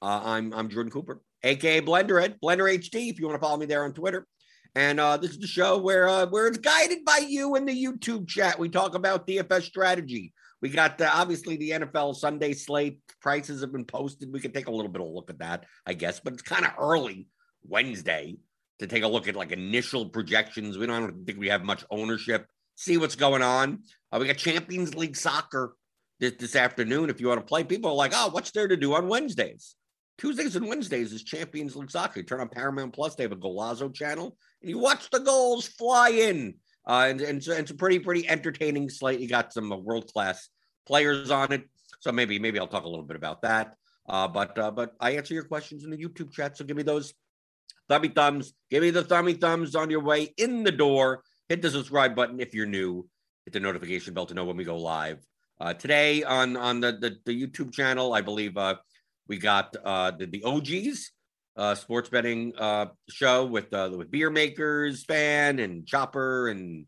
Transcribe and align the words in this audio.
Uh, 0.00 0.20
I'm 0.24 0.52
I'm 0.54 0.68
Jordan 0.68 0.92
Cooper, 0.92 1.20
aka 1.42 1.80
Blenderhead, 1.80 2.38
Blender 2.40 2.72
HD. 2.72 3.10
If 3.10 3.18
you 3.18 3.26
want 3.26 3.40
to 3.40 3.44
follow 3.44 3.56
me 3.56 3.66
there 3.66 3.84
on 3.84 3.92
Twitter, 3.92 4.26
and 4.74 5.00
uh, 5.00 5.16
this 5.16 5.32
is 5.32 5.38
the 5.38 5.46
show 5.46 5.78
where 5.78 6.08
uh, 6.08 6.26
where 6.26 6.46
it's 6.46 6.58
guided 6.58 7.04
by 7.04 7.18
you 7.26 7.56
in 7.56 7.64
the 7.64 7.84
YouTube 7.84 8.28
chat. 8.28 8.58
We 8.58 8.68
talk 8.68 8.94
about 8.94 9.26
DFS 9.26 9.62
strategy. 9.62 10.32
We 10.60 10.68
got 10.68 11.00
uh, 11.00 11.10
obviously 11.12 11.56
the 11.56 11.70
NFL 11.70 12.14
Sunday 12.14 12.52
slate 12.52 13.00
prices 13.20 13.60
have 13.60 13.72
been 13.72 13.84
posted. 13.84 14.32
We 14.32 14.40
can 14.40 14.52
take 14.52 14.68
a 14.68 14.70
little 14.70 14.90
bit 14.90 15.00
of 15.00 15.08
a 15.08 15.10
look 15.10 15.30
at 15.30 15.38
that, 15.40 15.64
I 15.86 15.94
guess, 15.94 16.20
but 16.20 16.32
it's 16.32 16.42
kind 16.42 16.64
of 16.64 16.72
early 16.78 17.28
Wednesday 17.64 18.36
to 18.78 18.86
take 18.86 19.02
a 19.02 19.08
look 19.08 19.26
at 19.26 19.34
like 19.34 19.50
initial 19.50 20.06
projections. 20.06 20.78
We 20.78 20.86
don't 20.86 21.26
think 21.26 21.38
we 21.38 21.48
have 21.48 21.64
much 21.64 21.84
ownership. 21.90 22.46
See 22.76 22.96
what's 22.96 23.16
going 23.16 23.42
on. 23.42 23.82
Uh, 24.12 24.18
we 24.20 24.26
got 24.28 24.36
Champions 24.36 24.94
League 24.94 25.16
soccer 25.16 25.74
this, 26.20 26.34
this 26.38 26.54
afternoon. 26.54 27.10
If 27.10 27.20
you 27.20 27.26
want 27.26 27.40
to 27.40 27.46
play, 27.46 27.64
people 27.64 27.90
are 27.90 27.96
like, 27.96 28.12
oh, 28.14 28.28
what's 28.30 28.52
there 28.52 28.68
to 28.68 28.76
do 28.76 28.94
on 28.94 29.08
Wednesdays? 29.08 29.74
Tuesdays 30.18 30.56
and 30.56 30.66
Wednesdays 30.66 31.12
is 31.12 31.22
Champions 31.22 31.76
League 31.76 31.90
soccer. 31.90 32.20
You 32.20 32.26
turn 32.26 32.40
on 32.40 32.48
Paramount 32.48 32.92
Plus, 32.92 33.14
they 33.14 33.22
have 33.22 33.32
a 33.32 33.36
Golazo 33.36 33.94
channel, 33.94 34.36
and 34.60 34.68
you 34.68 34.78
watch 34.78 35.08
the 35.10 35.20
goals 35.20 35.66
fly 35.68 36.10
in. 36.10 36.54
Uh, 36.86 37.06
and, 37.08 37.20
and, 37.20 37.44
so 37.44 37.52
it's 37.52 37.70
a 37.70 37.74
pretty, 37.74 37.98
pretty 37.98 38.28
entertaining 38.28 38.88
slate. 38.88 39.20
You 39.20 39.28
got 39.28 39.52
some 39.52 39.70
uh, 39.70 39.76
world 39.76 40.12
class 40.12 40.48
players 40.86 41.30
on 41.30 41.52
it. 41.52 41.64
So 42.00 42.10
maybe, 42.10 42.38
maybe 42.38 42.58
I'll 42.58 42.66
talk 42.66 42.84
a 42.84 42.88
little 42.88 43.04
bit 43.04 43.16
about 43.16 43.42
that. 43.42 43.74
Uh, 44.08 44.26
but, 44.26 44.58
uh, 44.58 44.70
but 44.70 44.94
I 44.98 45.12
answer 45.12 45.34
your 45.34 45.44
questions 45.44 45.84
in 45.84 45.90
the 45.90 45.98
YouTube 45.98 46.32
chat. 46.32 46.56
So 46.56 46.64
give 46.64 46.76
me 46.76 46.82
those 46.82 47.12
thummy 47.88 48.08
thumbs. 48.08 48.54
Give 48.70 48.82
me 48.82 48.90
the 48.90 49.04
thummy 49.04 49.34
thumbs 49.34 49.76
on 49.76 49.90
your 49.90 50.02
way 50.02 50.34
in 50.38 50.64
the 50.64 50.72
door. 50.72 51.22
Hit 51.48 51.62
the 51.62 51.70
subscribe 51.70 52.16
button 52.16 52.40
if 52.40 52.54
you're 52.54 52.66
new. 52.66 53.06
Hit 53.44 53.52
the 53.52 53.60
notification 53.60 54.14
bell 54.14 54.26
to 54.26 54.34
know 54.34 54.46
when 54.46 54.56
we 54.56 54.64
go 54.64 54.78
live. 54.78 55.24
Uh, 55.60 55.74
today 55.74 56.22
on 56.22 56.56
on 56.56 56.80
the, 56.80 56.92
the, 56.92 57.16
the 57.26 57.46
YouTube 57.46 57.72
channel, 57.72 58.14
I 58.14 58.20
believe 58.20 58.56
uh, 58.56 58.76
we 59.28 59.38
got 59.38 59.76
uh, 59.84 60.10
the, 60.12 60.26
the 60.26 60.42
OGs 60.44 61.12
uh, 61.56 61.74
sports 61.74 62.08
betting 62.08 62.52
uh, 62.56 62.86
show 63.08 63.44
with 63.44 63.72
uh, 63.74 63.90
with 63.94 64.10
beer 64.10 64.30
makers 64.30 65.04
fan 65.04 65.58
and 65.58 65.86
Chopper 65.86 66.48
and 66.48 66.86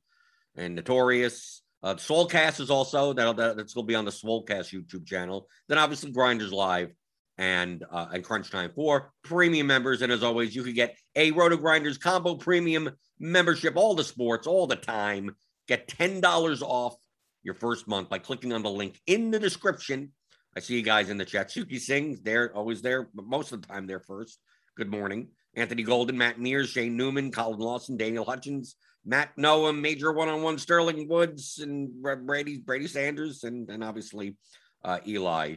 and 0.57 0.75
Notorious. 0.75 1.63
Uh, 1.83 1.95
Soulcast 1.95 2.61
is 2.61 2.71
also 2.71 3.13
that'll 3.13 3.35
that's 3.35 3.75
going 3.75 3.85
to 3.85 3.91
be 3.91 3.95
on 3.95 4.05
the 4.05 4.11
Soulcast 4.11 4.73
YouTube 4.73 5.07
channel. 5.07 5.49
Then 5.69 5.79
obviously 5.79 6.13
Grinders 6.13 6.53
Live 6.53 6.93
and 7.37 7.85
uh, 7.91 8.07
and 8.13 8.23
Crunch 8.23 8.51
Time 8.51 8.71
for 8.75 9.13
premium 9.25 9.67
members. 9.67 10.03
And 10.03 10.13
as 10.13 10.23
always, 10.23 10.55
you 10.55 10.63
can 10.63 10.75
get 10.75 10.97
a 11.17 11.33
Roto 11.33 11.57
Grinders 11.57 11.99
combo 11.99 12.37
premium 12.37 12.91
membership, 13.19 13.77
all 13.77 13.95
the 13.95 14.05
sports, 14.05 14.47
all 14.47 14.67
the 14.67 14.77
time. 14.77 15.35
Get 15.67 15.89
ten 15.89 16.21
dollars 16.21 16.63
off 16.63 16.95
your 17.43 17.55
first 17.55 17.89
month 17.89 18.09
by 18.09 18.19
clicking 18.19 18.53
on 18.53 18.63
the 18.63 18.71
link 18.71 19.01
in 19.07 19.31
the 19.31 19.39
description. 19.39 20.13
I 20.61 20.63
see 20.63 20.77
you 20.77 20.83
guys 20.83 21.09
in 21.09 21.17
the 21.17 21.25
chat. 21.25 21.49
Suki 21.49 21.81
Singh, 21.81 22.21
they're 22.23 22.55
always 22.55 22.83
there, 22.83 23.09
but 23.15 23.25
most 23.25 23.51
of 23.51 23.63
the 23.63 23.67
time 23.67 23.87
they're 23.87 23.99
first. 23.99 24.39
Good 24.77 24.91
morning. 24.91 25.29
Anthony 25.55 25.83
Golden, 25.83 26.19
Matt 26.19 26.39
Mears, 26.39 26.69
Shane 26.69 26.99
Newman, 26.99 27.33
Colin 27.33 27.59
Lawson, 27.59 27.97
Daniel 27.97 28.27
Hutchins, 28.27 28.77
Matt 29.03 29.31
Noah, 29.39 29.73
Major 29.73 30.13
One 30.13 30.29
on 30.29 30.43
One, 30.43 30.59
Sterling 30.59 31.09
Woods, 31.09 31.61
and 31.63 31.91
Brady 32.27 32.59
Brady 32.59 32.89
Sanders, 32.89 33.43
and 33.43 33.71
and 33.71 33.83
obviously 33.83 34.37
uh, 34.85 34.99
Eli 35.09 35.55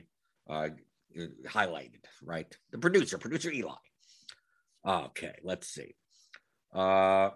uh, 0.49 0.69
highlighted, 1.49 2.05
right? 2.23 2.47
The 2.71 2.77
producer, 2.77 3.17
producer 3.17 3.51
Eli. 3.51 3.75
Okay, 4.87 5.35
let's 5.43 5.67
see. 5.67 5.95
Uh, 6.73 7.31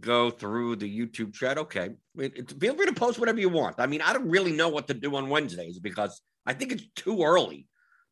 go 0.00 0.30
through 0.30 0.76
the 0.76 0.98
YouTube 0.98 1.34
chat. 1.34 1.58
Okay, 1.58 1.90
feel 2.16 2.74
free 2.74 2.86
to 2.86 2.92
post 2.92 3.18
whatever 3.18 3.40
you 3.40 3.48
want. 3.48 3.76
I 3.78 3.86
mean, 3.86 4.00
I 4.00 4.12
don't 4.12 4.28
really 4.28 4.52
know 4.52 4.68
what 4.68 4.88
to 4.88 4.94
do 4.94 5.16
on 5.16 5.28
Wednesdays 5.28 5.78
because 5.78 6.20
I 6.46 6.54
think 6.54 6.72
it's 6.72 6.86
too 6.94 7.22
early 7.22 7.66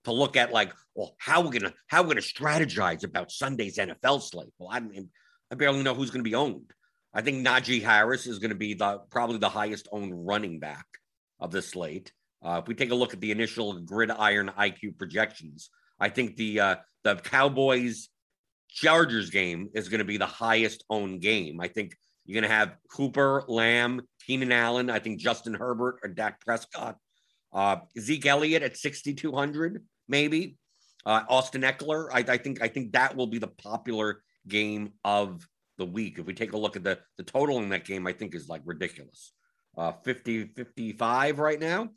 to 0.05 0.13
look 0.13 0.37
at 0.37 0.53
like, 0.53 0.73
well, 0.95 1.15
how 1.19 1.43
we're 1.43 1.51
gonna 1.51 1.75
how 1.89 2.03
we're 2.03 2.09
gonna 2.09 2.21
strategize 2.21 3.05
about 3.05 3.31
Sunday's 3.31 3.79
NFL 3.79 4.23
slate. 4.23 4.53
Well, 4.59 4.71
I 4.73 4.81
mean, 4.81 5.11
I 5.51 5.55
barely 5.55 5.83
know 5.83 5.95
who's 5.95 6.11
gonna 6.11 6.23
be 6.23 6.35
owned. 6.35 6.73
I 7.13 7.23
think 7.23 7.47
Najee 7.47 7.83
Harris 7.83 8.27
is 8.27 8.39
to 8.39 8.55
be 8.55 8.75
the 8.75 9.01
probably 9.11 9.39
the 9.39 9.49
highest 9.49 9.89
owned 9.91 10.27
running 10.27 10.59
back 10.59 10.87
of 11.41 11.51
the 11.51 11.63
slate. 11.63 12.13
Uh, 12.45 12.61
if 12.63 12.69
we 12.69 12.75
take 12.75 12.91
a 12.91 12.95
look 12.95 13.15
at 13.15 13.21
the 13.21 13.31
initial 13.31 13.81
gridiron 13.81 14.51
IQ 14.59 14.99
projections, 14.99 15.71
I 15.99 16.09
think 16.11 16.37
the 16.37 16.61
uh, 16.61 16.77
the 17.05 17.17
Cowboys 17.17 18.09
Chargers 18.69 19.31
game 19.31 19.69
is 19.75 19.89
going 19.89 20.01
to 20.01 20.05
be 20.05 20.17
the 20.17 20.27
highest 20.27 20.85
owned 20.91 21.21
game. 21.21 21.61
I 21.61 21.69
think 21.69 21.97
you're 22.25 22.41
going 22.41 22.51
to 22.51 22.55
have 22.55 22.77
Cooper, 22.91 23.45
Lamb, 23.49 24.03
Keenan 24.27 24.53
Allen. 24.53 24.91
I 24.91 24.99
think 24.99 25.21
Justin 25.21 25.55
Herbert 25.55 26.01
or 26.03 26.09
Dak 26.09 26.41
Prescott, 26.41 26.97
uh, 27.53 27.77
Zeke 27.99 28.27
Elliott 28.27 28.63
at 28.63 28.77
6,200 28.77 29.85
maybe. 30.09 30.57
Uh, 31.05 31.23
Austin 31.29 31.63
Ekeler. 31.63 32.09
I, 32.13 32.25
I 32.27 32.37
think 32.37 32.61
I 32.61 32.69
think 32.69 32.93
that 32.93 33.17
will 33.17 33.29
be 33.29 33.39
the 33.39 33.47
popular 33.47 34.23
game 34.49 34.93
of 35.05 35.47
the 35.79 35.87
week. 35.87 36.19
If 36.19 36.27
we 36.27 36.35
take 36.35 36.53
a 36.53 36.59
look 36.59 36.75
at 36.75 36.83
the 36.83 36.99
the 37.17 37.23
total 37.23 37.59
in 37.59 37.69
that 37.69 37.85
game, 37.85 38.07
I 38.07 38.13
think 38.13 38.35
is 38.35 38.49
like 38.49 38.63
ridiculous. 38.65 39.33
Uh, 39.79 39.93
50 40.05 40.47
55 40.47 41.39
right 41.39 41.61
now. 41.61 41.91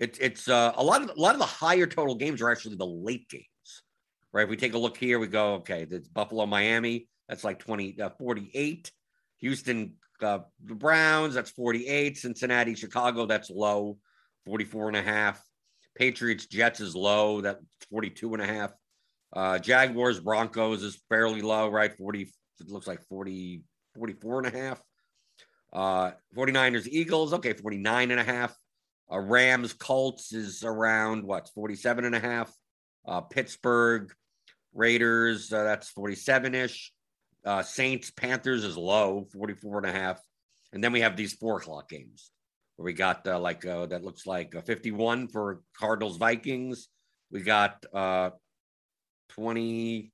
It's 0.00 0.18
it's 0.18 0.48
uh, 0.48 0.72
a 0.76 0.82
lot 0.82 1.02
of 1.02 1.10
a 1.10 1.20
lot 1.20 1.34
of 1.34 1.40
the 1.40 1.46
higher 1.46 1.86
total 1.86 2.14
games 2.14 2.40
are 2.40 2.50
actually 2.50 2.76
the 2.76 2.86
late 2.86 3.28
games, 3.28 3.44
right? 4.38 4.44
If 4.44 4.50
we 4.50 4.56
take 4.56 4.74
a 4.74 4.78
look 4.78 4.96
here, 4.96 5.18
we 5.18 5.26
go 5.26 5.54
okay. 5.54 5.84
It's 5.90 6.06
Buffalo, 6.06 6.46
Miami. 6.46 7.08
That's 7.28 7.42
like 7.42 7.58
20, 7.58 8.00
uh, 8.00 8.10
48. 8.10 8.92
Houston, 9.38 9.94
uh, 10.22 10.40
the 10.64 10.76
Browns. 10.76 11.34
That's 11.34 11.50
48. 11.50 12.16
Cincinnati, 12.16 12.76
Chicago. 12.76 13.26
That's 13.26 13.50
low, 13.50 13.98
44 14.46 14.88
and 14.88 14.96
a 14.96 15.02
half. 15.02 15.42
Patriots, 15.96 16.46
Jets 16.46 16.78
is 16.78 16.94
low. 16.94 17.40
that 17.40 17.58
42 17.90 18.34
and 18.34 18.42
a 18.42 18.46
half. 18.46 18.72
Uh, 19.32 19.58
Jaguars, 19.58 20.20
Broncos 20.20 20.84
is 20.84 21.02
fairly 21.08 21.42
low, 21.42 21.68
right? 21.68 21.92
40, 21.92 22.22
it 22.60 22.68
looks 22.68 22.86
like 22.86 23.02
40, 23.08 23.62
44 23.96 24.38
and 24.38 24.54
a 24.54 24.58
half. 24.58 24.82
Uh, 25.72 26.12
49ers, 26.36 26.86
Eagles, 26.86 27.34
okay, 27.34 27.54
49 27.54 28.12
and 28.12 28.20
a 28.20 28.24
half. 28.24 28.56
Uh, 29.12 29.18
Rams 29.18 29.72
Colts 29.72 30.32
is 30.32 30.62
around 30.62 31.24
what 31.24 31.50
47 31.54 32.04
and 32.04 32.14
a 32.14 32.20
half. 32.20 32.54
Uh, 33.06 33.20
Pittsburgh 33.22 34.12
Raiders, 34.78 35.52
uh, 35.52 35.64
that's 35.64 35.90
47 35.90 36.54
ish. 36.54 36.92
Uh, 37.44 37.62
Saints 37.62 38.10
Panthers 38.10 38.64
is 38.64 38.76
low, 38.76 39.26
44 39.32 39.78
and 39.78 39.86
a 39.86 39.92
half. 39.92 40.20
And 40.72 40.82
then 40.82 40.92
we 40.92 41.00
have 41.00 41.16
these 41.16 41.34
four 41.34 41.58
o'clock 41.58 41.88
games 41.88 42.30
where 42.76 42.84
we 42.84 42.92
got 42.92 43.26
uh, 43.26 43.40
like 43.40 43.66
uh, 43.66 43.86
that 43.86 44.04
looks 44.04 44.26
like 44.26 44.54
a 44.54 44.62
51 44.62 45.28
for 45.28 45.60
Cardinals 45.76 46.16
Vikings. 46.16 46.88
We 47.30 47.42
got 47.42 47.84
uh, 47.92 48.30
20, 49.30 50.12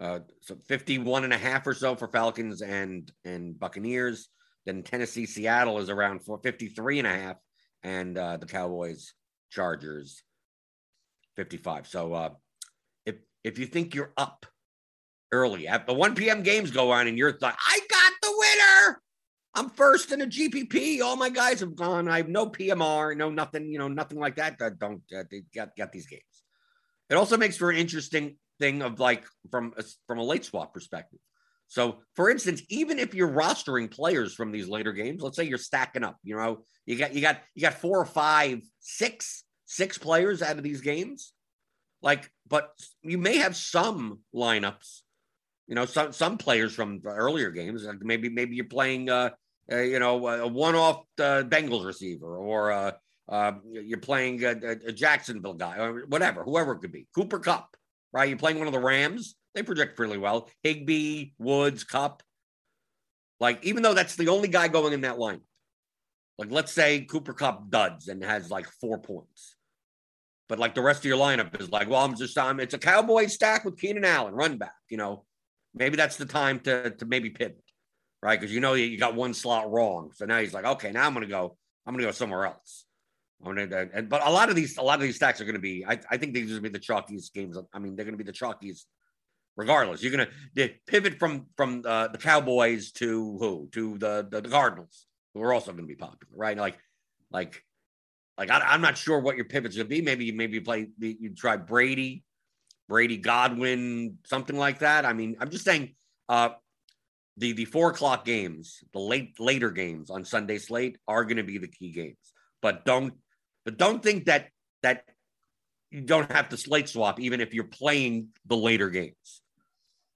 uh, 0.00 0.20
so 0.40 0.56
51 0.66 1.24
and 1.24 1.32
a 1.32 1.38
half 1.38 1.66
or 1.66 1.74
so 1.74 1.94
for 1.94 2.08
Falcons 2.08 2.62
and 2.62 3.10
and 3.24 3.58
Buccaneers. 3.58 4.28
Then 4.64 4.82
Tennessee 4.82 5.26
Seattle 5.26 5.78
is 5.78 5.90
around 5.90 6.20
53 6.42 6.98
and 6.98 7.06
a 7.06 7.12
half, 7.12 7.36
and 7.82 8.16
uh, 8.18 8.36
the 8.36 8.46
Cowboys 8.46 9.12
Chargers 9.50 10.22
55. 11.36 11.86
So 11.86 12.14
uh, 12.14 12.30
if 13.46 13.60
you 13.60 13.66
think 13.66 13.94
you're 13.94 14.12
up 14.16 14.44
early 15.30 15.68
at 15.68 15.86
the 15.86 15.94
1 15.94 16.16
p.m. 16.16 16.42
games 16.42 16.72
go 16.72 16.90
on 16.90 17.06
and 17.06 17.16
you're 17.16 17.38
like, 17.40 17.54
I 17.56 17.80
got 17.88 18.12
the 18.20 18.34
winner. 18.36 19.00
I'm 19.54 19.70
first 19.70 20.10
in 20.10 20.20
a 20.20 20.26
GPP. 20.26 21.00
All 21.00 21.14
my 21.14 21.30
guys 21.30 21.60
have 21.60 21.76
gone. 21.76 22.08
I 22.08 22.16
have 22.16 22.28
no 22.28 22.48
PMR, 22.48 23.16
no 23.16 23.30
nothing, 23.30 23.70
you 23.70 23.78
know, 23.78 23.86
nothing 23.86 24.18
like 24.18 24.34
that. 24.36 24.58
that 24.58 24.80
don't 24.80 25.00
uh, 25.16 25.22
they 25.30 25.44
got 25.54 25.76
got 25.76 25.92
these 25.92 26.08
games. 26.08 26.22
It 27.08 27.14
also 27.14 27.36
makes 27.36 27.56
for 27.56 27.70
an 27.70 27.76
interesting 27.76 28.36
thing 28.58 28.82
of 28.82 28.98
like 28.98 29.24
from 29.52 29.72
a, 29.78 29.84
from 30.08 30.18
a 30.18 30.24
late 30.24 30.44
swap 30.44 30.74
perspective. 30.74 31.20
So, 31.68 31.98
for 32.14 32.30
instance, 32.30 32.62
even 32.68 32.98
if 32.98 33.14
you're 33.14 33.30
rostering 33.30 33.90
players 33.90 34.34
from 34.34 34.50
these 34.50 34.68
later 34.68 34.92
games, 34.92 35.22
let's 35.22 35.36
say 35.36 35.44
you're 35.44 35.56
stacking 35.56 36.04
up, 36.04 36.16
you 36.24 36.36
know, 36.36 36.64
you 36.84 36.96
got 36.96 37.14
you 37.14 37.20
got 37.20 37.38
you 37.54 37.62
got 37.62 37.74
four 37.74 38.00
or 38.00 38.06
five, 38.06 38.60
six, 38.80 39.44
six 39.66 39.98
players 39.98 40.42
out 40.42 40.58
of 40.58 40.64
these 40.64 40.80
games. 40.80 41.32
Like, 42.02 42.30
but 42.48 42.72
you 43.02 43.18
may 43.18 43.38
have 43.38 43.56
some 43.56 44.20
lineups, 44.34 45.00
you 45.66 45.74
know, 45.74 45.86
some 45.86 46.12
some 46.12 46.38
players 46.38 46.74
from 46.74 47.00
earlier 47.04 47.50
games. 47.50 47.84
Like 47.84 48.02
maybe 48.02 48.28
maybe 48.28 48.56
you're 48.56 48.66
playing, 48.66 49.10
uh, 49.10 49.30
uh 49.72 49.76
you 49.76 49.98
know, 49.98 50.26
a 50.26 50.46
one-off 50.46 51.04
uh, 51.18 51.42
Bengals 51.42 51.84
receiver, 51.84 52.36
or 52.36 52.70
uh, 52.70 52.92
uh, 53.28 53.52
you're 53.64 53.98
playing 53.98 54.44
a, 54.44 54.50
a 54.86 54.92
Jacksonville 54.92 55.54
guy, 55.54 55.78
or 55.78 56.06
whatever, 56.06 56.44
whoever 56.44 56.72
it 56.72 56.80
could 56.80 56.92
be. 56.92 57.06
Cooper 57.14 57.40
Kupp, 57.40 57.76
right? 58.12 58.28
You're 58.28 58.38
playing 58.38 58.58
one 58.58 58.68
of 58.68 58.74
the 58.74 58.78
Rams 58.78 59.34
they 59.56 59.62
project 59.62 59.98
really 59.98 60.18
well. 60.18 60.50
Higbee, 60.62 61.30
Woods, 61.38 61.82
Kupp. 61.82 62.22
Like, 63.40 63.64
even 63.64 63.82
though 63.82 63.94
that's 63.94 64.14
the 64.14 64.28
only 64.28 64.48
guy 64.48 64.68
going 64.68 64.92
in 64.92 65.00
that 65.00 65.18
line, 65.18 65.40
like 66.38 66.50
let's 66.50 66.72
say 66.72 67.00
Cooper 67.00 67.32
Kupp 67.32 67.70
duds 67.70 68.08
and 68.08 68.22
has 68.22 68.50
like 68.50 68.66
four 68.80 68.98
points. 68.98 69.55
But 70.48 70.58
like 70.58 70.74
the 70.74 70.82
rest 70.82 71.00
of 71.00 71.06
your 71.06 71.18
lineup 71.18 71.60
is 71.60 71.70
like, 71.70 71.88
well, 71.88 72.04
I'm 72.04 72.16
just 72.16 72.38
I'm 72.38 72.60
it's 72.60 72.74
a 72.74 72.78
cowboy 72.78 73.26
stack 73.26 73.64
with 73.64 73.78
Keenan 73.78 74.04
Allen, 74.04 74.34
run 74.34 74.58
back, 74.58 74.74
you 74.88 74.96
know. 74.96 75.24
Maybe 75.74 75.96
that's 75.96 76.16
the 76.16 76.26
time 76.26 76.60
to 76.60 76.90
to 76.90 77.04
maybe 77.04 77.30
pivot, 77.30 77.62
right? 78.22 78.40
Because 78.40 78.54
you 78.54 78.60
know 78.60 78.74
you 78.74 78.98
got 78.98 79.14
one 79.14 79.34
slot 79.34 79.70
wrong. 79.70 80.10
So 80.14 80.24
now 80.24 80.38
he's 80.38 80.54
like, 80.54 80.64
okay, 80.64 80.92
now 80.92 81.06
I'm 81.06 81.14
gonna 81.14 81.26
go, 81.26 81.56
I'm 81.84 81.94
gonna 81.94 82.04
go 82.04 82.12
somewhere 82.12 82.46
else. 82.46 82.84
I'm 83.44 83.54
gonna, 83.54 83.88
and, 83.92 84.08
but 84.08 84.26
a 84.26 84.30
lot 84.30 84.48
of 84.48 84.56
these, 84.56 84.78
a 84.78 84.82
lot 84.82 84.94
of 84.94 85.02
these 85.02 85.16
stacks 85.16 85.40
are 85.40 85.52
to 85.52 85.58
be. 85.58 85.84
I, 85.86 86.00
I 86.10 86.16
think 86.16 86.32
these 86.32 86.50
are 86.52 86.56
to 86.56 86.62
be 86.62 86.70
the 86.70 86.78
chalkiest 86.78 87.34
games. 87.34 87.58
I 87.74 87.78
mean, 87.78 87.96
they're 87.96 88.10
to 88.10 88.16
be 88.16 88.24
the 88.24 88.32
chalkiest 88.32 88.84
regardless. 89.56 90.02
You're 90.02 90.12
gonna 90.12 90.72
pivot 90.86 91.18
from 91.18 91.46
from 91.56 91.82
uh, 91.84 92.08
the 92.08 92.18
Cowboys 92.18 92.92
to 92.92 93.36
who 93.38 93.68
to 93.72 93.98
the, 93.98 94.26
the, 94.30 94.40
the 94.42 94.48
Cardinals, 94.48 95.06
who 95.34 95.42
are 95.42 95.52
also 95.52 95.72
gonna 95.72 95.86
be 95.86 95.96
popular, 95.96 96.32
right? 96.34 96.56
Like 96.56 96.78
like 97.30 97.62
like 98.38 98.50
I, 98.50 98.74
am 98.74 98.80
not 98.80 98.98
sure 98.98 99.20
what 99.20 99.36
your 99.36 99.46
pivots 99.46 99.76
gonna 99.76 99.88
be. 99.88 100.02
Maybe 100.02 100.26
you 100.26 100.32
maybe 100.34 100.54
you 100.54 100.62
play 100.62 100.88
you 100.98 101.34
try 101.34 101.56
Brady, 101.56 102.24
Brady 102.88 103.16
Godwin, 103.16 104.18
something 104.24 104.56
like 104.56 104.80
that. 104.80 105.04
I 105.04 105.12
mean, 105.12 105.36
I'm 105.40 105.50
just 105.50 105.64
saying. 105.64 105.94
Uh, 106.28 106.50
the 107.36 107.52
the 107.52 107.66
four 107.66 107.90
o'clock 107.90 108.24
games, 108.24 108.82
the 108.92 108.98
late 108.98 109.38
later 109.38 109.70
games 109.70 110.10
on 110.10 110.24
Sunday 110.24 110.58
slate 110.58 110.96
are 111.06 111.24
going 111.24 111.36
to 111.36 111.42
be 111.42 111.58
the 111.58 111.68
key 111.68 111.92
games. 111.92 112.16
But 112.62 112.84
don't 112.84 113.14
but 113.64 113.76
don't 113.76 114.02
think 114.02 114.24
that 114.24 114.48
that 114.82 115.04
you 115.90 116.00
don't 116.00 116.30
have 116.32 116.48
to 116.50 116.56
slate 116.56 116.88
swap 116.88 117.20
even 117.20 117.40
if 117.40 117.54
you're 117.54 117.64
playing 117.64 118.28
the 118.46 118.56
later 118.56 118.90
games. 118.90 119.42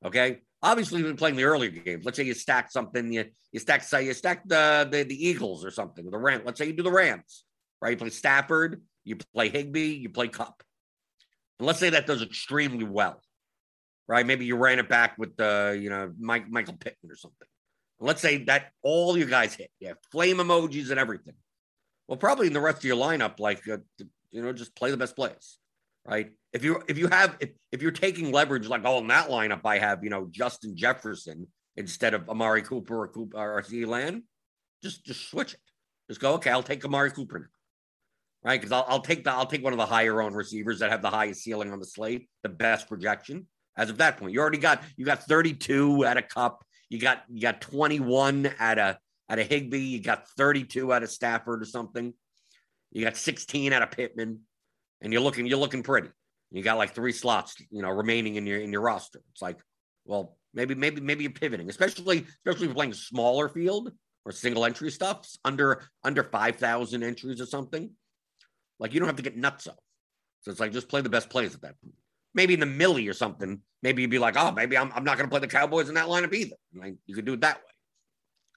Okay. 0.05 0.39
Obviously, 0.63 0.99
you've 0.99 1.09
been 1.09 1.17
playing 1.17 1.37
the 1.37 1.45
earlier 1.45 1.71
games. 1.71 2.05
Let's 2.05 2.19
say 2.19 2.25
you 2.25 2.35
stack 2.35 2.71
something, 2.71 3.11
you, 3.11 3.25
you 3.51 3.61
stack, 3.61 3.83
say 3.83 4.05
you 4.05 4.13
stack 4.13 4.47
the, 4.47 4.87
the, 4.91 5.05
the 5.05 5.29
Eagles 5.29 5.65
or 5.65 5.71
something, 5.71 6.11
the 6.11 6.19
Rams. 6.19 6.43
Let's 6.45 6.59
say 6.59 6.67
you 6.67 6.75
do 6.75 6.83
the 6.83 6.93
Rams, 6.93 7.45
right? 7.81 7.91
You 7.91 7.97
play 7.97 8.11
Stafford, 8.11 8.83
you 9.05 9.17
play 9.35 9.49
Higbee, 9.49 9.95
you 9.95 10.11
play 10.11 10.29
Kupp. 10.29 10.63
And 11.59 11.67
let's 11.67 11.79
say 11.79 11.91
that 11.91 12.07
does 12.07 12.23
extremely 12.23 12.85
well, 12.85 13.21
right? 14.09 14.27
Maybe 14.27 14.45
you 14.47 14.57
ran 14.57 14.79
it 14.79 14.89
back 14.89 15.19
with 15.19 15.37
the, 15.37 15.79
you 15.81 15.91
know, 15.91 16.13
Mike, 16.19 16.49
Michael 16.49 16.75
Pittman 16.75 17.13
or 17.13 17.17
something. 17.17 17.49
And 17.99 18.07
let's 18.07 18.23
say 18.23 18.45
that 18.45 18.73
all 18.83 19.17
you 19.17 19.27
guys 19.27 19.55
hit, 19.55 19.71
yeah, 19.79 19.93
flame 20.11 20.39
emojis 20.39 20.91
and 20.91 20.99
everything. 20.99 21.35
Well, 22.09 22.17
probably 22.17 22.47
in 22.47 22.53
the 22.53 22.61
rest 22.61 22.79
of 22.79 22.85
your 22.85 22.97
lineup, 22.97 23.39
like, 23.39 23.69
uh, 23.69 23.79
you 24.31 24.43
know, 24.43 24.53
just 24.53 24.75
play 24.75 24.91
the 24.91 24.97
best 24.97 25.17
plays, 25.17 25.59
right? 26.07 26.31
if 26.53 26.65
you 26.65 26.83
if 26.89 26.99
you 26.99 27.09
have 27.09 27.37
if, 27.41 27.51
if 27.73 27.83
you're 27.83 27.91
taking 27.91 28.33
leverage 28.33 28.67
like 28.67 28.83
oh 28.85 28.99
in 28.99 29.07
that 29.09 29.29
lineup 29.29 29.61
I 29.65 29.79
have 29.79 30.03
you 30.03 30.11
know 30.11 30.29
Justin 30.31 30.77
Jefferson 30.77 31.47
instead 31.77 32.15
of 32.15 32.29
Amari 32.29 32.63
Cooper 32.63 33.03
or 33.03 33.09
Cooper 33.09 33.37
or 33.37 33.65
Lamb, 33.87 34.25
just 34.83 35.05
just 35.05 35.31
switch 35.31 35.55
it. 35.55 35.61
Just 36.09 36.21
go 36.21 36.35
okay. 36.35 36.51
I'll 36.51 36.63
take 36.63 36.85
Amari 36.85 37.11
Cooper 37.11 37.39
now, 37.39 37.47
right? 38.43 38.61
Because 38.61 38.73
I'll, 38.73 38.85
I'll 38.89 39.01
take 39.01 39.25
the 39.25 39.33
I'll 39.33 39.47
take 39.47 39.63
one 39.63 39.73
of 39.73 39.79
the 39.79 39.87
higher 39.87 40.21
owned 40.21 40.37
receivers 40.37 40.81
that 40.81 40.91
have 40.91 41.03
the 41.03 41.11
highest 41.11 41.43
ceiling 41.43 41.73
on 41.73 41.79
the 41.79 41.87
slate, 41.87 42.29
the 42.43 42.49
best 42.49 42.89
projection. 42.89 43.47
As 43.77 43.91
of 43.91 43.99
that 43.99 44.19
point, 44.19 44.33
you 44.33 44.41
already 44.41 44.59
got 44.59 44.83
you 44.97 45.05
got 45.05 45.23
32 45.25 46.05
at 46.05 46.17
a 46.17 46.23
Kupp, 46.23 46.65
you 46.89 46.99
got 46.99 47.23
you 47.29 47.41
got 47.41 47.61
21 47.61 48.47
at 48.59 48.79
a 48.79 48.99
at 49.29 49.39
a 49.39 49.45
Higbee, 49.45 49.79
you 49.79 50.03
got 50.03 50.29
32 50.37 50.93
at 50.93 51.03
a 51.03 51.07
Stafford 51.07 51.63
or 51.63 51.67
something, 51.67 52.13
you 52.91 53.05
got 53.05 53.17
16 53.17 53.73
at 53.73 53.83
a 53.83 53.87
Pittman, 53.87 54.41
and 55.01 55.13
you're 55.13 55.23
looking 55.23 55.47
you're 55.47 55.59
looking 55.59 55.83
pretty 55.83 56.11
you 56.51 56.63
got 56.63 56.79
like 56.79 56.95
three 56.95 57.13
slots, 57.13 57.57
you 57.71 57.83
know, 57.83 57.91
remaining 57.91 58.35
in 58.35 58.47
your 58.47 58.61
in 58.61 58.73
your 58.73 58.81
roster. 58.81 59.21
It's 59.33 59.43
like, 59.43 59.59
well, 60.05 60.37
maybe 60.53 60.75
maybe 60.75 61.01
maybe 61.01 61.23
you're 61.25 61.33
pivoting, 61.33 61.71
especially 61.71 62.27
especially 62.45 62.73
playing 62.73 62.95
smaller 62.95 63.49
field 63.49 63.93
or 64.25 64.33
single 64.33 64.65
entry 64.65 64.91
stuffs 64.91 65.39
under 65.45 65.83
under 66.03 66.25
five 66.25 66.57
thousand 66.57 67.05
entries 67.05 67.41
or 67.41 67.47
something. 67.47 67.91
Like 68.81 68.93
you 68.93 68.99
don't 68.99 69.09
have 69.09 69.17
to 69.17 69.23
get 69.23 69.37
nuts 69.37 69.69
up. 69.69 69.79
So 70.41 70.51
it's 70.51 70.59
like 70.59 70.73
just 70.73 70.89
play 70.89 71.03
the 71.03 71.09
best 71.09 71.31
plays 71.31 71.55
at 71.55 71.61
that 71.63 71.81
point. 71.81 71.95
Maybe 72.35 72.55
in 72.55 72.61
the 72.61 72.67
millie 72.67 73.07
or 73.07 73.13
something. 73.13 73.61
Maybe 73.83 74.03
you'd 74.03 74.11
be 74.11 74.19
like, 74.19 74.37
oh, 74.37 74.51
maybe 74.53 74.77
I'm, 74.77 74.91
I'm 74.95 75.05
not 75.05 75.17
going 75.17 75.29
to 75.29 75.31
play 75.31 75.41
the 75.41 75.47
Cowboys 75.47 75.89
in 75.89 75.95
that 75.95 76.09
lineup 76.09 76.35
either. 76.35 76.57
Like, 76.75 76.97
you 77.07 77.15
could 77.15 77.25
do 77.25 77.35
it 77.35 77.41
that 77.43 77.59
way. 77.59 77.73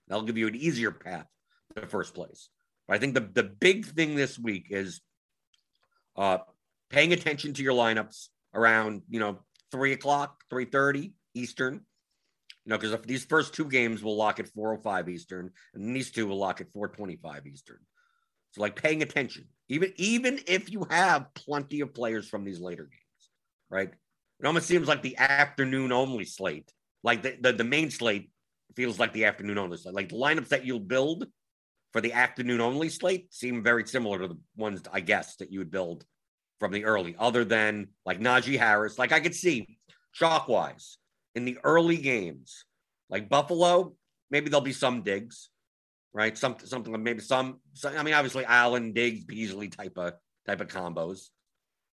That'll 0.08 0.25
give 0.25 0.38
you 0.38 0.48
an 0.48 0.56
easier 0.56 0.92
path 0.92 1.27
to 1.75 1.88
first 1.88 2.13
place. 2.13 2.50
But 2.88 2.96
I 2.96 3.00
think 3.00 3.13
the 3.13 3.22
the 3.22 3.44
big 3.44 3.86
thing 3.86 4.15
this 4.15 4.38
week 4.38 4.68
is 4.70 5.01
uh, 6.18 6.39
paying 6.89 7.13
attention 7.13 7.53
to 7.53 7.63
your 7.63 7.74
lineups 7.74 8.27
around, 8.53 9.03
you 9.10 9.20
know, 9.20 9.39
three 9.72 9.94
o'clock, 9.94 10.44
3:30 10.51 11.13
Eastern. 11.34 11.82
You 12.65 12.70
know, 12.70 12.77
because 12.77 12.98
these 13.06 13.25
first 13.25 13.53
two 13.53 13.65
games 13.65 14.01
will 14.01 14.15
lock 14.15 14.39
at 14.39 14.48
405 14.48 15.10
Eastern, 15.10 15.51
and 15.74 15.94
these 15.96 16.12
two 16.12 16.27
will 16.27 16.38
lock 16.38 16.62
at 16.62 16.72
425 16.72 17.46
Eastern. 17.48 17.80
So 18.51 18.62
like 18.62 18.82
paying 18.82 19.01
attention, 19.01 19.48
even 19.74 19.92
even 19.96 20.39
if 20.46 20.72
you 20.72 20.86
have 20.89 21.34
plenty 21.34 21.82
of 21.82 21.94
players 21.94 22.27
from 22.27 22.44
these 22.44 22.60
later 22.60 22.84
games, 22.84 23.30
right? 23.70 23.89
It 24.39 24.46
almost 24.46 24.68
seems 24.68 24.88
like 24.88 25.01
the 25.01 25.18
afternoon 25.18 25.92
only 25.92 26.25
slate, 26.25 26.72
like 27.03 27.24
the, 27.24 27.38
the, 27.42 27.53
the 27.53 27.63
main 27.63 27.89
slate 27.89 28.30
feels 28.75 29.00
like 29.00 29.13
the 29.13 29.25
afternoon 29.25 29.58
only 29.58 29.77
slate. 29.77 29.96
Like 29.96 30.10
the 30.10 30.15
lineups 30.15 30.50
that 30.50 30.65
you'll 30.65 30.80
build 30.80 31.25
for 31.92 32.01
the 32.01 32.13
afternoon 32.13 32.62
only 32.62 32.89
slate 32.89 33.34
seem 33.34 33.63
very 33.63 33.88
similar 33.88 34.20
to 34.20 34.27
the 34.27 34.38
ones 34.56 34.84
I 34.92 35.00
guess 35.00 35.38
that 35.38 35.51
you 35.51 35.60
would 35.60 35.72
build 35.72 36.06
from 36.60 36.72
the 36.72 36.86
early, 36.86 37.15
other 37.18 37.44
than 37.44 37.88
like 38.06 38.20
Najee 38.20 38.60
Harris. 38.60 39.00
Like 39.00 39.12
I 39.12 39.20
could 39.20 39.36
see 39.36 39.80
chalk 40.13 40.48
wise 40.48 40.98
in 41.34 41.46
the 41.46 41.58
early 41.63 41.98
games, 41.98 42.65
like 43.10 43.27
Buffalo, 43.27 43.96
maybe 44.30 44.50
there'll 44.50 44.62
be 44.62 44.72
some 44.72 45.01
digs, 45.01 45.50
right? 46.13 46.38
Some 46.38 46.55
something 46.63 46.93
like 46.93 47.01
maybe 47.01 47.22
some, 47.22 47.60
some. 47.74 47.98
I 47.98 48.03
mean, 48.03 48.13
obviously 48.13 48.46
Allen, 48.46 48.93
Diggs, 48.93 49.24
Beasley 49.24 49.70
type 49.70 49.98
of 49.98 50.13
type 50.46 50.62
of 50.62 50.67
combos. 50.67 51.29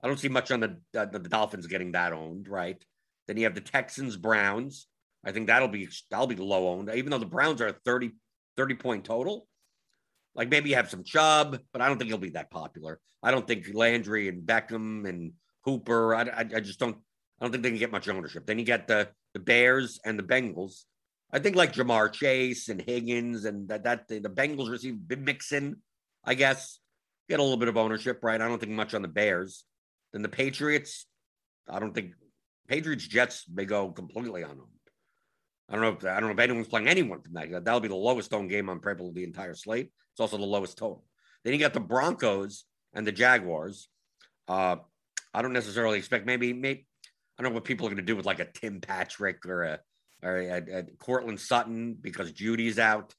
I 0.03 0.07
don't 0.07 0.19
see 0.19 0.29
much 0.29 0.51
on 0.51 0.61
the, 0.61 0.77
uh, 0.97 1.07
the 1.07 1.19
Dolphins 1.19 1.67
getting 1.67 1.93
that 1.93 2.13
owned, 2.13 2.49
right? 2.49 2.83
Then 3.27 3.37
you 3.37 3.45
have 3.45 3.55
the 3.55 3.61
Texans, 3.61 4.17
Browns. 4.17 4.87
I 5.25 5.33
think 5.33 5.49
that'll 5.49 5.69
be 5.69 5.89
that'll 6.11 6.27
be 6.27 6.37
low 6.37 6.69
owned, 6.69 6.91
even 6.95 7.11
though 7.11 7.19
the 7.19 7.27
Browns 7.27 7.61
are 7.61 7.73
30, 7.85 8.13
30 8.57 8.75
point 8.75 9.05
total. 9.05 9.47
Like 10.35 10.51
maybe 10.51 10.71
you 10.71 10.77
have 10.77 10.91
some 10.91 11.05
Chubb, 11.05 11.59
but 11.73 11.83
I 11.83 11.89
don't 11.89 11.99
think 11.99 12.09
he'll 12.09 12.19
be 12.19 12.31
that 12.31 12.51
popular. 12.51 13.01
I 13.23 13.31
don't 13.31 13.47
think 13.47 13.67
Landry 13.75 14.29
and 14.29 14.47
Beckham 14.47 15.09
and 15.09 15.33
Hooper. 15.65 16.15
I, 16.15 16.23
I, 16.23 16.41
I 16.41 16.61
just 16.61 16.79
don't. 16.79 16.97
I 17.41 17.45
don't 17.45 17.53
think 17.53 17.63
they 17.63 17.71
can 17.71 17.79
get 17.79 17.93
much 17.93 18.09
ownership. 18.09 18.47
Then 18.47 18.59
you 18.59 18.65
get 18.65 18.87
the 18.87 19.09
the 19.35 19.41
Bears 19.41 20.01
and 20.05 20.19
the 20.19 20.23
Bengals. 20.23 20.85
I 21.33 21.39
think 21.39 21.57
like 21.57 21.75
Ja'Marr 21.75 22.13
Chase 22.13 22.69
and 22.69 22.81
Higgins 22.81 23.45
and 23.45 23.69
that 23.69 23.85
that 23.85 24.09
the, 24.09 24.19
the 24.19 24.31
Bengals 24.31 24.71
receive 24.71 24.97
Mixon, 25.19 25.83
I 26.25 26.35
guess. 26.35 26.79
get 27.29 27.39
a 27.39 27.43
little 27.43 27.59
bit 27.59 27.69
of 27.69 27.77
ownership, 27.77 28.21
right? 28.23 28.41
I 28.41 28.49
don't 28.49 28.59
think 28.59 28.73
much 28.73 28.95
on 28.95 29.03
the 29.03 29.09
Bears. 29.09 29.65
Then 30.13 30.23
the 30.23 30.29
Patriots, 30.29 31.07
I 31.69 31.79
don't 31.79 31.95
think 31.95 32.13
Patriots 32.67 33.07
Jets 33.07 33.45
may 33.53 33.67
go 33.67 33.91
completely 33.91 34.43
on 34.43 34.57
them. 34.57 34.69
I 35.69 35.75
don't 35.75 35.83
know 35.83 35.89
if 35.89 36.05
I 36.05 36.19
don't 36.19 36.31
know 36.31 36.35
if 36.35 36.39
anyone's 36.39 36.69
playing 36.69 36.89
anyone 36.89 37.21
from 37.21 37.35
that. 37.35 37.65
That'll 37.65 37.81
be 37.81 37.89
the 37.89 37.95
lowest 37.95 38.33
owned 38.33 38.49
game 38.49 38.71
on 38.71 38.81
probably 38.81 39.13
the 39.13 39.25
entire 39.25 39.55
slate. 39.55 39.91
It's 40.13 40.21
also 40.21 40.39
the 40.39 40.45
lowest 40.45 40.79
total. 40.79 41.05
Then 41.45 41.53
you 41.53 41.59
got 41.59 41.75
the 41.75 41.81
Broncos 41.81 42.65
and 42.95 43.07
the 43.07 43.13
Jaguars. 43.13 43.89
Uh, 44.49 44.77
I 45.35 45.43
don't 45.43 45.53
necessarily 45.53 45.99
expect 45.99 46.25
maybe 46.25 46.55
maybe 46.55 46.87
I 47.39 47.43
don't 47.43 47.53
know 47.53 47.57
what 47.57 47.65
people 47.65 47.87
are 47.87 47.91
going 47.91 47.99
to 47.99 48.03
do 48.03 48.17
with 48.17 48.25
like 48.25 48.41
a 48.41 48.47
Tim 48.47 48.81
Patrick 48.81 49.45
or 49.45 49.63
a 49.65 49.81
or 50.23 50.37
a, 50.37 50.49
a, 50.49 50.79
a 50.79 50.83
Courtland 50.99 51.41
Sutton 51.41 51.97
because 52.01 52.33
Jeudy's 52.33 52.79
out. 52.79 53.15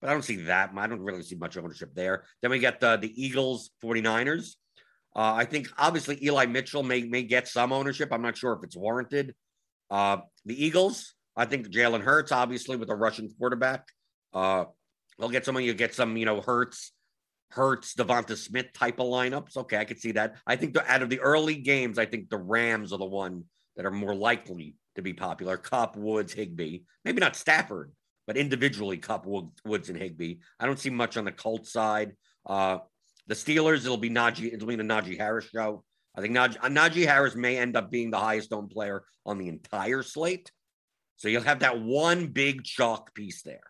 But 0.00 0.10
I 0.10 0.12
don't 0.12 0.22
see 0.22 0.36
that. 0.42 0.70
I 0.76 0.86
don't 0.86 1.00
really 1.00 1.22
see 1.22 1.34
much 1.34 1.56
ownership 1.56 1.94
there. 1.94 2.24
Then 2.40 2.50
we 2.50 2.60
got 2.60 2.80
the, 2.80 2.96
the 2.96 3.12
Eagles 3.22 3.70
49ers. 3.82 4.54
Uh, 5.16 5.34
I 5.34 5.44
think 5.44 5.68
obviously 5.76 6.22
Eli 6.24 6.46
Mitchell 6.46 6.82
may 6.82 7.02
may 7.02 7.22
get 7.22 7.48
some 7.48 7.72
ownership. 7.72 8.10
I'm 8.12 8.22
not 8.22 8.36
sure 8.36 8.52
if 8.52 8.62
it's 8.62 8.76
warranted. 8.76 9.34
Uh, 9.90 10.18
the 10.44 10.64
Eagles, 10.64 11.14
I 11.34 11.46
think 11.46 11.68
Jalen 11.68 12.02
Hurts, 12.02 12.30
obviously 12.30 12.76
with 12.76 12.90
a 12.90 12.94
Russian 12.94 13.28
quarterback, 13.38 13.88
uh, 14.32 14.66
they'll 15.18 15.30
get 15.30 15.44
someone. 15.44 15.64
You 15.64 15.74
get 15.74 15.94
some, 15.94 16.16
you 16.16 16.26
know, 16.26 16.40
Hurts, 16.40 16.92
Hurts, 17.50 17.94
DeVonta 17.94 18.36
Smith 18.36 18.72
type 18.74 19.00
of 19.00 19.06
lineups. 19.06 19.56
Okay, 19.56 19.78
I 19.78 19.84
could 19.84 19.98
see 19.98 20.12
that. 20.12 20.36
I 20.46 20.56
think 20.56 20.74
the, 20.74 20.88
out 20.88 21.02
of 21.02 21.10
the 21.10 21.20
early 21.20 21.56
games, 21.56 21.98
I 21.98 22.06
think 22.06 22.28
the 22.28 22.38
Rams 22.38 22.92
are 22.92 22.98
the 22.98 23.04
one 23.04 23.44
that 23.76 23.86
are 23.86 23.90
more 23.90 24.14
likely 24.14 24.76
to 24.98 25.02
be 25.02 25.14
popular. 25.14 25.56
Kupp, 25.56 25.96
Woods, 25.96 26.32
Higbee, 26.32 26.80
maybe 27.04 27.20
not 27.20 27.36
Stafford, 27.36 27.92
but 28.26 28.36
individually 28.36 28.98
Kupp, 28.98 29.26
Woods, 29.26 29.88
and 29.88 29.98
Higbee. 29.98 30.36
I 30.60 30.66
don't 30.66 30.78
see 30.78 30.90
much 30.90 31.16
on 31.16 31.24
the 31.24 31.32
Colts 31.32 31.72
side. 31.72 32.12
Uh, 32.44 32.78
the 33.26 33.34
Steelers, 33.34 33.84
it'll 33.84 33.96
be 33.96 34.10
Najee, 34.10 34.52
it'll 34.52 34.68
be 34.68 34.76
the 34.76 34.82
Najee 34.82 35.16
Harris 35.16 35.46
show. 35.46 35.84
I 36.14 36.20
think 36.20 36.34
Najee, 36.34 36.58
Najee 36.58 37.06
Harris 37.06 37.34
may 37.34 37.58
end 37.58 37.76
up 37.76 37.90
being 37.90 38.10
the 38.10 38.18
highest 38.18 38.52
owned 38.52 38.70
player 38.70 39.04
on 39.24 39.38
the 39.38 39.48
entire 39.48 40.02
slate. 40.02 40.50
So 41.16 41.28
you'll 41.28 41.42
have 41.42 41.60
that 41.60 41.80
one 41.80 42.28
big 42.28 42.64
chalk 42.64 43.14
piece 43.14 43.42
there. 43.42 43.60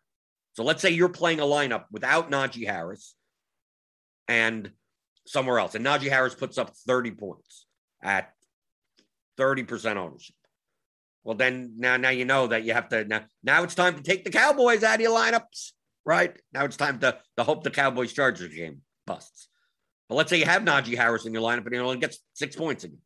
So 0.55 0.65
let's 0.65 0.83
say 0.83 0.91
you're 0.91 1.09
playing 1.09 1.41
a 1.41 1.45
lineup 1.45 1.85
without 1.91 2.31
Najee 2.31 2.67
Harris 2.67 3.15
and 4.29 4.71
somewhere 5.27 5.59
else, 5.59 5.75
and 5.75 5.85
Najee 5.85 6.09
Harris 6.09 6.35
puts 6.35 6.59
up 6.59 6.75
30 6.87 7.13
points 7.13 7.67
at 8.03 8.33
30% 9.39 9.97
ownership. 9.97 10.35
Well, 11.29 11.37
then 11.37 11.75
now, 11.77 11.99
now 11.99 12.09
you 12.09 12.25
know 12.25 12.47
that 12.47 12.65
you 12.65 12.73
have 12.73 12.89
to 12.89 13.05
now. 13.05 13.21
Now 13.43 13.63
it's 13.63 13.75
time 13.75 13.97
to 13.97 14.03
take 14.03 14.25
the 14.25 14.31
Cowboys 14.31 14.83
out 14.83 14.95
of 14.95 15.03
your 15.03 15.15
lineups, 15.15 15.73
right? 16.07 16.35
Now 16.55 16.65
it's 16.65 16.79
time 16.79 17.01
to 17.01 17.19
to 17.37 17.45
hope 17.45 17.65
the 17.65 17.71
Cowboys 17.71 18.15
Chargers 18.15 18.55
game 18.55 18.81
busts. 19.07 19.51
But 20.09 20.15
let's 20.15 20.31
say 20.31 20.39
you 20.39 20.47
have 20.47 20.63
Najee 20.63 20.97
Harris 20.97 21.27
in 21.27 21.35
your 21.35 21.43
lineup 21.43 21.67
and 21.67 21.75
he 21.75 21.81
only 21.81 21.99
gets 21.99 22.19
six 22.33 22.57
points 22.57 22.85
again. 22.85 23.01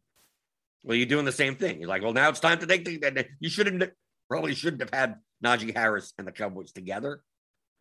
Well, 0.85 0.97
you're 0.97 1.07
doing 1.09 1.25
the 1.25 1.33
same 1.33 1.57
thing. 1.57 1.81
You're 1.81 1.88
like, 1.88 2.02
well, 2.02 2.12
now 2.12 2.29
it's 2.29 2.38
time 2.38 2.61
to 2.61 2.67
take 2.67 2.85
the. 2.85 3.26
You 3.41 3.50
shouldn't 3.50 3.91
probably 4.29 4.55
shouldn't 4.55 4.83
have 4.83 4.95
had 4.95 5.17
Najee 5.45 5.76
Harris 5.76 6.12
and 6.17 6.25
the 6.25 6.31
Cowboys 6.31 6.71
together, 6.71 7.23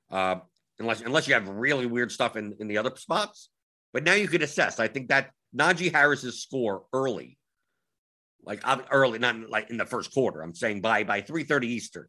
uh, 0.09 0.37
unless 0.79 1.01
unless 1.01 1.27
you 1.27 1.35
have 1.35 1.47
really 1.49 1.85
weird 1.85 2.11
stuff 2.11 2.35
in 2.35 2.55
in 2.59 2.67
the 2.67 2.79
other 2.79 2.95
spots. 2.95 3.49
But 3.93 4.05
now 4.05 4.15
you 4.15 4.27
could 4.27 4.41
assess. 4.41 4.79
I 4.79 4.87
think 4.87 5.09
that 5.09 5.29
Najee 5.55 5.93
Harris's 5.93 6.41
score 6.41 6.85
early 6.93 7.37
like 8.43 8.63
early, 8.91 9.19
not 9.19 9.49
like 9.49 9.69
in 9.69 9.77
the 9.77 9.85
first 9.85 10.13
quarter. 10.13 10.41
I'm 10.41 10.55
saying 10.55 10.81
by 10.81 11.03
by 11.03 11.21
3:30 11.21 11.63
Eastern. 11.65 12.07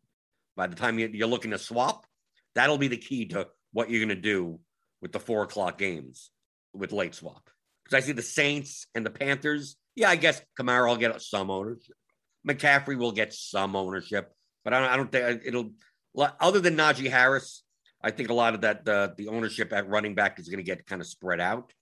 By 0.57 0.67
the 0.67 0.77
time 0.77 0.99
you're 0.99 1.29
looking 1.29 1.53
to 1.53 1.59
swap, 1.59 2.07
that'll 2.55 2.79
be 2.79 2.89
the 2.89 2.99
key 2.99 3.27
to 3.29 3.49
what 3.73 3.89
you're 3.89 4.05
going 4.05 4.11
to 4.11 4.23
do 4.23 4.61
with 5.01 5.12
the 5.12 5.21
four 5.21 5.43
o'clock 5.43 5.79
games 5.79 6.31
with 6.75 6.93
late 6.93 7.15
swap. 7.15 7.49
Because 7.85 8.03
I 8.03 8.07
see 8.07 8.12
the 8.12 8.23
Saints 8.23 8.87
and 8.95 9.05
the 9.05 9.11
Panthers. 9.11 9.77
Yeah, 9.97 10.11
I 10.11 10.17
guess 10.17 10.43
Kamara 10.59 10.89
will 10.89 10.97
get 10.97 11.21
some 11.23 11.51
ownership. 11.51 11.97
McCaffrey 12.47 12.99
will 12.99 13.12
get 13.12 13.33
some 13.33 13.77
ownership, 13.77 14.33
but 14.65 14.75
I 14.75 14.81
don't, 14.81 14.91
I 14.91 14.97
don't 14.97 15.12
think 15.12 15.25
uh, 15.25 15.43
it'll. 15.45 15.71
Other 16.41 16.61
than 16.61 16.77
Najee 16.77 17.11
Harris, 17.11 17.62
I 18.03 18.11
think 18.11 18.29
a 18.29 18.35
lot 18.35 18.55
of 18.55 18.62
that 18.62 18.85
the 18.85 19.15
the 19.17 19.29
ownership 19.29 19.73
at 19.73 19.89
running 19.89 20.15
back 20.15 20.39
is 20.39 20.49
going 20.49 20.59
to 20.59 20.65
get 20.65 20.87
kind 20.87 21.01
of 21.01 21.07
spread 21.07 21.41
out. 21.41 21.73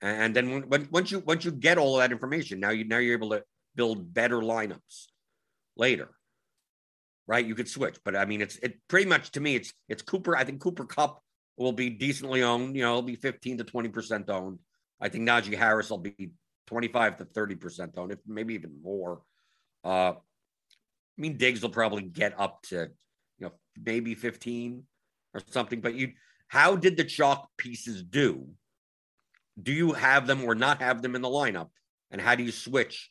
And 0.00 0.34
then 0.34 0.68
when, 0.68 0.88
once 0.90 1.10
you 1.10 1.18
once 1.20 1.44
you 1.44 1.50
get 1.50 1.76
all 1.76 1.98
that 1.98 2.12
information, 2.12 2.60
now 2.60 2.70
you 2.70 2.84
now 2.84 2.98
you're 2.98 3.16
able 3.16 3.30
to 3.30 3.42
build 3.74 4.12
better 4.12 4.36
lineups 4.36 5.06
later. 5.76 6.08
Right? 7.26 7.46
You 7.46 7.54
could 7.54 7.68
switch, 7.68 7.96
but 8.04 8.16
I 8.16 8.24
mean, 8.24 8.40
it's 8.40 8.56
it 8.56 8.78
pretty 8.88 9.08
much 9.08 9.30
to 9.32 9.40
me, 9.40 9.54
it's 9.54 9.72
it's 9.88 10.02
Cooper. 10.02 10.36
I 10.36 10.44
think 10.44 10.60
Cooper 10.60 10.84
Kupp 10.84 11.22
will 11.56 11.72
be 11.72 11.88
decently 11.88 12.42
owned. 12.42 12.74
You 12.74 12.82
know, 12.82 12.90
it'll 12.90 13.02
be 13.02 13.14
15 13.14 13.58
to 13.58 13.64
20 13.64 13.88
percent 13.90 14.30
owned. 14.30 14.58
I 15.00 15.08
think 15.08 15.28
Najee 15.28 15.56
Harris 15.56 15.90
will 15.90 15.98
be 15.98 16.32
25 16.66 17.18
to 17.18 17.24
30 17.24 17.54
percent 17.54 17.94
owned, 17.96 18.12
if 18.12 18.18
maybe 18.26 18.54
even 18.54 18.82
more. 18.82 19.22
Uh, 19.84 20.14
I 20.14 21.20
mean, 21.20 21.36
Diggs 21.36 21.62
will 21.62 21.70
probably 21.70 22.02
get 22.02 22.34
up 22.38 22.62
to 22.64 22.88
you 23.38 23.46
know 23.46 23.52
maybe 23.80 24.14
15 24.14 24.82
or 25.34 25.40
something. 25.50 25.80
But 25.80 25.94
you, 25.94 26.12
how 26.48 26.74
did 26.74 26.96
the 26.96 27.04
chalk 27.04 27.48
pieces 27.56 28.02
do? 28.02 28.48
Do 29.62 29.72
you 29.72 29.92
have 29.92 30.26
them 30.26 30.44
or 30.44 30.54
not 30.54 30.82
have 30.82 31.02
them 31.02 31.14
in 31.14 31.22
the 31.22 31.28
lineup? 31.28 31.68
And 32.10 32.20
how 32.20 32.34
do 32.34 32.42
you 32.42 32.50
switch 32.50 33.10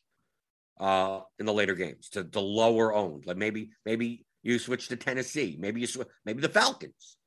uh, 0.79 1.21
in 1.37 1.45
the 1.45 1.53
later 1.53 1.75
games 1.75 2.09
to, 2.09 2.23
to 2.23 2.39
lower 2.39 2.93
owned. 2.93 3.25
Like 3.25 3.37
maybe 3.37 3.71
maybe 3.85 4.25
you 4.43 4.57
switch 4.59 4.87
to 4.89 4.95
Tennessee. 4.95 5.57
Maybe 5.59 5.81
you 5.81 5.87
sw- 5.87 6.07
maybe 6.25 6.41
the 6.41 6.49
Falcons, 6.49 7.17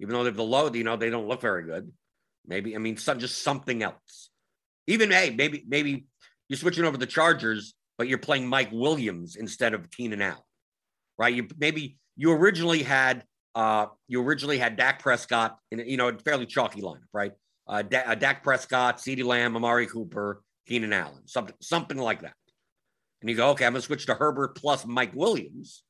even 0.00 0.14
though 0.14 0.24
they're 0.24 0.32
the 0.32 0.42
low, 0.42 0.70
you 0.72 0.84
know 0.84 0.96
they 0.96 1.10
don't 1.10 1.28
look 1.28 1.40
very 1.40 1.64
good. 1.64 1.90
Maybe 2.46 2.74
I 2.74 2.78
mean 2.78 2.96
some 2.96 3.18
just 3.18 3.42
something 3.42 3.82
else. 3.82 4.30
Even 4.86 5.10
hey 5.10 5.30
maybe 5.30 5.64
maybe 5.68 6.06
you're 6.48 6.56
switching 6.56 6.84
over 6.84 6.96
the 6.96 7.06
Chargers, 7.06 7.74
but 7.96 8.08
you're 8.08 8.18
playing 8.18 8.48
Mike 8.48 8.70
Williams 8.72 9.36
instead 9.36 9.72
of 9.72 9.90
Keenan 9.90 10.22
Allen, 10.22 10.42
right? 11.18 11.34
You 11.34 11.46
maybe 11.58 11.98
you 12.16 12.32
originally 12.32 12.82
had 12.82 13.24
uh 13.54 13.86
you 14.08 14.22
originally 14.22 14.58
had 14.58 14.76
Dak 14.76 15.00
Prescott 15.00 15.58
in 15.70 15.78
you 15.78 15.96
know 15.96 16.08
a 16.08 16.18
fairly 16.18 16.46
chalky 16.46 16.80
lineup, 16.80 17.02
right? 17.12 17.32
Uh, 17.68 17.82
D- 17.82 17.96
uh 17.98 18.16
Dak 18.16 18.42
Prescott, 18.42 18.98
CeeDee 18.98 19.24
Lamb, 19.24 19.54
Amari 19.54 19.86
Cooper, 19.86 20.42
Keenan 20.66 20.92
Allen, 20.92 21.28
something 21.28 21.54
something 21.60 21.98
like 21.98 22.22
that 22.22 22.32
and 23.20 23.30
you 23.30 23.36
go, 23.36 23.50
okay, 23.50 23.66
I'm 23.66 23.72
going 23.72 23.80
to 23.80 23.86
switch 23.86 24.06
to 24.06 24.14
Herbert 24.14 24.56
plus 24.56 24.86
Mike 24.86 25.12
Williams 25.14 25.82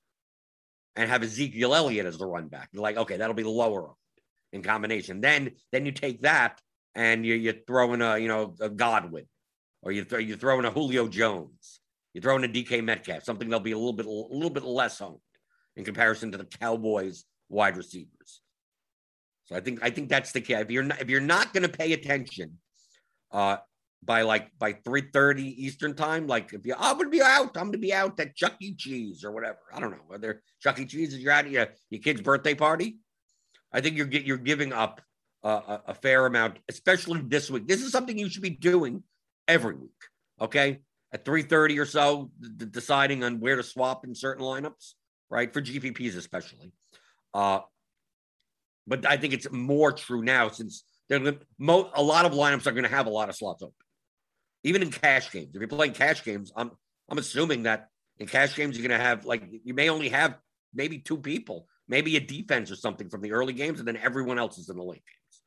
and 0.96 1.08
have 1.08 1.22
Ezekiel 1.22 1.74
Elliott 1.74 2.06
as 2.06 2.18
the 2.18 2.26
run 2.26 2.48
back. 2.48 2.68
You're 2.72 2.82
like, 2.82 2.96
okay, 2.96 3.16
that'll 3.16 3.34
be 3.34 3.42
the 3.42 3.48
lower 3.48 3.92
in 4.52 4.62
combination. 4.62 5.20
Then, 5.20 5.52
then 5.72 5.86
you 5.86 5.92
take 5.92 6.22
that 6.22 6.60
and 6.94 7.24
you 7.24 7.34
you 7.34 7.54
throw 7.66 7.92
in 7.92 8.02
a 8.02 8.18
you 8.18 8.28
know 8.28 8.54
a 8.60 8.68
Godwin, 8.68 9.26
or 9.82 9.92
you 9.92 10.04
throw 10.04 10.18
you 10.18 10.36
throw 10.36 10.58
in 10.58 10.64
a 10.64 10.70
Julio 10.70 11.08
Jones, 11.08 11.80
you 12.14 12.20
throw 12.20 12.36
in 12.36 12.44
a 12.44 12.48
DK 12.48 12.82
Metcalf, 12.82 13.24
something 13.24 13.48
that'll 13.48 13.62
be 13.62 13.72
a 13.72 13.78
little 13.78 13.92
bit 13.92 14.06
a 14.06 14.10
little 14.10 14.50
bit 14.50 14.64
less 14.64 15.00
owned 15.00 15.18
in 15.76 15.84
comparison 15.84 16.32
to 16.32 16.38
the 16.38 16.44
Cowboys 16.44 17.24
wide 17.48 17.76
receivers. 17.76 18.40
So 19.44 19.56
I 19.56 19.60
think 19.60 19.80
I 19.82 19.90
think 19.90 20.08
that's 20.08 20.32
the 20.32 20.40
key. 20.40 20.54
If 20.54 20.70
you're 20.70 20.82
not 20.82 21.00
if 21.00 21.08
you're 21.08 21.20
not 21.20 21.52
going 21.52 21.62
to 21.62 21.68
pay 21.68 21.92
attention, 21.92 22.58
uh, 23.30 23.58
by 24.02 24.22
like 24.22 24.56
by 24.58 24.72
3:30 24.72 25.42
Eastern 25.42 25.94
time. 25.94 26.26
Like 26.26 26.52
if 26.52 26.64
you 26.64 26.74
I'm 26.78 26.96
gonna 26.96 27.10
be 27.10 27.22
out, 27.22 27.56
I'm 27.56 27.66
gonna 27.66 27.78
be 27.78 27.92
out 27.92 28.18
at 28.18 28.34
Chuck 28.34 28.54
E. 28.60 28.74
Cheese 28.74 29.24
or 29.24 29.32
whatever. 29.32 29.58
I 29.72 29.80
don't 29.80 29.90
know 29.90 29.98
whether 30.06 30.42
Chuck 30.60 30.78
E. 30.78 30.86
Cheese 30.86 31.14
is 31.14 31.20
you're 31.20 31.32
at 31.32 31.50
your, 31.50 31.68
your 31.90 32.00
kid's 32.00 32.22
birthday 32.22 32.54
party. 32.54 32.98
I 33.72 33.80
think 33.80 33.96
you're 33.96 34.08
you're 34.08 34.36
giving 34.36 34.72
up 34.72 35.00
a, 35.42 35.80
a 35.88 35.94
fair 35.94 36.26
amount, 36.26 36.58
especially 36.68 37.20
this 37.22 37.50
week. 37.50 37.66
This 37.66 37.82
is 37.82 37.92
something 37.92 38.18
you 38.18 38.28
should 38.28 38.42
be 38.42 38.50
doing 38.50 39.02
every 39.46 39.74
week. 39.74 39.90
Okay, 40.40 40.80
at 41.12 41.24
3:30 41.24 41.78
or 41.78 41.86
so, 41.86 42.30
d- 42.40 42.66
deciding 42.70 43.22
on 43.22 43.40
where 43.40 43.56
to 43.56 43.62
swap 43.62 44.04
in 44.04 44.14
certain 44.14 44.44
lineups, 44.44 44.94
right? 45.28 45.52
For 45.52 45.60
GPPs 45.60 46.16
especially. 46.16 46.72
Uh, 47.34 47.60
but 48.86 49.06
I 49.06 49.18
think 49.18 49.34
it's 49.34 49.50
more 49.52 49.92
true 49.92 50.22
now 50.22 50.48
since 50.48 50.84
they're 51.08 51.18
a 51.18 52.02
lot 52.02 52.24
of 52.24 52.32
lineups 52.32 52.66
are 52.66 52.72
going 52.72 52.84
to 52.84 52.90
have 52.90 53.06
a 53.06 53.10
lot 53.10 53.28
of 53.28 53.36
slots 53.36 53.62
open 53.62 53.74
even 54.62 54.82
in 54.82 54.90
cash 54.90 55.30
games. 55.30 55.54
If 55.54 55.60
you're 55.60 55.68
playing 55.68 55.94
cash 55.94 56.24
games, 56.24 56.52
I'm 56.56 56.70
I'm 57.08 57.18
assuming 57.18 57.64
that 57.64 57.88
in 58.18 58.26
cash 58.26 58.54
games 58.54 58.76
you're 58.76 58.86
going 58.86 58.98
to 58.98 59.04
have 59.04 59.24
like 59.24 59.42
you 59.64 59.74
may 59.74 59.88
only 59.88 60.10
have 60.10 60.36
maybe 60.74 60.98
two 60.98 61.18
people, 61.18 61.66
maybe 61.88 62.16
a 62.16 62.20
defense 62.20 62.70
or 62.70 62.76
something 62.76 63.08
from 63.08 63.22
the 63.22 63.32
early 63.32 63.52
games, 63.52 63.78
and 63.78 63.88
then 63.88 63.96
everyone 63.96 64.38
else 64.38 64.58
is 64.58 64.68
in 64.68 64.76
the 64.76 64.82
late 64.82 65.02
games. 65.04 65.42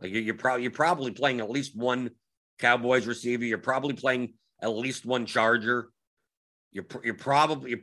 Like 0.00 0.12
you're, 0.12 0.22
you're 0.22 0.34
probably 0.34 0.62
you're 0.62 0.72
probably 0.72 1.12
playing 1.12 1.40
at 1.40 1.50
least 1.50 1.76
one 1.76 2.10
Cowboys 2.58 3.06
receiver. 3.06 3.44
You're 3.44 3.58
probably 3.58 3.94
playing 3.94 4.34
at 4.60 4.68
least 4.68 5.04
one 5.04 5.26
Charger. 5.26 5.90
You're 6.72 6.86
you're 7.04 7.14
probably 7.14 7.70
you're, 7.70 7.80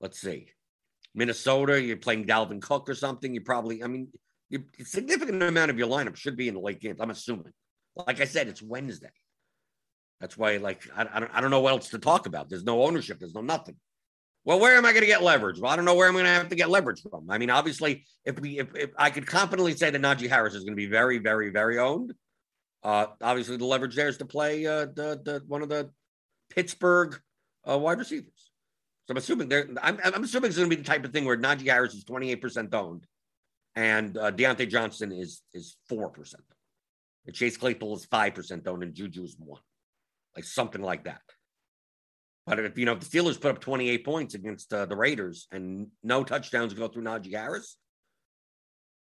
let's 0.00 0.20
see, 0.20 0.48
Minnesota. 1.14 1.80
You're 1.80 1.96
playing 1.96 2.26
Dalvin 2.26 2.60
Cook 2.60 2.88
or 2.88 2.94
something. 2.94 3.32
You 3.32 3.40
probably 3.40 3.82
I 3.82 3.86
mean, 3.86 4.08
a 4.52 4.84
significant 4.84 5.42
amount 5.42 5.70
of 5.70 5.78
your 5.78 5.88
lineup 5.88 6.16
should 6.16 6.36
be 6.36 6.48
in 6.48 6.54
the 6.54 6.60
late 6.60 6.80
games. 6.80 7.00
I'm 7.00 7.10
assuming. 7.10 7.52
Like 7.96 8.20
I 8.20 8.24
said, 8.24 8.48
it's 8.48 8.62
Wednesday. 8.62 9.10
That's 10.20 10.36
why, 10.36 10.56
like, 10.58 10.82
I, 10.94 11.06
I, 11.12 11.20
don't, 11.20 11.30
I 11.34 11.40
don't 11.40 11.50
know 11.50 11.60
what 11.60 11.72
else 11.72 11.90
to 11.90 11.98
talk 11.98 12.26
about. 12.26 12.48
There's 12.48 12.64
no 12.64 12.82
ownership. 12.82 13.18
There's 13.18 13.34
no 13.34 13.42
nothing. 13.42 13.76
Well, 14.44 14.60
where 14.60 14.76
am 14.76 14.84
I 14.84 14.92
going 14.92 15.02
to 15.02 15.08
get 15.08 15.22
leverage? 15.22 15.58
Well, 15.58 15.72
I 15.72 15.76
don't 15.76 15.84
know 15.84 15.94
where 15.94 16.06
I'm 16.06 16.14
going 16.14 16.24
to 16.24 16.30
have 16.30 16.48
to 16.50 16.54
get 16.54 16.70
leverage 16.70 17.02
from. 17.02 17.28
I 17.30 17.36
mean, 17.36 17.50
obviously, 17.50 18.04
if 18.24 18.38
we 18.38 18.60
if, 18.60 18.74
if 18.76 18.90
I 18.96 19.10
could 19.10 19.26
confidently 19.26 19.74
say 19.74 19.90
that 19.90 20.00
Najee 20.00 20.28
Harris 20.28 20.54
is 20.54 20.62
going 20.62 20.72
to 20.72 20.76
be 20.76 20.86
very, 20.86 21.18
very, 21.18 21.50
very 21.50 21.80
owned, 21.80 22.14
uh, 22.84 23.06
obviously 23.20 23.56
the 23.56 23.64
leverage 23.64 23.96
there 23.96 24.06
is 24.06 24.18
to 24.18 24.24
play 24.24 24.64
uh, 24.64 24.86
the 24.86 25.20
the 25.24 25.42
one 25.48 25.62
of 25.62 25.68
the 25.68 25.90
Pittsburgh 26.50 27.20
uh, 27.68 27.76
wide 27.76 27.98
receivers. 27.98 28.50
So 29.06 29.12
I'm 29.12 29.16
assuming 29.16 29.48
they're 29.48 29.68
I'm, 29.82 29.98
I'm 30.04 30.22
assuming 30.22 30.48
it's 30.48 30.56
going 30.56 30.70
to 30.70 30.76
be 30.76 30.80
the 30.80 30.88
type 30.88 31.04
of 31.04 31.12
thing 31.12 31.24
where 31.24 31.36
Najee 31.36 31.66
Harris 31.66 31.94
is 31.94 32.04
28% 32.04 32.72
owned, 32.72 33.04
and 33.74 34.16
uh, 34.16 34.30
Diontae 34.30 34.68
Johnson 34.68 35.10
is 35.10 35.42
is 35.52 35.76
four 35.88 36.08
percent, 36.08 36.44
and 37.26 37.34
Chase 37.34 37.56
Claypool 37.56 37.96
is 37.96 38.04
five 38.04 38.34
percent 38.34 38.66
owned, 38.66 38.82
and 38.82 38.94
Juju 38.94 39.24
is 39.24 39.36
one, 39.38 39.60
like 40.34 40.44
something 40.44 40.82
like 40.82 41.04
that. 41.04 41.20
But 42.46 42.60
if 42.60 42.78
you 42.78 42.84
know 42.84 42.92
if 42.92 43.00
the 43.00 43.06
Steelers 43.06 43.40
put 43.40 43.50
up 43.50 43.60
28 43.60 44.04
points 44.04 44.34
against 44.34 44.72
uh, 44.72 44.86
the 44.86 44.96
Raiders 44.96 45.48
and 45.50 45.88
no 46.02 46.22
touchdowns 46.22 46.74
go 46.74 46.86
through 46.86 47.02
Najee 47.02 47.32
Harris, 47.32 47.76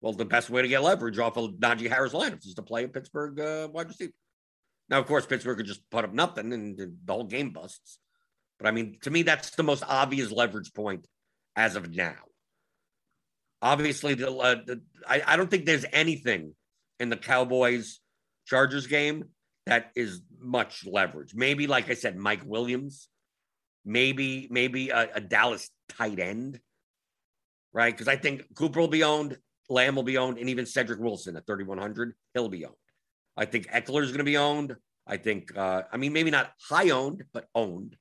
well, 0.00 0.12
the 0.12 0.24
best 0.24 0.50
way 0.50 0.62
to 0.62 0.68
get 0.68 0.82
leverage 0.82 1.18
off 1.18 1.36
of 1.36 1.52
Najee 1.52 1.88
Harris 1.88 2.12
lineups 2.12 2.46
is 2.46 2.54
to 2.54 2.62
play 2.62 2.84
a 2.84 2.88
Pittsburgh 2.88 3.38
uh, 3.38 3.68
wide 3.70 3.88
receiver. 3.88 4.12
Now, 4.88 4.98
of 4.98 5.06
course, 5.06 5.26
Pittsburgh 5.26 5.56
could 5.56 5.66
just 5.66 5.88
put 5.90 6.04
up 6.04 6.12
nothing 6.12 6.52
and 6.52 6.78
the 6.78 7.12
whole 7.12 7.24
game 7.24 7.50
busts. 7.50 7.98
But 8.58 8.68
I 8.68 8.70
mean, 8.70 8.98
to 9.02 9.10
me, 9.10 9.22
that's 9.22 9.50
the 9.50 9.62
most 9.62 9.82
obvious 9.86 10.30
leverage 10.30 10.72
point 10.74 11.06
as 11.56 11.76
of 11.76 11.94
now. 11.94 12.16
Obviously, 13.62 14.14
the, 14.14 14.30
uh, 14.30 14.56
the 14.66 14.82
I, 15.08 15.22
I 15.26 15.36
don't 15.36 15.50
think 15.50 15.64
there's 15.64 15.86
anything 15.92 16.54
in 17.00 17.08
the 17.08 17.16
Cowboys 17.16 18.00
Chargers 18.46 18.86
game 18.86 19.24
that 19.66 19.90
is 19.96 20.20
much 20.38 20.84
leverage. 20.86 21.34
Maybe, 21.34 21.66
like 21.66 21.90
I 21.90 21.94
said, 21.94 22.16
Mike 22.16 22.42
Williams 22.44 23.08
maybe 23.84 24.48
maybe 24.50 24.90
a, 24.90 25.10
a 25.14 25.20
Dallas 25.20 25.70
tight 25.88 26.18
end, 26.18 26.60
right? 27.72 27.92
Because 27.92 28.08
I 28.08 28.16
think 28.16 28.54
Cooper 28.54 28.80
will 28.80 28.88
be 28.88 29.04
owned, 29.04 29.38
Lamb 29.68 29.96
will 29.96 30.02
be 30.02 30.18
owned, 30.18 30.38
and 30.38 30.48
even 30.48 30.66
Cedric 30.66 31.00
Wilson 31.00 31.36
at 31.36 31.46
3,100, 31.46 32.14
he'll 32.32 32.48
be 32.48 32.64
owned. 32.64 32.74
I 33.36 33.44
think 33.44 33.68
Ekeler 33.68 34.02
is 34.02 34.10
going 34.10 34.18
to 34.18 34.24
be 34.24 34.36
owned. 34.36 34.76
I 35.06 35.16
think, 35.18 35.56
uh, 35.56 35.82
I 35.92 35.96
mean, 35.96 36.12
maybe 36.12 36.30
not 36.30 36.52
high 36.68 36.90
owned, 36.90 37.24
but 37.32 37.46
owned. 37.54 37.96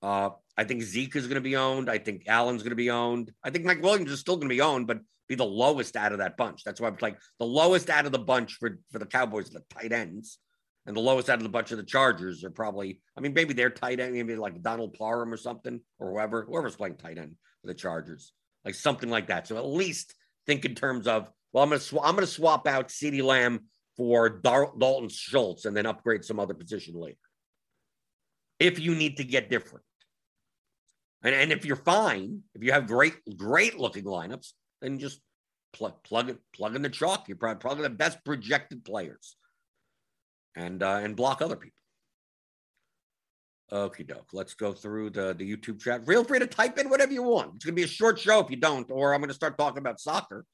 Uh, 0.00 0.30
I 0.56 0.64
think 0.64 0.82
Zeke 0.82 1.16
is 1.16 1.26
going 1.26 1.34
to 1.34 1.40
be 1.40 1.56
owned. 1.56 1.90
I 1.90 1.98
think 1.98 2.22
Allen's 2.26 2.62
going 2.62 2.70
to 2.70 2.76
be 2.76 2.90
owned. 2.90 3.32
I 3.42 3.50
think 3.50 3.64
Mike 3.64 3.82
Williams 3.82 4.10
is 4.10 4.20
still 4.20 4.36
going 4.36 4.48
to 4.48 4.54
be 4.54 4.60
owned, 4.60 4.86
but 4.86 5.00
be 5.28 5.34
the 5.34 5.44
lowest 5.44 5.96
out 5.96 6.12
of 6.12 6.18
that 6.18 6.36
bunch. 6.36 6.64
That's 6.64 6.80
why 6.80 6.88
I'm 6.88 6.96
like 7.00 7.18
the 7.38 7.46
lowest 7.46 7.90
out 7.90 8.06
of 8.06 8.12
the 8.12 8.18
bunch 8.18 8.54
for, 8.54 8.78
for 8.90 8.98
the 8.98 9.06
Cowboys, 9.06 9.50
the 9.50 9.62
tight 9.70 9.92
ends. 9.92 10.38
And 10.86 10.96
the 10.96 11.02
lowest 11.02 11.28
out 11.28 11.36
of 11.36 11.42
the 11.42 11.50
bunch 11.50 11.70
of 11.70 11.76
the 11.76 11.84
Chargers 11.84 12.44
are 12.44 12.50
probably, 12.50 13.02
I 13.14 13.20
mean, 13.20 13.34
maybe 13.34 13.52
they're 13.52 13.68
tight 13.68 14.00
end, 14.00 14.14
maybe 14.14 14.36
like 14.36 14.62
Donald 14.62 14.94
Parham 14.94 15.30
or 15.30 15.36
something, 15.36 15.80
or 15.98 16.12
whoever, 16.12 16.44
whoever's 16.44 16.76
playing 16.76 16.96
tight 16.96 17.18
end 17.18 17.34
for 17.60 17.66
the 17.66 17.74
Chargers, 17.74 18.32
like 18.64 18.74
something 18.74 19.10
like 19.10 19.26
that. 19.26 19.46
So 19.46 19.58
at 19.58 19.66
least 19.66 20.14
think 20.46 20.64
in 20.64 20.74
terms 20.74 21.06
of, 21.06 21.30
well, 21.52 21.62
I'm 21.62 21.68
gonna 21.68 21.80
sw- 21.80 22.02
I'm 22.02 22.14
gonna 22.14 22.26
swap 22.26 22.66
out 22.66 22.88
CeeDee 22.88 23.22
Lamb 23.22 23.66
for 23.98 24.30
Dar- 24.30 24.72
Dalton 24.78 25.10
Schultz 25.10 25.66
and 25.66 25.76
then 25.76 25.84
upgrade 25.84 26.24
some 26.24 26.40
other 26.40 26.54
position 26.54 26.94
later. 26.94 27.18
If 28.58 28.78
you 28.78 28.94
need 28.94 29.18
to 29.18 29.24
get 29.24 29.50
different. 29.50 29.84
And, 31.22 31.34
and 31.34 31.52
if 31.52 31.66
you're 31.66 31.76
fine, 31.76 32.44
if 32.54 32.62
you 32.62 32.72
have 32.72 32.86
great, 32.86 33.14
great 33.36 33.78
looking 33.78 34.04
lineups, 34.04 34.52
then 34.80 34.98
just 34.98 35.20
plug 35.72 36.02
plug 36.02 36.30
it, 36.30 36.38
plug 36.54 36.76
in 36.76 36.82
the 36.82 36.88
chalk. 36.88 37.28
You're 37.28 37.36
probably, 37.36 37.60
probably 37.60 37.82
the 37.84 37.90
best 37.90 38.24
projected 38.24 38.84
players 38.84 39.36
and 40.56 40.82
uh, 40.82 41.00
and 41.02 41.16
block 41.16 41.42
other 41.42 41.56
people. 41.56 41.74
Okie 43.72 44.06
doke. 44.06 44.30
Let's 44.32 44.54
go 44.54 44.72
through 44.72 45.10
the, 45.10 45.34
the 45.34 45.56
YouTube 45.56 45.80
chat. 45.80 46.06
Feel 46.06 46.24
free 46.24 46.38
to 46.38 46.46
type 46.46 46.78
in 46.78 46.88
whatever 46.88 47.12
you 47.12 47.22
want. 47.22 47.56
It's 47.56 47.64
gonna 47.64 47.74
be 47.74 47.82
a 47.82 47.88
short 47.88 48.18
show 48.18 48.40
if 48.40 48.50
you 48.50 48.56
don't, 48.56 48.90
or 48.90 49.14
I'm 49.14 49.20
gonna 49.20 49.34
start 49.34 49.58
talking 49.58 49.78
about 49.78 50.00
soccer. 50.00 50.44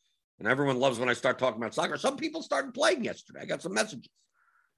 And 0.41 0.49
everyone 0.49 0.81
loves 0.81 0.99
when 0.99 1.09
I 1.09 1.13
start 1.13 1.39
talking 1.39 1.63
about 1.63 1.75
soccer. 1.75 1.97
Some 1.97 2.17
people 2.17 2.43
started 2.43 2.75
playing 2.75 3.05
yesterday. 3.05 3.41
I 3.43 3.45
got 3.45 3.63
some 3.63 3.73
messages. 3.73 4.09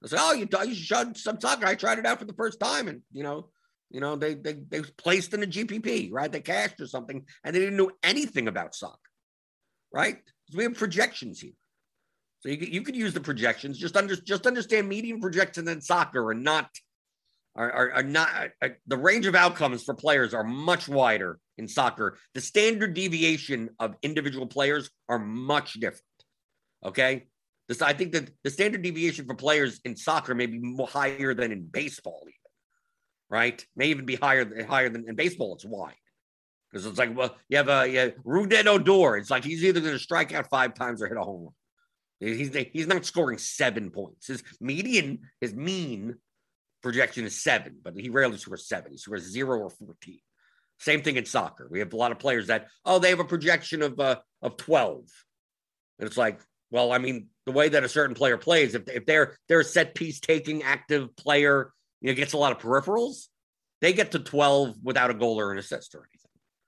I 0.03 0.07
said, 0.07 0.19
"Oh, 0.21 0.33
you 0.33 0.47
you 0.65 0.75
should 0.75 1.17
some 1.17 1.41
soccer." 1.41 1.65
I 1.65 1.73
tried 1.73 1.97
it 1.97 2.05
out 2.05 2.19
for 2.19 2.25
the 2.25 2.33
first 2.33 2.59
time, 2.59 2.87
and 2.87 3.01
you 3.11 3.23
know, 3.23 3.49
you 3.89 3.99
know, 3.99 4.15
they 4.15 4.35
they 4.35 4.53
they 4.53 4.81
placed 4.81 5.33
in 5.33 5.41
a 5.41 5.47
GPP, 5.47 6.09
right? 6.11 6.31
They 6.31 6.41
cashed 6.41 6.79
or 6.79 6.87
something, 6.87 7.25
and 7.43 7.55
they 7.55 7.59
didn't 7.59 7.77
know 7.77 7.91
anything 8.03 8.47
about 8.47 8.75
soccer, 8.75 9.09
right? 9.91 10.17
Because 10.45 10.57
we 10.57 10.63
have 10.63 10.75
projections 10.75 11.39
here. 11.39 11.53
So 12.39 12.49
you, 12.49 12.57
you 12.57 12.81
could 12.81 12.95
use 12.95 13.13
the 13.13 13.19
projections. 13.19 13.77
Just 13.77 13.97
under, 13.97 14.15
just 14.15 14.45
understand 14.45 14.87
median 14.87 15.19
projections 15.19 15.69
in 15.69 15.81
soccer 15.81 16.29
are 16.29 16.35
not 16.35 16.69
are, 17.55 17.71
are, 17.71 17.91
are 17.93 18.03
not 18.03 18.29
are, 18.61 18.77
the 18.85 18.97
range 18.97 19.25
of 19.25 19.33
outcomes 19.33 19.83
for 19.83 19.95
players 19.95 20.33
are 20.33 20.43
much 20.43 20.87
wider 20.87 21.39
in 21.57 21.67
soccer. 21.67 22.17
The 22.35 22.41
standard 22.41 22.93
deviation 22.93 23.71
of 23.79 23.95
individual 24.03 24.45
players 24.45 24.91
are 25.09 25.17
much 25.17 25.73
different. 25.73 26.03
Okay, 26.85 27.25
this 27.67 27.81
I 27.81 27.93
think 27.93 28.13
that 28.13 28.29
the 28.43 28.51
standard 28.51 28.83
deviation 28.83 29.25
for 29.25 29.33
players 29.33 29.79
in 29.83 29.95
soccer 29.95 30.35
may 30.35 30.45
be 30.45 30.61
higher 30.87 31.33
than 31.33 31.51
in 31.51 31.63
baseball, 31.63 32.21
even 32.21 32.33
right? 33.29 33.65
May 33.75 33.87
even 33.87 34.05
be 34.05 34.15
higher 34.15 34.45
than 34.45 34.65
higher 34.65 34.89
than 34.89 35.05
in 35.07 35.15
baseball. 35.15 35.55
It's 35.55 35.65
wide. 35.65 35.95
Because 36.71 36.85
it's 36.85 36.99
like, 36.99 37.15
well, 37.15 37.35
you 37.49 37.57
have 37.57 37.69
a 37.69 37.87
yeah, 37.89 38.09
Rougned 38.25 38.65
Odor. 38.65 39.17
It's 39.17 39.29
like 39.29 39.43
he's 39.43 39.63
either 39.63 39.79
going 39.79 39.93
to 39.93 39.99
strike 39.99 40.33
out 40.33 40.49
five 40.49 40.73
times 40.73 41.01
or 41.01 41.07
hit 41.07 41.17
a 41.17 41.23
home 41.23 41.43
run. 41.43 41.53
He's 42.19 42.55
he's 42.73 42.87
not 42.87 43.05
scoring 43.05 43.37
seven 43.37 43.91
points. 43.91 44.27
His 44.27 44.43
median, 44.59 45.19
his 45.39 45.53
mean 45.53 46.15
projection 46.81 47.25
is 47.25 47.41
seven, 47.41 47.77
but 47.83 47.93
he 47.95 48.09
rarely 48.09 48.37
scores 48.37 48.67
seven. 48.67 48.91
He 48.91 48.97
scores 48.97 49.23
zero 49.23 49.59
or 49.59 49.69
fourteen. 49.69 50.19
Same 50.79 51.01
thing 51.01 51.17
in 51.17 51.25
soccer. 51.25 51.67
We 51.69 51.79
have 51.79 51.93
a 51.93 51.97
lot 51.97 52.11
of 52.11 52.19
players 52.19 52.47
that 52.47 52.67
oh 52.85 52.99
they 52.99 53.09
have 53.09 53.19
a 53.19 53.25
projection 53.25 53.81
of 53.81 53.99
uh, 53.99 54.17
of 54.41 54.57
twelve, 54.57 55.03
and 55.99 56.07
it's 56.07 56.17
like 56.17 56.39
well 56.71 56.91
I 56.91 56.97
mean 56.97 57.27
the 57.45 57.51
way 57.51 57.69
that 57.69 57.83
a 57.83 57.89
certain 57.89 58.15
player 58.15 58.37
plays 58.37 58.75
if 58.75 58.87
if 58.89 59.05
they're 59.05 59.37
they're 59.47 59.61
a 59.61 59.65
set 59.65 59.95
piece 59.95 60.19
taking 60.19 60.63
active 60.63 61.15
player 61.15 61.71
you 62.01 62.09
know 62.09 62.15
gets 62.15 62.33
a 62.33 62.37
lot 62.37 62.51
of 62.51 62.59
peripherals, 62.59 63.27
they 63.81 63.93
get 63.93 64.11
to 64.11 64.19
twelve 64.19 64.75
without 64.83 65.11
a 65.11 65.13
goal 65.13 65.39
or 65.39 65.51
an 65.51 65.59
assist 65.59 65.93
or 65.93 65.99
anything. 65.99 66.26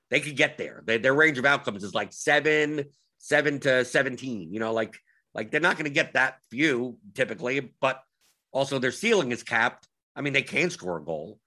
They 0.09 0.19
could 0.19 0.35
get 0.35 0.57
there. 0.57 0.83
They, 0.85 0.97
their 0.97 1.13
range 1.13 1.37
of 1.37 1.45
outcomes 1.45 1.83
is 1.83 1.93
like 1.93 2.13
seven 2.13 2.85
seven 3.17 3.59
to 3.61 3.85
seventeen. 3.85 4.51
You 4.53 4.59
know 4.59 4.73
like 4.73 4.97
like 5.33 5.51
they're 5.51 5.61
not 5.61 5.75
going 5.75 5.85
to 5.85 5.91
get 5.91 6.13
that 6.13 6.37
few 6.49 6.97
typically, 7.13 7.71
but 7.81 8.01
also 8.51 8.79
their 8.79 8.91
ceiling 8.91 9.31
is 9.31 9.43
capped. 9.43 9.87
I 10.15 10.21
mean, 10.21 10.33
they 10.33 10.41
can 10.41 10.69
score 10.69 10.97
a 10.97 11.03
goal. 11.03 11.39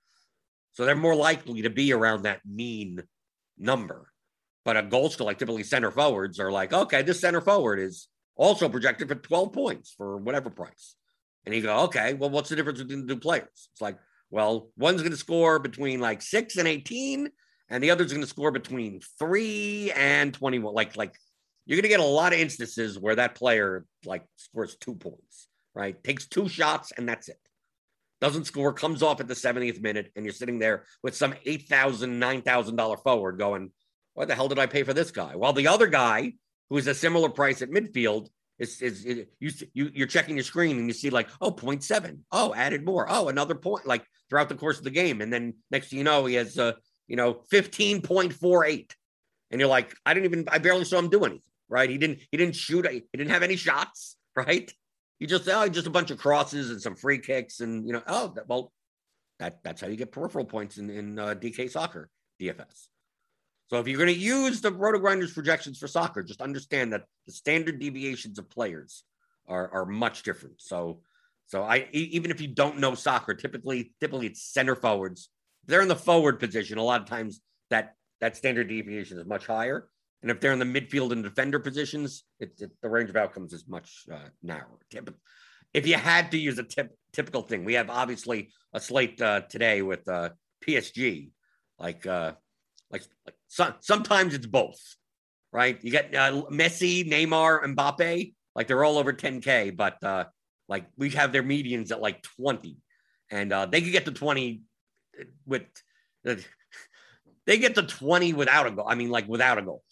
So 0.72 0.84
they're 0.84 0.94
more 0.94 1.16
likely 1.16 1.62
to 1.62 1.70
be 1.70 1.92
around 1.92 2.22
that 2.22 2.40
mean 2.46 3.02
number. 3.58 4.08
But 4.64 4.76
a 4.76 4.82
goal 4.82 5.10
score, 5.10 5.26
like 5.26 5.38
typically 5.38 5.64
center 5.64 5.90
forwards 5.90 6.38
are 6.38 6.52
like, 6.52 6.72
okay, 6.72 7.02
this 7.02 7.20
center 7.20 7.40
forward 7.40 7.80
is 7.80 8.08
also 8.36 8.68
projected 8.68 9.08
for 9.08 9.14
12 9.16 9.52
points 9.52 9.92
for 9.96 10.16
whatever 10.16 10.50
price. 10.50 10.94
And 11.44 11.54
you 11.54 11.62
go, 11.62 11.80
okay, 11.84 12.14
well, 12.14 12.30
what's 12.30 12.48
the 12.48 12.56
difference 12.56 12.80
between 12.80 13.06
the 13.06 13.14
two 13.14 13.20
players? 13.20 13.68
It's 13.72 13.80
like, 13.80 13.98
well, 14.30 14.70
one's 14.78 15.02
going 15.02 15.12
to 15.12 15.18
score 15.18 15.58
between 15.58 16.00
like 16.00 16.22
six 16.22 16.56
and 16.56 16.68
18, 16.68 17.28
and 17.68 17.82
the 17.82 17.90
other's 17.90 18.12
going 18.12 18.22
to 18.22 18.28
score 18.28 18.50
between 18.50 19.00
three 19.18 19.92
and 19.92 20.34
21. 20.34 20.74
Like, 20.74 20.96
like 20.96 21.14
you're 21.66 21.76
going 21.76 21.82
to 21.82 21.88
get 21.88 22.00
a 22.00 22.04
lot 22.04 22.32
of 22.32 22.38
instances 22.38 22.98
where 22.98 23.16
that 23.16 23.34
player 23.34 23.84
like 24.04 24.24
scores 24.36 24.76
two 24.76 24.94
points, 24.94 25.48
right? 25.74 26.02
Takes 26.02 26.26
two 26.26 26.48
shots 26.48 26.92
and 26.96 27.08
that's 27.08 27.28
it. 27.28 27.38
Doesn't 28.20 28.46
score, 28.46 28.72
comes 28.72 29.02
off 29.02 29.20
at 29.20 29.26
the 29.26 29.34
70th 29.34 29.82
minute, 29.82 30.12
and 30.14 30.24
you're 30.24 30.32
sitting 30.32 30.60
there 30.60 30.84
with 31.02 31.16
some 31.16 31.32
$8,000, 31.44 31.66
$9,000 32.44 33.02
forward 33.02 33.36
going, 33.36 33.72
what 34.14 34.28
the 34.28 34.34
hell 34.36 34.46
did 34.46 34.60
I 34.60 34.66
pay 34.66 34.84
for 34.84 34.92
this 34.92 35.10
guy? 35.10 35.34
While 35.34 35.52
the 35.52 35.66
other 35.66 35.88
guy, 35.88 36.34
who 36.70 36.76
is 36.76 36.86
a 36.86 36.94
similar 36.94 37.28
price 37.28 37.62
at 37.62 37.70
midfield, 37.70 38.28
is, 38.60 38.80
is, 38.80 39.04
is 39.04 39.26
you, 39.40 39.50
you, 39.74 39.90
you're 39.92 40.06
checking 40.06 40.36
your 40.36 40.44
screen 40.44 40.78
and 40.78 40.86
you 40.86 40.92
see 40.92 41.10
like, 41.10 41.28
oh, 41.40 41.50
0.7. 41.50 42.18
Oh, 42.30 42.54
added 42.54 42.84
more. 42.84 43.06
Oh, 43.08 43.28
another 43.28 43.56
point, 43.56 43.86
like 43.86 44.04
throughout 44.28 44.48
the 44.48 44.54
course 44.54 44.78
of 44.78 44.84
the 44.84 44.90
game. 44.90 45.20
And 45.20 45.32
then 45.32 45.54
next 45.72 45.88
thing 45.88 45.98
you 45.98 46.04
know, 46.04 46.24
he 46.26 46.34
has, 46.34 46.56
uh, 46.56 46.74
you 47.12 47.16
know, 47.16 47.34
15.48. 47.52 48.90
And 49.52 49.60
you're 49.60 49.68
like, 49.68 49.94
I 50.04 50.14
didn't 50.14 50.26
even, 50.26 50.48
I 50.50 50.58
barely 50.58 50.84
saw 50.84 50.98
him 50.98 51.10
do 51.10 51.24
anything 51.24 51.52
right? 51.72 51.88
He 51.88 51.96
didn't 51.96 52.20
he 52.30 52.36
didn't 52.36 52.54
shoot. 52.54 52.86
He 52.88 53.02
didn't 53.16 53.30
have 53.30 53.42
any 53.42 53.56
shots, 53.56 54.16
right? 54.36 54.72
He 55.18 55.26
just 55.26 55.48
oh, 55.48 55.68
just 55.68 55.86
a 55.86 55.90
bunch 55.90 56.10
of 56.10 56.18
crosses 56.18 56.70
and 56.70 56.80
some 56.80 56.94
free 56.94 57.18
kicks, 57.18 57.60
and 57.60 57.86
you 57.86 57.92
know, 57.94 58.02
oh, 58.06 58.34
well, 58.46 58.72
that 59.40 59.64
that's 59.64 59.80
how 59.80 59.88
you 59.88 59.96
get 59.96 60.12
peripheral 60.12 60.44
points 60.44 60.78
in 60.78 60.90
in 60.90 61.18
uh, 61.18 61.34
DK 61.34 61.70
soccer 61.70 62.10
DFS. 62.40 62.88
So 63.70 63.80
if 63.80 63.88
you're 63.88 63.98
going 63.98 64.12
to 64.12 64.20
use 64.20 64.60
the 64.60 64.70
Roto 64.70 64.98
Grinders 64.98 65.32
projections 65.32 65.78
for 65.78 65.88
soccer, 65.88 66.22
just 66.22 66.42
understand 66.42 66.92
that 66.92 67.04
the 67.24 67.32
standard 67.32 67.80
deviations 67.80 68.38
of 68.38 68.50
players 68.50 69.04
are 69.46 69.72
are 69.72 69.86
much 69.86 70.24
different. 70.24 70.60
So 70.60 71.00
so 71.46 71.62
I 71.62 71.88
even 71.92 72.30
if 72.30 72.40
you 72.40 72.48
don't 72.48 72.78
know 72.78 72.94
soccer, 72.94 73.34
typically 73.34 73.94
typically 74.00 74.26
it's 74.26 74.42
center 74.42 74.74
forwards. 74.74 75.30
They're 75.66 75.82
in 75.82 75.88
the 75.88 75.96
forward 75.96 76.40
position. 76.40 76.78
A 76.78 76.82
lot 76.82 77.00
of 77.00 77.06
times 77.06 77.40
that 77.70 77.94
that 78.20 78.36
standard 78.36 78.68
deviation 78.68 79.18
is 79.18 79.26
much 79.26 79.46
higher. 79.46 79.88
And 80.22 80.30
if 80.30 80.40
they're 80.40 80.52
in 80.52 80.60
the 80.60 80.64
midfield 80.64 81.10
and 81.10 81.24
defender 81.24 81.58
positions, 81.58 82.24
it, 82.38 82.52
it, 82.60 82.70
the 82.80 82.88
range 82.88 83.10
of 83.10 83.16
outcomes 83.16 83.52
is 83.52 83.66
much 83.66 84.04
uh, 84.12 84.28
narrower. 84.42 84.78
If 85.74 85.86
you 85.86 85.96
had 85.96 86.30
to 86.30 86.38
use 86.38 86.58
a 86.58 86.62
tip, 86.62 86.96
typical 87.12 87.42
thing, 87.42 87.64
we 87.64 87.74
have 87.74 87.90
obviously 87.90 88.50
a 88.72 88.80
slate 88.80 89.20
uh, 89.20 89.40
today 89.42 89.82
with 89.82 90.06
uh, 90.08 90.30
PSG, 90.64 91.30
like 91.78 92.06
uh, 92.06 92.34
Like, 92.90 93.02
like 93.26 93.34
so, 93.48 93.74
sometimes 93.80 94.34
it's 94.34 94.46
both, 94.46 94.80
right? 95.52 95.82
You 95.82 95.90
get 95.90 96.14
uh, 96.14 96.44
Messi, 96.52 97.08
Neymar, 97.08 97.74
Mbappe, 97.74 98.34
like 98.54 98.68
they're 98.68 98.84
all 98.84 98.98
over 98.98 99.12
10K, 99.12 99.76
but 99.76 100.02
uh, 100.04 100.26
like 100.68 100.86
we 100.96 101.10
have 101.10 101.32
their 101.32 101.42
medians 101.42 101.90
at 101.90 102.00
like 102.00 102.22
20, 102.22 102.76
and 103.30 103.50
they 103.72 103.80
could 103.80 103.92
get 103.92 104.04
to 104.04 104.12
20 104.12 104.62
with. 105.46 105.62
They 107.44 107.58
get 107.58 107.74
to 107.74 107.82
20 107.82 108.34
without 108.34 108.66
a 108.66 108.70
goal. 108.70 108.86
I 108.88 108.94
mean, 108.94 109.10
like 109.10 109.28
without 109.28 109.58
a 109.58 109.62
goal. 109.62 109.82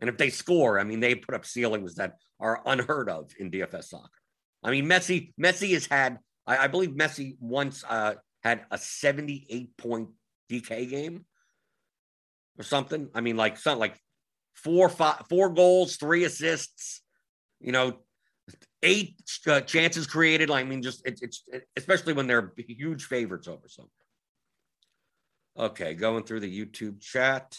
And 0.00 0.08
if 0.08 0.16
they 0.16 0.30
score, 0.30 0.78
I 0.78 0.84
mean, 0.84 1.00
they 1.00 1.14
put 1.14 1.34
up 1.34 1.44
ceilings 1.44 1.96
that 1.96 2.14
are 2.38 2.62
unheard 2.64 3.10
of 3.10 3.30
in 3.38 3.50
DFS 3.50 3.84
soccer. 3.84 4.08
I 4.62 4.70
mean, 4.70 4.86
Messi, 4.86 5.32
Messi 5.40 5.72
has 5.72 5.86
had, 5.86 6.18
I, 6.46 6.58
I 6.58 6.66
believe 6.68 6.90
Messi 6.90 7.36
once 7.40 7.84
uh, 7.88 8.14
had 8.42 8.64
a 8.70 8.78
78 8.78 9.76
point 9.76 10.10
DK 10.50 10.88
game 10.88 11.24
or 12.58 12.62
something. 12.62 13.08
I 13.14 13.20
mean, 13.20 13.36
like 13.36 13.58
something 13.58 13.80
like 13.80 13.98
four, 14.54 14.88
five, 14.88 15.24
four 15.28 15.50
goals, 15.50 15.96
three 15.96 16.24
assists, 16.24 17.02
you 17.60 17.72
know, 17.72 17.98
eight 18.82 19.16
uh, 19.46 19.60
chances 19.60 20.06
created. 20.06 20.50
I 20.50 20.64
mean, 20.64 20.82
just 20.82 21.06
it, 21.06 21.20
it's 21.22 21.42
it, 21.48 21.66
especially 21.76 22.12
when 22.12 22.26
they're 22.26 22.52
huge 22.56 23.04
favorites 23.04 23.48
over 23.48 23.68
something. 23.68 23.90
Okay, 25.58 25.94
going 25.94 26.24
through 26.24 26.40
the 26.40 26.66
YouTube 26.66 27.00
chat. 27.00 27.56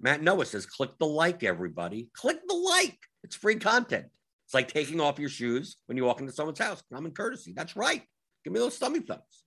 Matt 0.00 0.22
Noah 0.22 0.46
says, 0.46 0.66
click 0.66 0.90
the 0.98 1.06
like, 1.06 1.42
everybody. 1.42 2.08
Click 2.14 2.38
the 2.46 2.54
like. 2.54 2.98
It's 3.24 3.36
free 3.36 3.56
content. 3.56 4.06
It's 4.46 4.54
like 4.54 4.68
taking 4.68 5.00
off 5.00 5.18
your 5.18 5.28
shoes 5.28 5.76
when 5.86 5.96
you 5.96 6.04
walk 6.04 6.20
into 6.20 6.32
someone's 6.32 6.58
house. 6.58 6.82
Common 6.92 7.12
courtesy. 7.12 7.52
That's 7.54 7.76
right. 7.76 8.02
Give 8.44 8.52
me 8.52 8.60
those 8.60 8.76
stomach 8.76 9.06
thumbs. 9.06 9.44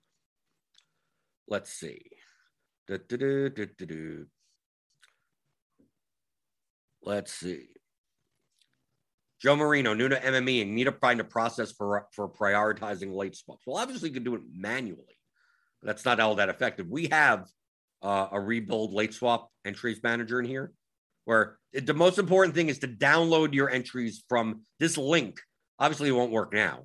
Let's 1.47 1.71
see. 1.71 2.01
Let's 7.03 7.33
see. 7.33 7.67
Joe 9.41 9.55
Marino, 9.55 9.93
new 9.93 10.07
to 10.07 10.15
MME, 10.15 10.61
and 10.61 10.75
need 10.75 10.83
to 10.83 10.91
find 10.91 11.19
a 11.19 11.23
process 11.23 11.71
for, 11.71 12.05
for 12.11 12.29
prioritizing 12.29 13.13
late 13.13 13.35
spots. 13.35 13.63
Well, 13.65 13.77
obviously, 13.77 14.09
you 14.09 14.13
can 14.13 14.23
do 14.23 14.35
it 14.35 14.41
manually. 14.53 15.17
But 15.81 15.87
that's 15.87 16.05
not 16.05 16.19
all 16.19 16.35
that 16.35 16.49
effective. 16.49 16.87
We 16.87 17.07
have 17.07 17.47
uh, 18.03 18.27
a 18.31 18.39
rebuild 18.39 18.93
late 18.93 19.15
swap 19.15 19.49
entries 19.65 19.99
manager 20.03 20.39
in 20.39 20.45
here, 20.45 20.71
where 21.25 21.57
it, 21.73 21.87
the 21.87 21.93
most 21.93 22.19
important 22.19 22.53
thing 22.53 22.69
is 22.69 22.79
to 22.79 22.87
download 22.87 23.53
your 23.53 23.69
entries 23.69 24.23
from 24.29 24.61
this 24.79 24.95
link. 24.95 25.39
Obviously, 25.79 26.09
it 26.09 26.13
won't 26.13 26.31
work 26.31 26.53
now. 26.53 26.83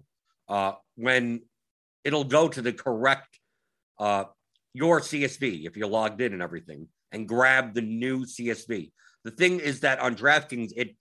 Uh, 0.48 0.72
when 0.96 1.42
it'll 2.04 2.24
go 2.24 2.48
to 2.48 2.62
the 2.62 2.72
correct 2.72 3.38
uh, 3.98 4.24
your 4.72 5.00
CSV 5.00 5.66
if 5.66 5.76
you're 5.76 5.88
logged 5.88 6.20
in 6.20 6.32
and 6.32 6.42
everything, 6.42 6.88
and 7.12 7.28
grab 7.28 7.74
the 7.74 7.82
new 7.82 8.24
CSV. 8.24 8.92
The 9.24 9.30
thing 9.30 9.60
is 9.60 9.80
that 9.80 9.98
on 10.00 10.14
DraftKings, 10.14 10.72
it 10.76 10.96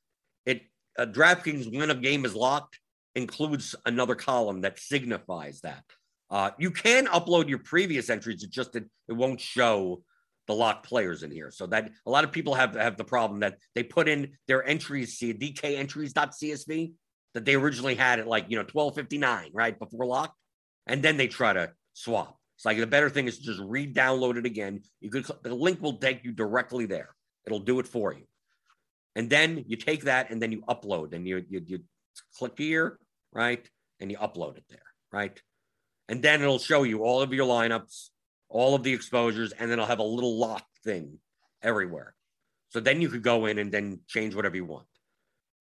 it 0.46 0.62
uh, 0.97 1.05
DraftKings 1.05 1.73
when 1.73 1.89
a 1.89 1.95
game 1.95 2.25
is 2.25 2.36
locked 2.36 2.79
includes 3.15 3.75
another 3.86 4.15
column 4.15 4.62
that 4.62 4.79
signifies 4.79 5.62
that. 5.62 5.84
Uh, 6.29 6.51
you 6.58 6.71
can 6.71 7.05
upload 7.08 7.47
your 7.47 7.60
previous 7.60 8.10
entries. 8.10 8.43
It 8.43 8.49
just 8.49 8.75
it, 8.75 8.86
it 9.08 9.13
won't 9.13 9.39
show 9.39 10.03
the 10.47 10.53
locked 10.53 10.86
players 10.86 11.23
in 11.23 11.31
here. 11.31 11.51
So 11.51 11.67
that 11.67 11.91
a 12.05 12.10
lot 12.10 12.23
of 12.23 12.31
people 12.31 12.55
have 12.55 12.75
have 12.75 12.97
the 12.97 13.03
problem 13.03 13.39
that 13.41 13.58
they 13.73 13.84
put 13.84 14.08
in 14.08 14.34
their 14.47 14.63
entries, 14.67 15.17
see 15.17 15.34
DK 15.34 15.77
entries.csv 15.77 16.93
that 17.34 17.45
they 17.45 17.55
originally 17.55 17.95
had 17.95 18.19
at 18.19 18.27
like 18.27 18.45
you 18.49 18.58
know 18.58 18.63
1259 18.63 19.51
right 19.53 19.77
before 19.77 20.05
lock, 20.05 20.34
and 20.88 21.03
then 21.03 21.17
they 21.17 21.27
try 21.27 21.53
to 21.53 21.71
swap. 21.93 22.38
It's 22.58 22.65
like 22.65 22.77
the 22.77 22.88
better 22.88 23.10
thing 23.10 23.27
is 23.27 23.38
to 23.39 23.43
just 23.43 23.60
re-download 23.60 24.38
it 24.38 24.45
again. 24.45 24.81
You 25.01 25.12
could 25.12 25.27
the 25.43 25.53
link 25.53 25.81
will 25.81 25.97
take 25.97 26.23
you 26.23 26.31
directly 26.31 26.86
there. 26.86 27.10
It'll 27.45 27.60
do 27.60 27.79
it 27.79 27.88
for 27.88 28.13
you. 28.13 28.23
And 29.15 29.30
then 29.30 29.63
you 29.67 29.78
take 29.78 30.04
that 30.04 30.30
and 30.30 30.41
then 30.41 30.51
you 30.51 30.62
upload 30.63 31.13
and 31.13 31.28
you 31.28 31.43
you, 31.49 31.62
you 31.65 31.80
click 32.38 32.54
here, 32.58 32.99
right? 33.32 33.67
And 33.99 34.12
you 34.12 34.17
upload 34.17 34.58
it 34.58 34.65
there, 34.69 34.80
right? 35.12 35.41
And 36.10 36.21
then 36.21 36.41
it'll 36.41 36.60
show 36.60 36.84
you 36.84 37.04
all 37.04 37.21
of 37.21 37.34
your 37.34 37.47
lineups, 37.47 38.10
all 38.49 38.75
of 38.75 38.84
the 38.84 38.93
exposures, 38.93 39.54
and 39.54 39.71
then 39.71 39.80
I'll 39.80 39.86
have 39.86 39.99
a 39.99 40.04
little 40.04 40.38
lock 40.38 40.65
thing 40.84 41.19
everywhere. 41.63 42.13
So 42.69 42.80
then 42.80 43.01
you 43.01 43.10
could 43.10 43.23
go 43.23 43.45
in 43.45 43.58
and 43.58 43.71
then 43.71 44.01
change 44.08 44.36
whatever 44.36 44.56
you 44.56 44.65
want. 44.65 44.86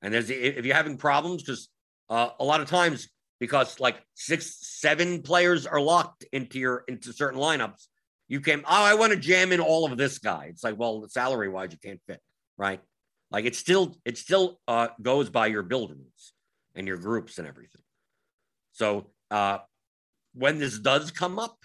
And 0.03 0.13
there's 0.13 0.31
if 0.31 0.67
you're 0.67 0.75
having 0.75 0.99
problems, 0.99 1.43
because 1.43 1.69
uh, 2.11 2.31
a 2.39 2.45
lot 2.45 2.61
of 2.61 2.69
times 2.69 3.09
because 3.41 3.81
like 3.81 4.03
six, 4.15 4.59
seven 4.81 5.23
players 5.23 5.67
are 5.67 5.81
locked 5.81 6.25
into 6.33 6.59
your 6.59 6.85
into 6.89 7.13
certain 7.13 7.41
lineups, 7.41 7.87
you 8.29 8.41
can 8.41 8.61
oh 8.61 8.85
I 8.85 8.95
want 8.95 9.13
to 9.13 9.19
jam 9.19 9.53
in 9.53 9.61
all 9.61 9.91
of 9.91 9.97
this 9.97 10.19
guy. 10.19 10.47
It's 10.51 10.65
like 10.65 10.79
well 10.79 11.07
salary 11.09 11.49
wise 11.49 11.71
you 11.73 11.79
can't 11.79 12.01
fit 12.07 12.21
right. 12.59 12.81
Like 13.31 13.45
it 13.45 13.57
still 13.57 13.97
it 14.05 14.19
still 14.19 14.61
uh, 14.69 14.89
goes 15.03 15.31
by 15.31 15.47
your 15.49 15.63
build 15.63 15.91
rules 15.91 16.33
and 16.75 16.87
your 16.87 16.97
groups 16.97 17.39
and 17.39 17.49
everything. 17.49 17.83
So 18.73 19.11
uh, 19.31 19.59
when 20.35 20.59
this 20.59 20.79
does 20.79 21.11
come 21.11 21.39
up, 21.39 21.59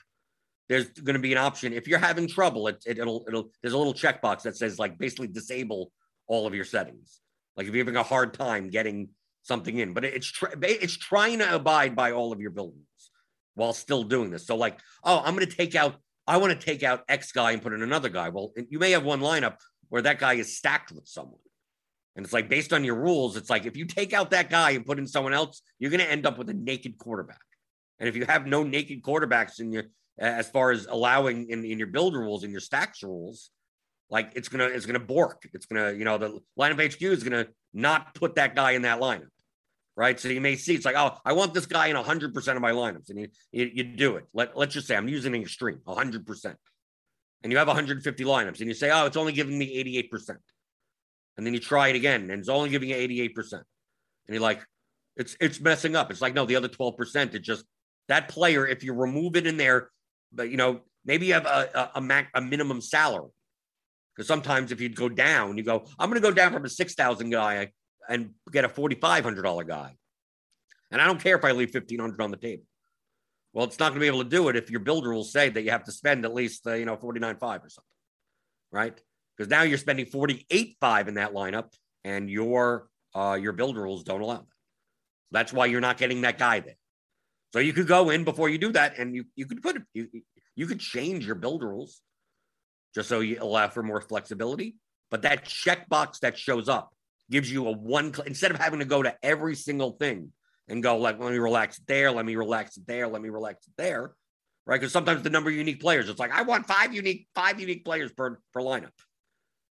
there's 0.67 0.89
going 0.89 1.15
to 1.15 1.21
be 1.21 1.31
an 1.31 1.37
option. 1.37 1.73
If 1.73 1.87
you're 1.87 1.99
having 1.99 2.27
trouble, 2.27 2.67
it, 2.67 2.83
it, 2.85 3.03
will 3.03 3.25
it'll 3.27 3.51
there's 3.61 3.73
a 3.73 3.77
little 3.77 3.93
checkbox 3.93 4.43
that 4.43 4.57
says 4.57 4.79
like 4.79 4.97
basically 4.97 5.27
disable 5.27 5.91
all 6.27 6.47
of 6.47 6.53
your 6.53 6.65
settings. 6.65 7.21
Like 7.55 7.67
if 7.67 7.73
you're 7.73 7.83
having 7.83 7.97
a 7.97 8.03
hard 8.03 8.33
time 8.33 8.69
getting 8.69 9.09
something 9.41 9.77
in, 9.77 9.93
but 9.93 10.05
it's 10.05 10.27
tr- 10.27 10.53
it's 10.61 10.97
trying 10.97 11.39
to 11.39 11.55
abide 11.55 11.95
by 11.95 12.11
all 12.11 12.31
of 12.31 12.39
your 12.39 12.51
buildings 12.51 12.85
while 13.55 13.73
still 13.73 14.03
doing 14.03 14.29
this. 14.29 14.45
So 14.45 14.55
like, 14.55 14.79
oh, 15.03 15.21
I'm 15.25 15.35
going 15.35 15.47
to 15.47 15.55
take 15.55 15.75
out 15.75 15.97
I 16.29 16.37
want 16.37 16.57
to 16.57 16.65
take 16.65 16.83
out 16.83 17.03
X 17.09 17.31
guy 17.31 17.51
and 17.51 17.61
put 17.61 17.73
in 17.73 17.81
another 17.81 18.07
guy. 18.07 18.29
Well, 18.29 18.53
you 18.69 18.77
may 18.77 18.91
have 18.91 19.03
one 19.03 19.19
lineup 19.19 19.55
where 19.89 20.03
that 20.03 20.19
guy 20.19 20.35
is 20.35 20.55
stacked 20.55 20.91
with 20.91 21.07
someone. 21.07 21.39
And 22.15 22.25
it's 22.25 22.33
like 22.33 22.49
based 22.49 22.73
on 22.73 22.83
your 22.83 22.95
rules, 22.95 23.37
it's 23.37 23.49
like 23.49 23.65
if 23.65 23.77
you 23.77 23.85
take 23.85 24.13
out 24.13 24.31
that 24.31 24.49
guy 24.49 24.71
and 24.71 24.85
put 24.85 24.99
in 24.99 25.07
someone 25.07 25.33
else, 25.33 25.61
you're 25.77 25.91
going 25.91 26.01
to 26.01 26.11
end 26.11 26.25
up 26.25 26.37
with 26.37 26.49
a 26.49 26.53
naked 26.53 26.97
quarterback. 26.97 27.39
And 27.99 28.09
if 28.09 28.15
you 28.15 28.25
have 28.25 28.47
no 28.47 28.63
naked 28.63 29.03
quarterbacks 29.03 29.59
in 29.59 29.71
your, 29.71 29.83
as 30.17 30.49
far 30.49 30.71
as 30.71 30.85
allowing 30.85 31.49
in, 31.49 31.63
in 31.63 31.77
your 31.77 31.87
build 31.87 32.15
rules 32.15 32.43
and 32.43 32.51
your 32.51 32.61
stacks 32.61 33.03
rules, 33.03 33.51
like 34.09 34.31
it's 34.35 34.49
gonna 34.49 34.65
it's 34.65 34.85
gonna 34.85 34.99
bork. 34.99 35.47
It's 35.53 35.65
gonna 35.65 35.93
you 35.93 36.05
know 36.05 36.17
the 36.17 36.39
lineup 36.59 36.93
HQ 36.93 37.01
is 37.01 37.23
gonna 37.23 37.47
not 37.73 38.13
put 38.15 38.35
that 38.35 38.55
guy 38.55 38.71
in 38.71 38.81
that 38.83 38.99
lineup, 38.99 39.29
right? 39.95 40.19
So 40.19 40.29
you 40.29 40.41
may 40.41 40.55
see 40.55 40.75
it's 40.75 40.85
like 40.85 40.95
oh 40.97 41.17
I 41.23 41.33
want 41.33 41.53
this 41.53 41.65
guy 41.65 41.87
in 41.87 41.95
hundred 41.95 42.33
percent 42.33 42.55
of 42.55 42.61
my 42.61 42.71
lineups, 42.71 43.09
and 43.09 43.19
you, 43.19 43.27
you 43.51 43.69
you 43.73 43.83
do 43.83 44.15
it. 44.15 44.25
Let 44.33 44.57
let's 44.57 44.73
just 44.73 44.87
say 44.87 44.95
I'm 44.95 45.07
using 45.07 45.35
an 45.35 45.41
extreme 45.41 45.79
hundred 45.87 46.25
percent, 46.25 46.57
and 47.43 47.51
you 47.51 47.57
have 47.59 47.67
150 47.67 48.23
lineups, 48.23 48.59
and 48.59 48.67
you 48.67 48.73
say 48.73 48.89
oh 48.91 49.05
it's 49.05 49.17
only 49.17 49.33
giving 49.33 49.57
me 49.57 49.73
88 49.77 50.11
percent, 50.11 50.39
and 51.39 51.47
then 51.47 51.53
you 51.53 51.59
try 51.61 51.87
it 51.87 51.95
again, 51.95 52.29
and 52.29 52.39
it's 52.39 52.49
only 52.49 52.69
giving 52.69 52.89
you 52.89 52.95
88 52.95 53.33
percent, 53.33 53.63
and 54.27 54.35
you're 54.35 54.43
like 54.43 54.61
it's 55.15 55.37
it's 55.39 55.61
messing 55.61 55.95
up. 55.95 56.11
It's 56.11 56.21
like 56.21 56.33
no 56.33 56.45
the 56.45 56.57
other 56.57 56.67
12 56.67 56.97
percent 56.97 57.33
it 57.33 57.39
just 57.39 57.63
that 58.09 58.27
player, 58.27 58.67
if 58.67 58.83
you 58.83 58.93
remove 58.93 59.37
it 59.37 59.47
in 59.47 59.55
there, 59.55 59.89
but 60.33 60.49
you 60.49 60.57
know, 60.57 60.81
maybe 61.05 61.27
you 61.27 61.33
have 61.33 61.45
a, 61.45 61.69
a, 61.95 62.01
a, 62.01 62.27
a 62.33 62.41
minimum 62.41 62.81
salary. 62.81 63.29
Because 64.13 64.27
sometimes 64.27 64.73
if 64.73 64.81
you 64.81 64.89
go 64.89 65.07
down, 65.07 65.57
you 65.57 65.63
go, 65.63 65.85
I'm 65.97 66.09
going 66.09 66.21
to 66.21 66.27
go 66.27 66.33
down 66.33 66.51
from 66.51 66.65
a 66.65 66.69
6,000 66.69 67.29
guy 67.29 67.71
and 68.09 68.31
get 68.51 68.65
a 68.65 68.67
$4,500 68.67 69.65
guy. 69.65 69.95
And 70.91 70.99
I 70.99 71.05
don't 71.05 71.21
care 71.21 71.37
if 71.37 71.45
I 71.45 71.51
leave 71.51 71.73
1500 71.73 72.19
on 72.19 72.31
the 72.31 72.37
table. 72.37 72.63
Well, 73.53 73.65
it's 73.65 73.79
not 73.79 73.89
going 73.89 73.99
to 73.99 74.03
be 74.03 74.07
able 74.07 74.23
to 74.23 74.29
do 74.29 74.49
it 74.49 74.55
if 74.55 74.69
your 74.69 74.81
builder 74.81 75.13
will 75.13 75.23
say 75.23 75.49
that 75.49 75.61
you 75.61 75.71
have 75.71 75.85
to 75.85 75.91
spend 75.91 76.25
at 76.25 76.33
least, 76.33 76.67
uh, 76.67 76.73
you 76.73 76.85
know, 76.85 76.97
49.5 76.97 77.35
or 77.41 77.69
something. 77.69 77.83
Right. 78.71 78.99
Because 79.39 79.49
now 79.49 79.61
you're 79.61 79.77
spending 79.77 80.05
48 80.05 80.75
5 80.81 81.07
in 81.07 81.13
that 81.13 81.33
lineup 81.33 81.73
and 82.03 82.29
your, 82.29 82.89
uh, 83.15 83.39
your 83.41 83.53
build 83.53 83.77
rules 83.77 84.03
don't 84.03 84.19
allow 84.19 84.35
that. 84.35 84.45
That's 85.31 85.53
why 85.53 85.67
you're 85.67 85.79
not 85.79 85.97
getting 85.97 86.21
that 86.21 86.37
guy 86.37 86.59
there. 86.59 86.75
So 87.53 87.59
you 87.59 87.71
could 87.71 87.87
go 87.87 88.09
in 88.09 88.25
before 88.25 88.49
you 88.49 88.57
do 88.57 88.71
that, 88.73 88.99
and 88.99 89.15
you 89.15 89.25
you 89.35 89.45
could 89.45 89.61
put. 89.61 89.81
You 89.93 90.07
you 90.55 90.67
could 90.67 90.79
change 90.79 91.25
your 91.25 91.35
build 91.35 91.63
rules 91.63 92.01
just 92.93 93.09
so 93.09 93.21
you 93.21 93.37
allow 93.41 93.69
for 93.69 93.81
more 93.81 94.01
flexibility. 94.01 94.75
But 95.09 95.23
that 95.23 95.45
checkbox 95.45 96.19
that 96.19 96.37
shows 96.37 96.69
up 96.69 96.93
gives 97.31 97.51
you 97.51 97.67
a 97.67 97.71
one 97.71 98.13
instead 98.25 98.51
of 98.51 98.57
having 98.57 98.79
to 98.79 98.85
go 98.85 99.01
to 99.01 99.15
every 99.23 99.55
single 99.55 99.91
thing 99.91 100.31
and 100.67 100.83
go 100.83 100.97
like, 100.97 101.19
let 101.19 101.31
me 101.31 101.39
relax 101.39 101.79
there, 101.87 102.11
let 102.11 102.25
me 102.25 102.35
relax 102.35 102.75
there, 102.87 103.07
let 103.07 103.21
me 103.21 103.29
relax 103.29 103.67
there, 103.77 104.11
right? 104.65 104.79
Because 104.79 104.91
sometimes 104.91 105.23
the 105.23 105.29
number 105.29 105.49
of 105.49 105.55
unique 105.55 105.79
players, 105.79 106.09
it's 106.09 106.19
like 106.19 106.31
I 106.31 106.43
want 106.43 106.67
five 106.67 106.93
unique 106.93 107.27
five 107.33 107.59
unique 107.59 107.83
players 107.83 108.11
per 108.11 108.39
per 108.53 108.61
lineup. 108.61 108.91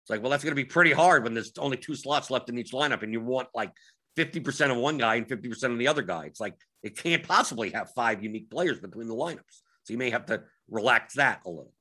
It's 0.10 0.16
like, 0.16 0.24
well, 0.24 0.32
that's 0.32 0.44
going 0.44 0.56
to 0.56 0.62
be 0.62 0.66
pretty 0.66 0.92
hard 0.92 1.24
when 1.24 1.36
there's 1.36 1.52
only 1.60 1.78
two 1.78 1.94
slots 1.94 2.32
left 2.32 2.50
in 2.50 2.58
each 2.58 2.72
lineup, 2.72 3.04
and 3.04 3.14
you 3.14 3.22
want 3.22 3.48
like 3.54 3.72
50% 4.18 4.72
of 4.72 4.78
one 4.78 4.98
guy 4.98 5.16
and 5.16 5.28
50% 5.28 5.72
of 5.72 5.78
the 5.78 5.88
other 5.88 6.02
guy. 6.02 6.26
It's 6.26 6.40
like 6.40 6.56
it 6.82 6.98
can't 6.98 7.22
possibly 7.22 7.70
have 7.70 7.92
five 7.96 8.24
unique 8.24 8.50
players 8.50 8.80
between 8.80 9.08
the 9.08 9.14
lineups. 9.14 9.62
So 9.84 9.94
you 9.94 10.00
may 10.00 10.10
have 10.10 10.26
to 10.26 10.42
relax 10.68 11.14
that 11.14 11.42
a 11.46 11.50
little 11.50 11.74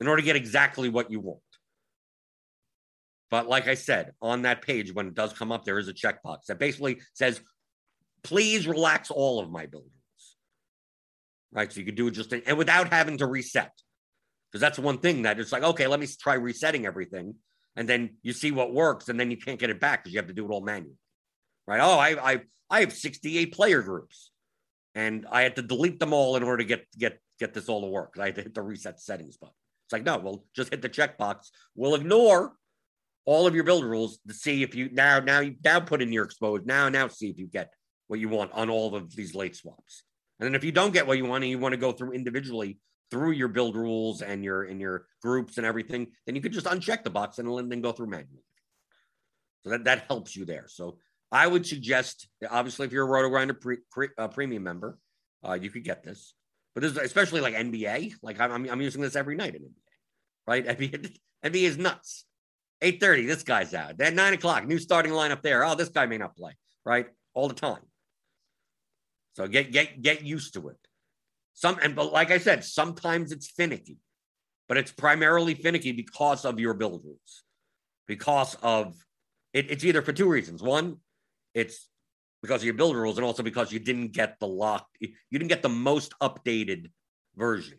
in 0.00 0.06
order 0.06 0.22
to 0.22 0.24
get 0.24 0.36
exactly 0.36 0.88
what 0.88 1.10
you 1.10 1.18
want. 1.18 1.40
But 3.32 3.48
like 3.48 3.66
I 3.66 3.74
said, 3.74 4.12
on 4.22 4.42
that 4.42 4.62
page, 4.62 4.94
when 4.94 5.08
it 5.08 5.14
does 5.14 5.32
come 5.32 5.50
up, 5.50 5.64
there 5.64 5.80
is 5.80 5.88
a 5.88 5.92
checkbox 5.92 6.44
that 6.46 6.60
basically 6.60 7.00
says, 7.14 7.40
please 8.22 8.68
relax 8.68 9.10
all 9.10 9.40
of 9.40 9.50
my 9.50 9.66
buildings. 9.66 9.90
right? 11.50 11.72
So 11.72 11.80
you 11.80 11.86
could 11.86 11.96
do 11.96 12.06
it 12.06 12.12
just 12.12 12.32
and 12.32 12.56
without 12.56 12.92
having 12.92 13.18
to 13.18 13.26
reset. 13.26 13.72
Because 14.54 14.60
that's 14.60 14.78
one 14.78 14.98
thing 14.98 15.22
that 15.22 15.40
it's 15.40 15.50
like, 15.50 15.64
okay, 15.64 15.88
let 15.88 15.98
me 15.98 16.06
try 16.06 16.34
resetting 16.34 16.86
everything. 16.86 17.34
And 17.74 17.88
then 17.88 18.10
you 18.22 18.32
see 18.32 18.52
what 18.52 18.72
works, 18.72 19.08
and 19.08 19.18
then 19.18 19.32
you 19.32 19.36
can't 19.36 19.58
get 19.58 19.68
it 19.68 19.80
back 19.80 20.04
because 20.04 20.14
you 20.14 20.20
have 20.20 20.28
to 20.28 20.32
do 20.32 20.44
it 20.44 20.50
all 20.52 20.60
manually. 20.60 20.94
Right. 21.66 21.80
Oh, 21.80 21.98
I 21.98 22.34
I 22.34 22.40
I 22.70 22.80
have 22.80 22.92
68 22.92 23.52
player 23.52 23.82
groups. 23.82 24.30
And 24.94 25.26
I 25.28 25.42
had 25.42 25.56
to 25.56 25.62
delete 25.62 25.98
them 25.98 26.12
all 26.12 26.36
in 26.36 26.44
order 26.44 26.58
to 26.58 26.64
get 26.64 26.86
get 26.96 27.18
get 27.40 27.52
this 27.52 27.68
all 27.68 27.80
to 27.80 27.88
work. 27.88 28.14
I 28.16 28.26
had 28.26 28.36
to 28.36 28.42
hit 28.42 28.54
the 28.54 28.62
reset 28.62 29.00
settings 29.00 29.36
button. 29.36 29.56
It's 29.86 29.92
like, 29.92 30.04
no, 30.04 30.18
well, 30.18 30.44
just 30.54 30.70
hit 30.70 30.82
the 30.82 30.88
checkbox. 30.88 31.48
We'll 31.74 31.96
ignore 31.96 32.52
all 33.24 33.48
of 33.48 33.56
your 33.56 33.64
build 33.64 33.84
rules 33.84 34.20
to 34.28 34.34
see 34.34 34.62
if 34.62 34.76
you 34.76 34.88
now 34.92 35.18
now 35.18 35.40
you 35.40 35.56
now 35.64 35.80
put 35.80 36.00
in 36.00 36.12
your 36.12 36.24
exposed 36.24 36.64
now 36.64 36.88
now 36.88 37.08
see 37.08 37.28
if 37.28 37.40
you 37.40 37.48
get 37.48 37.72
what 38.06 38.20
you 38.20 38.28
want 38.28 38.52
on 38.52 38.70
all 38.70 38.94
of 38.94 39.16
these 39.16 39.34
late 39.34 39.56
swaps. 39.56 40.04
And 40.38 40.46
then 40.46 40.54
if 40.54 40.62
you 40.62 40.70
don't 40.70 40.92
get 40.92 41.08
what 41.08 41.18
you 41.18 41.24
want 41.24 41.42
and 41.42 41.50
you 41.50 41.58
want 41.58 41.72
to 41.72 41.80
go 41.80 41.90
through 41.90 42.12
individually 42.12 42.78
through 43.10 43.32
your 43.32 43.48
build 43.48 43.76
rules 43.76 44.22
and 44.22 44.44
your 44.44 44.64
in 44.64 44.80
your 44.80 45.06
groups 45.22 45.58
and 45.58 45.66
everything, 45.66 46.08
then 46.26 46.34
you 46.34 46.40
could 46.40 46.52
just 46.52 46.66
uncheck 46.66 47.04
the 47.04 47.10
box 47.10 47.38
and 47.38 47.70
then 47.70 47.80
go 47.80 47.92
through 47.92 48.08
manually. 48.08 48.44
So 49.62 49.70
that 49.70 49.84
that 49.84 50.04
helps 50.08 50.36
you 50.36 50.44
there. 50.44 50.66
So 50.68 50.98
I 51.32 51.46
would 51.46 51.66
suggest, 51.66 52.28
obviously, 52.48 52.86
if 52.86 52.92
you're 52.92 53.04
a 53.04 53.08
Roto 53.08 53.28
Grinder 53.28 53.54
pre, 53.54 53.78
pre, 53.90 54.08
uh, 54.16 54.28
premium 54.28 54.62
member, 54.62 54.98
uh, 55.46 55.54
you 55.54 55.70
could 55.70 55.84
get 55.84 56.04
this. 56.04 56.34
But 56.74 56.82
this, 56.82 56.92
is 56.92 56.98
especially 56.98 57.40
like 57.40 57.54
NBA, 57.54 58.14
like 58.22 58.40
I'm, 58.40 58.68
I'm 58.68 58.80
using 58.80 59.02
this 59.02 59.16
every 59.16 59.36
night 59.36 59.54
in 59.54 59.62
NBA, 59.62 59.70
right? 60.46 60.66
NBA, 60.78 61.16
NBA 61.44 61.62
is 61.62 61.78
nuts. 61.78 62.24
8:30, 62.82 63.26
this 63.26 63.42
guy's 63.42 63.72
out. 63.72 63.96
Then 63.96 64.14
nine 64.14 64.34
o'clock, 64.34 64.66
new 64.66 64.78
starting 64.78 65.12
lineup 65.12 65.42
there. 65.42 65.64
Oh, 65.64 65.74
this 65.74 65.88
guy 65.88 66.06
may 66.06 66.18
not 66.18 66.36
play, 66.36 66.52
right? 66.84 67.06
All 67.32 67.48
the 67.48 67.54
time. 67.54 67.82
So 69.36 69.48
get 69.48 69.72
get 69.72 70.02
get 70.02 70.22
used 70.22 70.54
to 70.54 70.68
it. 70.68 70.76
Some 71.54 71.78
and 71.82 71.94
but 71.94 72.12
like 72.12 72.30
I 72.30 72.38
said, 72.38 72.64
sometimes 72.64 73.32
it's 73.32 73.50
finicky, 73.50 73.98
but 74.68 74.76
it's 74.76 74.92
primarily 74.92 75.54
finicky 75.54 75.92
because 75.92 76.44
of 76.44 76.60
your 76.60 76.74
build 76.74 77.02
rules, 77.04 77.44
because 78.06 78.56
of 78.62 78.94
it, 79.52 79.70
it's 79.70 79.84
either 79.84 80.02
for 80.02 80.12
two 80.12 80.28
reasons. 80.28 80.62
One, 80.62 80.96
it's 81.54 81.88
because 82.44 82.60
of 82.60 82.66
your 82.66 82.74
build 82.74 82.94
rules 82.94 83.16
and 83.16 83.24
also 83.24 83.42
because 83.42 83.72
you 83.72 83.78
didn't 83.78 84.08
get 84.08 84.38
the 84.38 84.46
lock 84.46 84.86
you 85.00 85.08
didn't 85.32 85.48
get 85.48 85.62
the 85.62 85.68
most 85.68 86.12
updated 86.20 86.90
version 87.36 87.78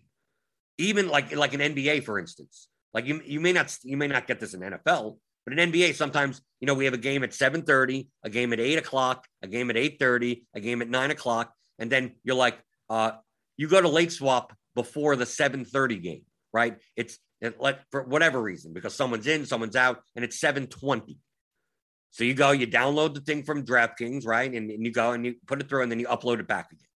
even 0.80 1.08
like 1.08 1.36
like 1.36 1.54
an 1.54 1.60
nba 1.60 2.04
for 2.04 2.18
instance 2.18 2.68
like 2.92 3.06
you, 3.06 3.22
you 3.24 3.40
may 3.40 3.54
not 3.54 3.78
you 3.84 3.96
may 3.96 4.08
not 4.08 4.26
get 4.26 4.40
this 4.40 4.56
in 4.56 4.62
nfl 4.62 5.18
but 5.46 5.58
in 5.58 5.72
nba 5.72 5.94
sometimes 5.94 6.42
you 6.60 6.66
know 6.66 6.74
we 6.74 6.86
have 6.86 6.96
a 6.96 6.98
game 6.98 7.24
at 7.24 7.30
7.30 7.30 8.08
a 8.24 8.30
game 8.32 8.54
at 8.54 8.60
8 8.60 8.80
o'clock 8.80 9.28
a 9.44 9.48
game 9.48 9.70
at 9.70 9.76
8.30 9.76 10.42
a 10.56 10.60
game 10.60 10.82
at 10.82 10.90
9 10.90 11.12
o'clock 11.12 11.54
and 11.78 11.92
then 11.92 12.16
you're 12.24 12.36
like 12.36 12.58
uh 12.90 13.12
you 13.58 13.68
go 13.68 13.82
to 13.82 13.88
late 13.88 14.12
swap 14.12 14.54
before 14.76 15.16
the 15.16 15.26
7.30 15.26 16.02
game 16.02 16.22
right 16.54 16.78
it's 16.96 17.18
it, 17.42 17.60
like 17.60 17.80
for 17.92 18.04
whatever 18.04 18.42
reason 18.42 18.74
because 18.74 18.96
someone's 18.96 19.28
in 19.28 19.46
someone's 19.46 19.76
out 19.76 20.02
and 20.16 20.24
it's 20.24 20.40
7.20 20.40 21.18
so 22.16 22.24
you 22.24 22.34
go, 22.34 22.52
you 22.52 22.66
download 22.66 23.14
the 23.14 23.20
thing 23.20 23.44
from 23.44 23.66
DraftKings, 23.66 24.26
right? 24.26 24.50
And, 24.50 24.72
and, 24.72 24.86
you 24.86 24.94
go 24.94 25.12
and 25.12 25.26
you 25.26 25.36
put 25.48 25.60
it 25.60 25.68
through, 25.68 25.82
and 25.82 25.92
then 25.92 26.00
you 26.00 26.08
upload 26.08 26.40
it 26.40 26.48
back 26.48 26.72
again. 26.72 26.88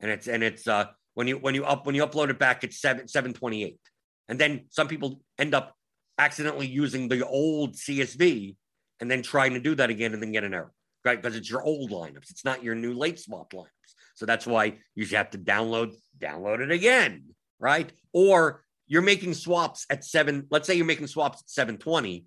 And 0.00 0.10
it's 0.10 0.28
and 0.28 0.42
it's 0.42 0.66
uh 0.66 0.86
when 1.12 1.26
you 1.26 1.36
when 1.36 1.54
you 1.54 1.66
up 1.66 1.84
when 1.84 1.94
you 1.94 2.06
upload 2.06 2.30
it 2.30 2.38
back, 2.38 2.64
it's 2.64 2.80
seven 2.80 3.06
seven 3.06 3.34
twenty 3.34 3.64
eight. 3.64 3.78
And 4.30 4.38
then 4.38 4.64
some 4.70 4.88
people 4.88 5.20
end 5.38 5.54
up 5.54 5.74
accidentally 6.16 6.66
using 6.66 7.08
the 7.08 7.26
old 7.26 7.74
CSV 7.74 8.56
and 9.00 9.10
then 9.10 9.20
trying 9.20 9.52
to 9.52 9.60
do 9.60 9.74
that 9.74 9.90
again 9.90 10.14
and 10.14 10.22
then 10.22 10.32
get 10.32 10.42
an 10.42 10.54
error, 10.54 10.72
right? 11.06 11.20
Because 11.20 11.36
it's 11.36 11.50
your 11.50 11.62
old 11.62 11.90
lineups, 11.90 12.30
it's 12.30 12.44
not 12.44 12.62
your 12.62 12.74
new 12.74 12.92
late 12.92 13.18
swap 13.18 13.52
lineups. 13.52 13.70
So 14.14 14.26
that's 14.26 14.46
why 14.46 14.78
you 14.94 15.06
have 15.16 15.30
to 15.30 15.38
download 15.38 15.94
download 16.18 16.60
it 16.60 16.70
again, 16.70 17.24
right? 17.58 17.90
Or 18.12 18.64
you're 18.86 19.02
making 19.02 19.34
swaps 19.34 19.86
at 19.88 20.04
seven. 20.04 20.46
Let's 20.50 20.66
say 20.66 20.74
you're 20.74 20.84
making 20.84 21.06
swaps 21.06 21.40
at 21.40 21.48
seven 21.48 21.78
twenty 21.78 22.26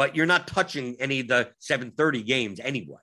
but 0.00 0.16
you're 0.16 0.24
not 0.24 0.46
touching 0.46 0.96
any 0.98 1.20
of 1.20 1.28
the 1.28 1.50
7:30 1.60 2.24
games 2.24 2.58
anyway, 2.58 3.02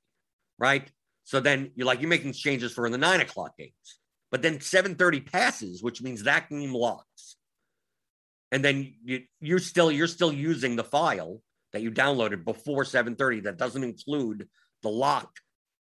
right? 0.57 0.89
So 1.25 1.39
then 1.39 1.69
you're 1.75 1.85
like 1.85 2.01
you're 2.01 2.09
making 2.09 2.33
changes 2.33 2.73
for 2.73 2.89
the 2.89 2.97
nine 2.97 3.21
o'clock 3.21 3.55
games, 3.55 3.99
but 4.31 4.41
then 4.41 4.57
7:30 4.57 5.31
passes, 5.31 5.83
which 5.83 6.01
means 6.01 6.23
that 6.23 6.49
game 6.49 6.73
locks, 6.73 7.35
and 8.51 8.65
then 8.65 8.95
you, 9.03 9.21
you're 9.39 9.59
still 9.59 9.91
you're 9.91 10.07
still 10.07 10.33
using 10.33 10.75
the 10.75 10.83
file 10.83 11.43
that 11.71 11.83
you 11.83 11.91
downloaded 11.91 12.43
before 12.43 12.83
7:30 12.83 13.43
that 13.43 13.57
doesn't 13.57 13.83
include 13.83 14.49
the 14.87 14.95
lock 14.95 15.29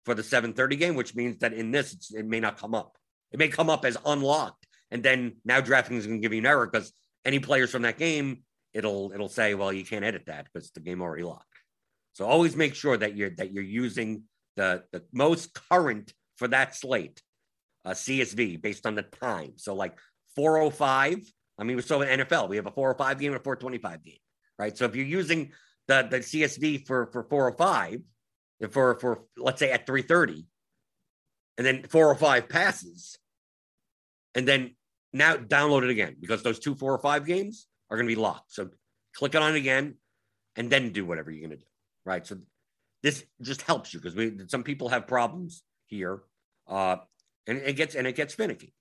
for 0.03 0.13
the 0.13 0.23
7:30 0.23 0.77
game, 0.77 0.95
which 0.95 1.15
means 1.15 1.37
that 1.39 1.53
in 1.53 1.71
this 1.71 2.11
it 2.11 2.25
may 2.25 2.39
not 2.39 2.57
come 2.57 2.73
up. 2.73 2.97
It 3.31 3.39
may 3.39 3.47
come 3.47 3.69
up 3.69 3.85
as 3.85 3.97
unlocked, 4.05 4.65
and 4.91 5.03
then 5.03 5.37
now 5.45 5.61
DraftKings 5.61 5.97
is 5.97 6.07
going 6.07 6.21
to 6.21 6.25
give 6.25 6.33
you 6.33 6.39
an 6.39 6.45
error 6.45 6.67
because 6.67 6.91
any 7.23 7.39
players 7.39 7.71
from 7.71 7.83
that 7.83 7.97
game 7.97 8.43
it'll 8.73 9.11
it'll 9.13 9.29
say, 9.29 9.55
well, 9.55 9.73
you 9.73 9.85
can't 9.85 10.05
edit 10.05 10.23
that 10.27 10.47
because 10.51 10.69
the 10.71 10.81
game 10.81 11.01
already 11.01 11.23
locked. 11.23 11.45
So 12.13 12.25
always 12.25 12.55
make 12.55 12.75
sure 12.75 12.97
that 12.97 13.15
you're 13.15 13.31
that 13.31 13.51
you're 13.51 13.63
using 13.63 14.23
the 14.55 14.83
the 14.91 15.03
most 15.11 15.57
current 15.69 16.13
for 16.35 16.47
that 16.49 16.75
slate 16.75 17.21
uh, 17.85 17.91
CSV 17.91 18.61
based 18.61 18.85
on 18.85 18.95
the 18.95 19.03
time. 19.03 19.53
So 19.55 19.73
like 19.73 19.97
405. 20.35 21.19
I 21.57 21.63
mean, 21.63 21.77
we're 21.77 21.81
so 21.81 22.01
in 22.01 22.19
NFL, 22.19 22.49
we 22.49 22.57
have 22.57 22.67
a 22.67 22.71
405 22.71 23.19
game 23.19 23.31
and 23.31 23.39
a 23.39 23.43
425 23.43 24.03
game, 24.03 24.17
right? 24.59 24.77
So 24.77 24.83
if 24.85 24.95
you're 24.95 25.05
using 25.05 25.53
the 25.87 26.07
the 26.09 26.17
CSV 26.19 26.85
for 26.85 27.07
for 27.07 27.23
405, 27.23 28.01
for 28.71 28.99
for 28.99 29.23
let's 29.37 29.59
say 29.59 29.71
at 29.71 29.85
330, 29.85 30.45
and 31.57 31.65
then 31.65 31.83
405 31.83 32.49
passes, 32.49 33.17
and 34.33 34.47
then 34.47 34.75
now 35.13 35.35
download 35.35 35.83
it 35.83 35.89
again 35.89 36.15
because 36.19 36.43
those 36.43 36.59
two 36.59 36.75
405 36.75 37.25
games 37.25 37.67
are 37.89 37.97
going 37.97 38.07
to 38.07 38.15
be 38.15 38.21
locked. 38.21 38.53
So 38.53 38.69
click 39.15 39.35
it 39.35 39.41
on 39.41 39.55
it 39.55 39.57
again 39.57 39.95
and 40.55 40.69
then 40.69 40.91
do 40.91 41.05
whatever 41.05 41.31
you're 41.31 41.47
going 41.47 41.57
to 41.57 41.63
do. 41.63 41.69
Right. 42.05 42.25
So 42.25 42.37
this 43.01 43.23
just 43.41 43.61
helps 43.61 43.93
you 43.93 43.99
because 43.99 44.15
we 44.15 44.37
some 44.47 44.63
people 44.63 44.89
have 44.89 45.07
problems 45.07 45.63
here. 45.87 46.23
Uh, 46.67 46.97
and 47.47 47.59
it 47.59 47.73
gets 47.73 47.95
and 47.95 48.07
it 48.07 48.15
gets 48.15 48.33
finicky. 48.33 48.73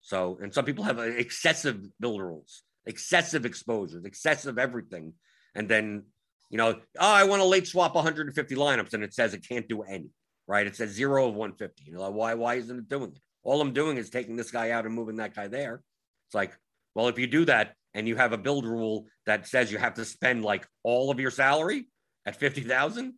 So, 0.00 0.38
and 0.42 0.52
some 0.52 0.66
people 0.66 0.84
have 0.84 0.98
excessive 0.98 1.80
build 1.98 2.20
rules, 2.20 2.62
excessive 2.84 3.46
exposures, 3.46 4.04
excessive 4.04 4.58
everything. 4.58 5.14
And 5.54 5.66
then, 5.66 6.04
you 6.50 6.58
know, 6.58 6.80
oh, 6.98 7.12
I 7.14 7.24
want 7.24 7.42
to 7.42 7.46
late 7.46 7.66
swap 7.66 7.94
150 7.94 8.54
lineups, 8.54 8.94
and 8.94 9.02
it 9.02 9.14
says 9.14 9.34
it 9.34 9.46
can't 9.48 9.68
do 9.68 9.82
any, 9.82 10.10
right? 10.46 10.66
It 10.66 10.76
says 10.76 10.90
zero 10.90 11.28
of 11.28 11.34
150. 11.34 11.84
You 11.84 11.96
know, 11.96 12.10
why, 12.10 12.34
why 12.34 12.54
isn't 12.54 12.78
it 12.78 12.88
doing 12.88 13.12
it? 13.14 13.18
All 13.42 13.60
I'm 13.60 13.72
doing 13.72 13.96
is 13.96 14.10
taking 14.10 14.36
this 14.36 14.50
guy 14.50 14.70
out 14.70 14.86
and 14.86 14.94
moving 14.94 15.16
that 15.16 15.34
guy 15.34 15.48
there. 15.48 15.82
It's 16.28 16.34
like, 16.34 16.56
well, 16.94 17.08
if 17.08 17.18
you 17.18 17.26
do 17.26 17.44
that, 17.46 17.74
and 17.94 18.08
you 18.08 18.16
have 18.16 18.32
a 18.32 18.38
build 18.38 18.66
rule 18.66 19.06
that 19.24 19.46
says 19.46 19.70
you 19.70 19.78
have 19.78 19.94
to 19.94 20.04
spend 20.04 20.44
like 20.44 20.66
all 20.82 21.10
of 21.10 21.20
your 21.20 21.30
salary 21.30 21.86
at 22.26 22.36
50,000, 22.36 23.14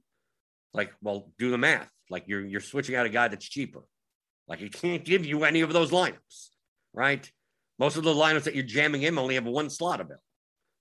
like, 0.75 0.93
well, 1.01 1.31
do 1.39 1.51
the 1.51 1.59
math. 1.59 1.91
Like 2.11 2.25
you're 2.27 2.45
you're 2.45 2.61
switching 2.61 2.95
out 2.95 3.07
a 3.07 3.09
guy 3.09 3.29
that's 3.29 3.49
cheaper. 3.49 3.83
Like 4.47 4.61
he 4.61 4.69
can't 4.69 5.05
give 5.05 5.27
you 5.27 5.45
any 5.45 5.62
of 5.62 5.73
those 5.73 5.91
lineups, 5.91 6.51
right? 6.93 7.29
Most 7.79 7.97
of 7.97 8.05
the 8.05 8.15
lineups 8.15 8.45
that 8.45 8.55
you're 8.55 8.65
jamming 8.65 9.03
in 9.03 9.19
only 9.19 9.35
have 9.35 9.45
one 9.45 9.71
slot 9.71 10.01
available. 10.01 10.23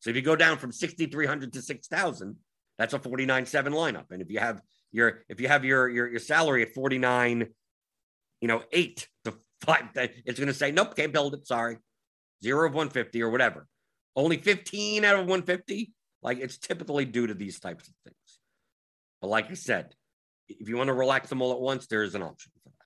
So 0.05 0.11
if 0.11 0.15
you 0.15 0.21
go 0.21 0.35
down 0.35 0.59
from 0.59 0.71
6,300 0.71 1.51
to 1.53 1.61
6,000, 1.63 2.35
that's 2.77 2.93
a 2.93 2.99
49-7 2.99 3.69
lineup. 3.69 4.11
And 4.11 4.21
if 4.21 4.29
you 4.29 4.37
have 4.37 4.61
your 4.91 5.23
if 5.29 5.41
you 5.41 5.47
have 5.47 5.65
your 5.65 5.89
your, 5.89 6.07
your 6.07 6.19
salary 6.19 6.61
at 6.61 6.75
49, 6.75 7.47
you 8.39 8.47
know, 8.47 8.61
eight 8.71 9.07
to 9.23 9.33
five, 9.61 9.85
it's 9.95 10.39
going 10.39 10.45
to 10.45 10.53
say, 10.53 10.71
nope, 10.71 10.95
can't 10.95 11.11
build 11.11 11.33
it. 11.33 11.47
Sorry. 11.47 11.77
Zero 12.43 12.67
of 12.67 12.75
150 12.75 13.23
or 13.23 13.31
whatever. 13.31 13.65
Only 14.15 14.37
15 14.37 15.05
out 15.05 15.15
of 15.15 15.21
150. 15.21 15.91
Like 16.21 16.37
it's 16.37 16.59
typically 16.59 17.05
due 17.05 17.25
to 17.25 17.33
these 17.33 17.59
types 17.59 17.87
of 17.87 17.95
things. 18.03 18.39
But 19.21 19.29
like 19.29 19.49
I 19.49 19.55
said, 19.55 19.95
if 20.47 20.69
you 20.69 20.77
want 20.77 20.89
to 20.89 20.93
relax 20.93 21.29
them 21.29 21.41
all 21.41 21.51
at 21.51 21.59
once, 21.59 21.87
there 21.87 22.03
is 22.03 22.13
an 22.13 22.21
option 22.21 22.51
for 22.63 22.69
that. 22.69 22.85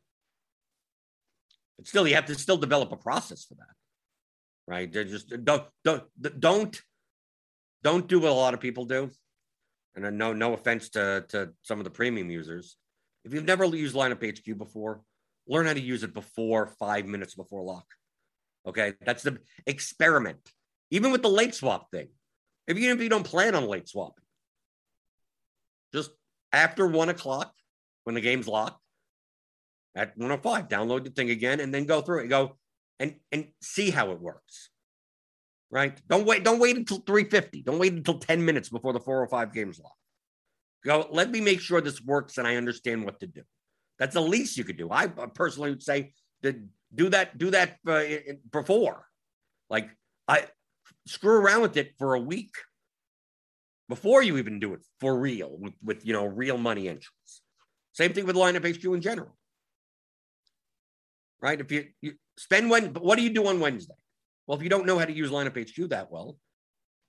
But 1.80 1.88
still, 1.88 2.08
you 2.08 2.16
have 2.16 2.28
to 2.28 2.36
still 2.36 2.56
develop 2.56 2.94
a 2.94 2.96
process 2.96 3.44
for 3.44 3.56
that, 3.56 3.76
right? 4.70 4.90
They're 4.90 5.04
just 5.04 5.34
don't 5.44 5.66
don't 5.84 6.04
don't 6.40 6.82
don't 7.84 8.08
do 8.08 8.20
what 8.20 8.32
a 8.32 8.34
lot 8.34 8.54
of 8.54 8.60
people 8.60 8.86
do. 8.86 9.10
And 9.96 10.18
no 10.18 10.34
no 10.34 10.54
offense 10.54 10.90
to 10.90 11.26
to 11.30 11.52
some 11.64 11.80
of 11.80 11.84
the 11.84 11.90
premium 11.90 12.30
users. 12.30 12.78
If 13.26 13.34
you've 13.34 13.46
never 13.46 13.66
used 13.66 13.96
lineup 13.96 14.24
HQ 14.24 14.58
before, 14.58 15.02
learn 15.48 15.66
how 15.66 15.74
to 15.74 15.80
use 15.80 16.04
it 16.04 16.14
before 16.14 16.68
five 16.80 17.06
minutes 17.06 17.36
before 17.36 17.64
lock. 17.64 17.86
Okay, 18.66 18.94
that's 19.06 19.24
the 19.24 19.40
experiment 19.66 20.52
even 20.92 21.12
with 21.12 21.22
the 21.22 21.30
late 21.30 21.56
swap 21.56 21.92
thing. 21.92 22.10
If 22.68 22.78
even 22.78 22.98
if 22.98 23.04
you 23.04 23.10
don't 23.10 23.24
plan 23.24 23.56
on 23.56 23.66
late 23.66 23.88
swapping, 23.88 24.24
just 25.94 26.12
after 26.52 26.88
one 26.88 27.10
o'clock 27.10 27.54
when 28.04 28.16
the 28.16 28.22
game's 28.22 28.48
locked 28.48 28.82
at 29.96 30.18
105, 30.18 30.68
download 30.68 31.04
the 31.04 31.10
thing 31.10 31.32
again 31.32 31.60
and 31.60 31.74
then 31.74 31.86
go 31.86 32.02
through 32.02 32.24
it. 32.24 32.28
Go 32.28 32.58
and 33.00 33.16
and 33.32 33.48
see 33.62 33.90
how 33.90 34.12
it 34.12 34.22
works. 34.22 34.70
Right? 35.72 36.00
Don't 36.08 36.26
wait, 36.26 36.44
don't 36.44 36.60
wait 36.60 36.78
until 36.78 36.98
350. 36.98 37.62
Don't 37.62 37.80
wait 37.80 37.94
until 37.94 38.18
10 38.18 38.44
minutes 38.44 38.70
before 38.70 38.94
the 38.94 39.00
405 39.00 39.54
game's 39.54 39.80
locked. 39.80 39.96
Go, 40.84 41.08
let 41.12 41.30
me 41.30 41.42
make 41.42 41.60
sure 41.60 41.82
this 41.82 42.02
works 42.02 42.38
and 42.38 42.48
I 42.48 42.56
understand 42.56 43.06
what 43.06 43.20
to 43.20 43.28
do. 43.28 43.44
That's 44.00 44.14
the 44.14 44.22
least 44.22 44.58
you 44.58 44.64
could 44.64 44.78
do. 44.78 44.90
I 44.92 45.08
personally 45.08 45.70
would 45.70 45.84
say 45.84 46.14
that 46.42 46.56
do 46.96 47.10
that 47.10 47.38
do 47.38 47.52
that 47.52 47.78
uh, 47.86 48.04
before. 48.52 49.06
Like 49.70 49.90
I 50.28 50.46
screw 51.06 51.36
around 51.36 51.62
with 51.62 51.78
it 51.78 51.94
for 52.00 52.14
a 52.14 52.20
week 52.20 52.54
before 53.90 54.24
you 54.24 54.38
even 54.38 54.60
do 54.60 54.74
it 54.74 54.82
for 55.00 55.18
real 55.18 55.56
with, 55.60 55.74
with 55.84 56.06
you 56.06 56.14
know 56.14 56.26
real 56.26 56.58
money 56.58 56.88
entries. 56.88 57.42
Same 57.92 58.14
thing 58.14 58.26
with 58.26 58.36
lineup 58.36 58.66
HQ 58.66 58.84
in 58.86 59.02
general. 59.02 59.36
Right? 61.42 61.60
If 61.60 61.72
you, 61.72 61.86
you 62.02 62.14
spend 62.38 62.70
when 62.70 62.94
what 62.94 63.18
do 63.18 63.24
you 63.24 63.32
do 63.32 63.48
on 63.48 63.60
Wednesday? 63.60 63.96
Well, 64.50 64.58
if 64.58 64.64
you 64.64 64.70
don't 64.72 64.88
know 64.88 64.98
how 64.98 65.06
to 65.06 65.14
use 65.14 65.30
lineup 65.30 65.62
HQ 65.62 65.90
that 65.90 66.12
well, 66.12 66.36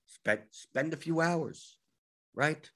spend 0.05 0.41
spend 0.51 0.93
a 0.93 0.99
few 0.99 1.23
hours, 1.23 1.79
right? 2.35 2.71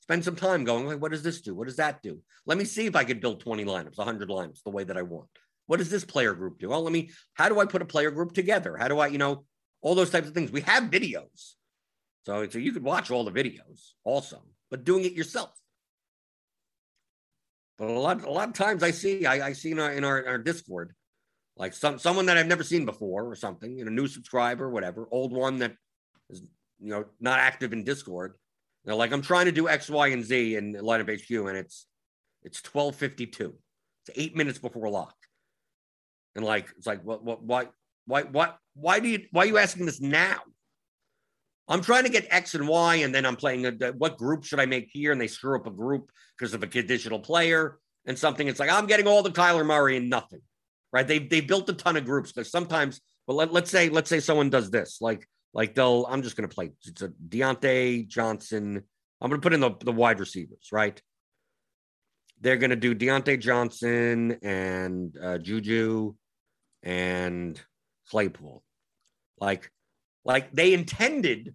Spend 0.00 0.24
some 0.24 0.36
time 0.36 0.64
going, 0.64 0.86
like, 0.86 1.02
what 1.02 1.10
does 1.10 1.22
this 1.22 1.42
do? 1.42 1.54
What 1.54 1.66
does 1.66 1.76
that 1.76 2.02
do? 2.02 2.22
Let 2.46 2.56
me 2.56 2.64
see 2.64 2.86
if 2.86 2.96
I 2.96 3.04
could 3.04 3.20
build 3.20 3.40
20 3.40 3.66
lineups, 3.66 3.98
100 3.98 4.30
lineups 4.30 4.62
the 4.62 4.70
way 4.70 4.84
that 4.84 4.96
I 4.96 5.02
want. 5.02 5.28
What 5.66 5.80
does 5.80 5.90
this 5.90 6.06
player 6.06 6.32
group 6.32 6.58
do? 6.58 6.70
Well, 6.70 6.80
let 6.80 6.94
me, 6.94 7.10
how 7.34 7.50
do 7.50 7.60
I 7.60 7.66
put 7.66 7.82
a 7.82 7.84
player 7.84 8.10
group 8.10 8.32
together? 8.32 8.78
How 8.78 8.88
do 8.88 8.98
I, 9.00 9.08
you 9.08 9.18
know, 9.18 9.44
all 9.82 9.94
those 9.94 10.08
types 10.08 10.28
of 10.28 10.32
things? 10.32 10.50
We 10.50 10.62
have 10.62 10.84
videos. 10.84 11.52
So, 12.24 12.48
so 12.48 12.58
you 12.58 12.72
could 12.72 12.84
watch 12.84 13.10
all 13.10 13.24
the 13.24 13.32
videos 13.32 13.90
also, 14.02 14.40
but 14.70 14.84
doing 14.84 15.04
it 15.04 15.12
yourself. 15.12 15.50
But 17.76 17.90
a 17.90 17.92
lot, 17.92 18.24
a 18.24 18.30
lot 18.30 18.48
of 18.48 18.54
times 18.54 18.82
I 18.82 18.92
see, 18.92 19.26
I, 19.26 19.48
I 19.48 19.52
see 19.52 19.72
in 19.72 19.78
our, 19.78 19.92
in 19.92 20.04
our, 20.04 20.26
our 20.26 20.38
Discord, 20.38 20.94
like 21.56 21.72
some 21.72 21.98
someone 21.98 22.26
that 22.26 22.36
I've 22.36 22.46
never 22.46 22.62
seen 22.62 22.84
before 22.84 23.26
or 23.26 23.34
something, 23.34 23.76
you 23.78 23.84
know, 23.84 23.90
new 23.90 24.06
subscriber, 24.06 24.70
whatever, 24.70 25.08
old 25.10 25.32
one 25.32 25.58
that 25.58 25.74
is, 26.30 26.42
you 26.80 26.90
know, 26.90 27.04
not 27.20 27.38
active 27.38 27.72
in 27.72 27.84
Discord. 27.84 28.34
They're 28.84 28.94
like, 28.94 29.12
I'm 29.12 29.22
trying 29.22 29.46
to 29.46 29.52
do 29.52 29.68
X, 29.68 29.88
Y, 29.88 30.08
and 30.08 30.24
Z 30.24 30.56
in 30.56 30.74
lineup 30.74 31.10
HQ, 31.10 31.30
and 31.48 31.56
it's 31.56 31.86
it's 32.42 32.62
1252. 32.62 33.54
It's 34.06 34.18
eight 34.18 34.36
minutes 34.36 34.58
before 34.58 34.88
lock. 34.88 35.14
And 36.36 36.44
like, 36.44 36.72
it's 36.76 36.86
like, 36.86 37.02
what, 37.02 37.24
what, 37.24 37.42
why, 37.42 37.66
why, 38.06 38.22
what, 38.22 38.58
why 38.74 39.00
do 39.00 39.08
you, 39.08 39.24
why 39.32 39.42
are 39.42 39.46
you 39.46 39.58
asking 39.58 39.86
this 39.86 40.00
now? 40.00 40.38
I'm 41.66 41.80
trying 41.80 42.04
to 42.04 42.10
get 42.10 42.28
X 42.30 42.54
and 42.54 42.68
Y, 42.68 42.96
and 42.96 43.12
then 43.12 43.26
I'm 43.26 43.34
playing 43.34 43.66
a, 43.66 43.72
what 43.92 44.18
group 44.18 44.44
should 44.44 44.60
I 44.60 44.66
make 44.66 44.88
here? 44.92 45.10
And 45.10 45.20
they 45.20 45.26
screw 45.26 45.58
up 45.58 45.66
a 45.66 45.70
group 45.70 46.12
because 46.38 46.54
of 46.54 46.62
a 46.62 46.68
conditional 46.68 47.18
player 47.18 47.78
and 48.06 48.16
something. 48.16 48.46
It's 48.46 48.60
like, 48.60 48.70
I'm 48.70 48.86
getting 48.86 49.08
all 49.08 49.24
the 49.24 49.30
Kyler 49.30 49.66
Murray 49.66 49.96
and 49.96 50.08
nothing, 50.08 50.42
right? 50.96 51.06
They, 51.06 51.18
they 51.18 51.42
built 51.42 51.68
a 51.68 51.74
ton 51.74 51.98
of 51.98 52.06
groups 52.06 52.32
because 52.32 52.50
sometimes, 52.50 53.02
but 53.26 53.34
let, 53.34 53.52
let's 53.52 53.70
say, 53.70 53.90
let's 53.90 54.08
say 54.08 54.18
someone 54.18 54.48
does 54.48 54.70
this, 54.70 55.02
like, 55.02 55.28
like 55.52 55.74
they'll, 55.74 56.06
I'm 56.08 56.22
just 56.22 56.36
going 56.36 56.48
to 56.48 56.54
play. 56.54 56.72
It's 56.86 57.02
a 57.02 57.10
Diontae 57.28 58.08
Johnson. 58.08 58.82
I'm 59.20 59.28
going 59.28 59.38
to 59.38 59.44
put 59.44 59.52
in 59.52 59.60
the, 59.60 59.72
the 59.78 59.92
wide 59.92 60.20
receivers, 60.20 60.68
right? 60.72 60.98
They're 62.40 62.56
going 62.56 62.70
to 62.70 62.76
do 62.76 62.94
Diontae 62.94 63.38
Johnson 63.40 64.38
and 64.42 65.14
uh, 65.22 65.36
Juju 65.36 66.14
and 66.82 67.60
Claypool. 68.08 68.62
Like, 69.38 69.70
like 70.24 70.50
they 70.52 70.72
intended 70.72 71.54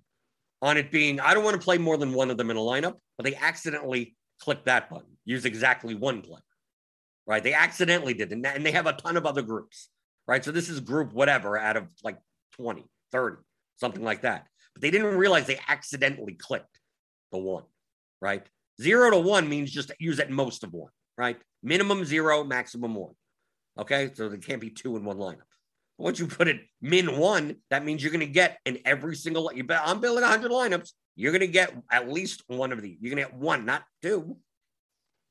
on 0.61 0.77
it 0.77 0.91
being, 0.91 1.19
I 1.19 1.33
don't 1.33 1.43
want 1.43 1.59
to 1.59 1.65
play 1.65 1.79
more 1.79 1.97
than 1.97 2.13
one 2.13 2.29
of 2.29 2.37
them 2.37 2.51
in 2.51 2.57
a 2.57 2.59
lineup, 2.59 2.97
but 3.17 3.25
they 3.25 3.33
accidentally 3.35 4.15
clicked 4.39 4.65
that 4.65 4.87
button, 4.87 5.17
use 5.25 5.45
exactly 5.45 5.95
one 5.95 6.21
player, 6.21 6.43
right? 7.25 7.43
They 7.43 7.53
accidentally 7.53 8.13
did, 8.13 8.31
and 8.31 8.65
they 8.65 8.71
have 8.71 8.87
a 8.87 8.93
ton 8.93 9.17
of 9.17 9.25
other 9.25 9.41
groups, 9.41 9.89
right? 10.27 10.43
So 10.43 10.51
this 10.51 10.69
is 10.69 10.79
group 10.79 11.13
whatever 11.13 11.57
out 11.57 11.77
of 11.77 11.87
like 12.03 12.17
20, 12.57 12.85
30 13.11 13.37
something 13.81 14.03
like 14.03 14.21
that. 14.21 14.47
But 14.73 14.81
they 14.81 14.91
didn't 14.91 15.17
realize 15.17 15.47
they 15.47 15.59
accidentally 15.67 16.33
clicked 16.33 16.79
the 17.31 17.39
one, 17.39 17.63
right? 18.21 18.45
Zero 18.81 19.11
to 19.11 19.19
one 19.19 19.49
means 19.49 19.71
just 19.71 19.91
use 19.99 20.19
at 20.19 20.31
most 20.31 20.63
of 20.63 20.71
one, 20.71 20.91
right? 21.17 21.37
Minimum 21.61 22.05
zero, 22.05 22.43
maximum 22.45 22.95
one. 22.95 23.15
Okay. 23.77 24.11
So 24.13 24.29
there 24.29 24.37
can't 24.37 24.61
be 24.61 24.69
two 24.69 24.95
in 24.95 25.03
one 25.03 25.17
lineup. 25.17 25.49
Once 25.97 26.19
you 26.19 26.27
put 26.27 26.47
it 26.47 26.61
min 26.81 27.17
one, 27.17 27.57
that 27.69 27.83
means 27.83 28.01
you're 28.01 28.11
going 28.11 28.25
to 28.25 28.31
get 28.31 28.57
in 28.65 28.79
every 28.85 29.15
single, 29.15 29.51
you 29.53 29.63
bet 29.63 29.81
I'm 29.83 29.99
building 29.99 30.23
100 30.23 30.49
lineups. 30.49 30.91
You're 31.15 31.31
going 31.31 31.41
to 31.41 31.47
get 31.47 31.75
at 31.91 32.09
least 32.09 32.43
one 32.47 32.71
of 32.71 32.81
these. 32.81 32.97
You're 33.01 33.13
going 33.13 33.23
to 33.23 33.31
get 33.31 33.39
one, 33.39 33.65
not 33.65 33.83
two. 34.01 34.37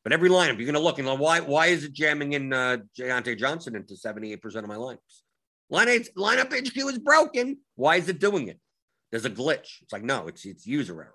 But 0.03 0.13
every 0.13 0.31
lineup, 0.31 0.57
you're 0.57 0.67
going 0.67 0.75
to 0.75 0.81
look 0.81 0.99
and 0.99 1.07
like, 1.07 1.19
why, 1.19 1.41
why 1.41 1.67
is 1.67 1.85
it 1.85 1.93
jamming 1.93 2.33
in 2.33 2.53
uh, 2.53 2.79
Diontae 2.99 3.39
Johnson 3.39 3.77
into 3.77 3.95
78% 3.95 4.43
of 4.57 4.67
my 4.67 4.77
lineups? 4.77 5.23
Line 5.69 5.89
lineup 6.17 6.53
HQ 6.53 6.77
is 6.77 6.99
broken. 6.99 7.59
Why 7.77 7.97
is 7.97 8.09
it 8.09 8.19
doing 8.19 8.49
it? 8.49 8.59
There's 9.11 9.25
a 9.25 9.31
glitch. 9.31 9.83
It's 9.83 9.93
like, 9.93 10.03
no, 10.03 10.27
it's 10.27 10.45
it's 10.45 10.67
user 10.67 10.95
error, 11.01 11.15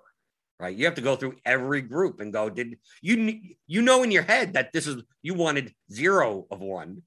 right? 0.58 0.74
You 0.74 0.86
have 0.86 0.94
to 0.94 1.02
go 1.02 1.16
through 1.16 1.36
every 1.44 1.82
group 1.82 2.20
and 2.20 2.32
go, 2.32 2.48
did 2.48 2.78
you 3.02 3.40
you 3.66 3.82
know 3.82 4.02
in 4.02 4.10
your 4.10 4.22
head 4.22 4.54
that 4.54 4.72
this 4.72 4.86
is 4.86 5.02
you 5.22 5.34
wanted 5.34 5.74
zero 5.92 6.46
of 6.50 6.60
one, 6.60 6.88
and 6.88 7.02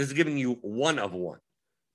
this 0.00 0.08
is 0.08 0.12
giving 0.12 0.38
you 0.38 0.58
one 0.62 0.98
of 0.98 1.12
one. 1.12 1.38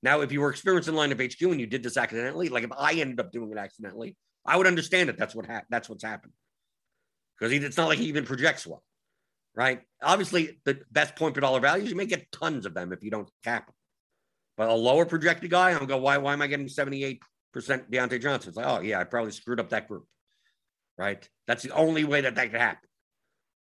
Now, 0.03 0.21
if 0.21 0.31
you 0.31 0.41
were 0.41 0.49
experiencing 0.49 0.93
lineup 0.93 1.23
HQ 1.23 1.41
and 1.41 1.59
you 1.59 1.67
did 1.67 1.83
this 1.83 1.97
accidentally, 1.97 2.49
like 2.49 2.63
if 2.63 2.71
I 2.77 2.93
ended 2.93 3.19
up 3.19 3.31
doing 3.31 3.51
it 3.51 3.57
accidentally, 3.57 4.15
I 4.45 4.57
would 4.57 4.67
understand 4.67 5.09
that 5.09 5.17
that's 5.17 5.35
what 5.35 5.45
ha- 5.45 5.63
that's 5.69 5.89
what's 5.89 6.03
happened 6.03 6.33
because 7.37 7.53
it's 7.53 7.77
not 7.77 7.87
like 7.87 7.99
he 7.99 8.05
even 8.05 8.25
projects 8.25 8.67
well, 8.67 8.83
right? 9.57 9.81
Obviously, 10.03 10.59
the 10.65 10.79
best 10.91 11.15
point 11.15 11.33
per 11.33 11.41
dollar 11.41 11.59
values 11.59 11.89
you 11.89 11.95
may 11.95 12.05
get 12.05 12.31
tons 12.31 12.67
of 12.67 12.75
them 12.75 12.93
if 12.93 13.03
you 13.03 13.09
don't 13.09 13.29
cap 13.43 13.65
them. 13.65 13.75
But 14.55 14.69
a 14.69 14.73
lower 14.73 15.05
projected 15.05 15.49
guy, 15.49 15.71
I'm 15.71 15.85
go, 15.87 15.97
why, 15.97 16.19
why 16.19 16.33
am 16.33 16.41
I 16.43 16.47
getting 16.47 16.67
78% 16.67 17.19
Diontae 17.55 18.21
Johnson? 18.21 18.49
It's 18.49 18.57
like, 18.57 18.67
oh, 18.67 18.79
yeah, 18.81 18.99
I 18.99 19.03
probably 19.03 19.31
screwed 19.31 19.59
up 19.59 19.69
that 19.69 19.87
group. 19.87 20.05
Right. 20.97 21.27
That's 21.47 21.63
the 21.63 21.71
only 21.71 22.05
way 22.05 22.21
that 22.21 22.35
that 22.35 22.51
could 22.51 22.61
happen. 22.61 22.87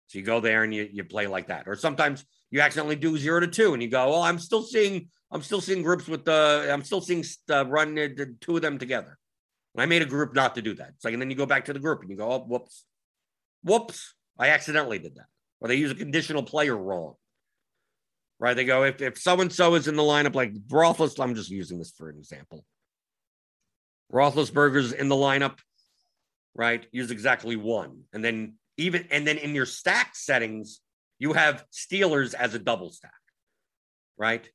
So 0.07 0.19
you 0.19 0.25
go 0.25 0.39
there 0.39 0.63
and 0.63 0.73
you, 0.73 0.89
you 0.91 1.03
play 1.03 1.27
like 1.27 1.47
that. 1.47 1.67
Or 1.67 1.75
sometimes 1.75 2.25
you 2.51 2.61
accidentally 2.61 2.95
do 2.95 3.17
zero 3.17 3.39
to 3.39 3.47
two 3.47 3.73
and 3.73 3.81
you 3.81 3.89
go, 3.89 4.09
well, 4.09 4.21
I'm 4.21 4.37
still 4.37 4.61
seeing, 4.61 5.09
I'm 5.31 5.41
still 5.41 5.61
seeing 5.61 5.81
groups 5.81 6.07
with 6.07 6.25
the, 6.25 6.67
I'm 6.71 6.83
still 6.83 7.01
seeing 7.01 7.23
uh, 7.49 7.65
run 7.65 7.97
uh, 7.97 8.07
two 8.41 8.55
of 8.55 8.61
them 8.61 8.77
together. 8.77 9.17
And 9.73 9.81
I 9.81 9.85
made 9.87 10.03
a 10.03 10.05
group 10.05 10.35
not 10.35 10.55
to 10.55 10.61
do 10.61 10.75
that. 10.75 10.89
It's 10.95 11.05
like, 11.05 11.13
and 11.13 11.21
then 11.21 11.31
you 11.31 11.35
go 11.35 11.47
back 11.47 11.65
to 11.65 11.73
the 11.73 11.79
group 11.79 12.01
and 12.01 12.09
you 12.09 12.17
go, 12.17 12.31
oh, 12.31 12.39
whoops, 12.39 12.85
whoops, 13.63 14.13
I 14.37 14.49
accidentally 14.49 14.99
did 14.99 15.15
that. 15.15 15.25
Or 15.61 15.67
they 15.67 15.75
use 15.75 15.91
a 15.91 15.95
conditional 15.95 16.43
player 16.43 16.75
wrong 16.75 17.15
right? 18.39 18.55
They 18.55 18.65
go, 18.65 18.83
if, 18.83 19.01
if 19.01 19.17
so 19.17 19.39
and 19.41 19.51
so 19.51 19.75
is 19.75 19.87
in 19.87 19.95
the 19.95 20.03
lineup, 20.03 20.35
like 20.35 20.53
Roethlis, 20.67 21.19
I'm 21.19 21.35
just 21.35 21.49
using 21.49 21.79
this 21.79 21.91
for 21.91 22.09
an 22.09 22.17
example. 22.17 22.65
Roethlisberger's 24.11 24.91
in 24.91 25.09
the 25.09 25.15
lineup, 25.15 25.59
right? 26.53 26.85
Use 26.91 27.11
exactly 27.11 27.55
one. 27.55 28.03
And 28.13 28.23
then 28.23 28.55
even, 28.77 29.07
and 29.09 29.25
then 29.25 29.37
in 29.37 29.55
your 29.55 29.65
stack 29.65 30.15
settings, 30.15 30.81
you 31.17 31.33
have 31.33 31.65
Steelers 31.71 32.33
as 32.33 32.53
a 32.53 32.59
double 32.59 32.91
stack, 32.91 33.11
right? 34.17 34.47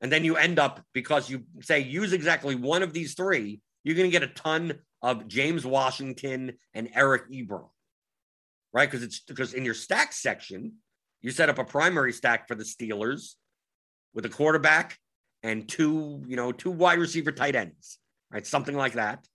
And 0.00 0.10
then 0.10 0.24
you 0.24 0.36
end 0.36 0.58
up, 0.58 0.82
because 0.92 1.30
you 1.30 1.44
say 1.60 1.80
use 1.80 2.12
exactly 2.12 2.56
one 2.56 2.82
of 2.82 2.92
these 2.92 3.14
three, 3.14 3.60
you're 3.84 3.96
going 3.96 4.10
to 4.10 4.12
get 4.12 4.28
a 4.28 4.32
ton 4.32 4.80
of 5.00 5.28
James 5.28 5.64
Washington 5.64 6.54
and 6.74 6.88
Eric 6.94 7.30
Ebron, 7.30 7.68
right? 8.72 8.90
Because 8.90 9.04
it's 9.04 9.20
because 9.20 9.54
in 9.54 9.64
your 9.64 9.74
stack 9.74 10.12
section, 10.12 10.74
you 11.20 11.30
set 11.30 11.48
up 11.48 11.58
a 11.58 11.64
primary 11.64 12.12
stack 12.12 12.48
for 12.48 12.54
the 12.54 12.64
Steelers 12.64 13.34
with 14.14 14.26
a 14.26 14.28
quarterback 14.28 14.98
and 15.42 15.68
two, 15.68 16.22
you 16.26 16.36
know, 16.36 16.52
two 16.52 16.70
wide 16.70 16.98
receiver 16.98 17.32
tight 17.32 17.56
ends, 17.56 17.98
right? 18.30 18.46
Something 18.46 18.76
like 18.76 18.94
that. 18.94 19.26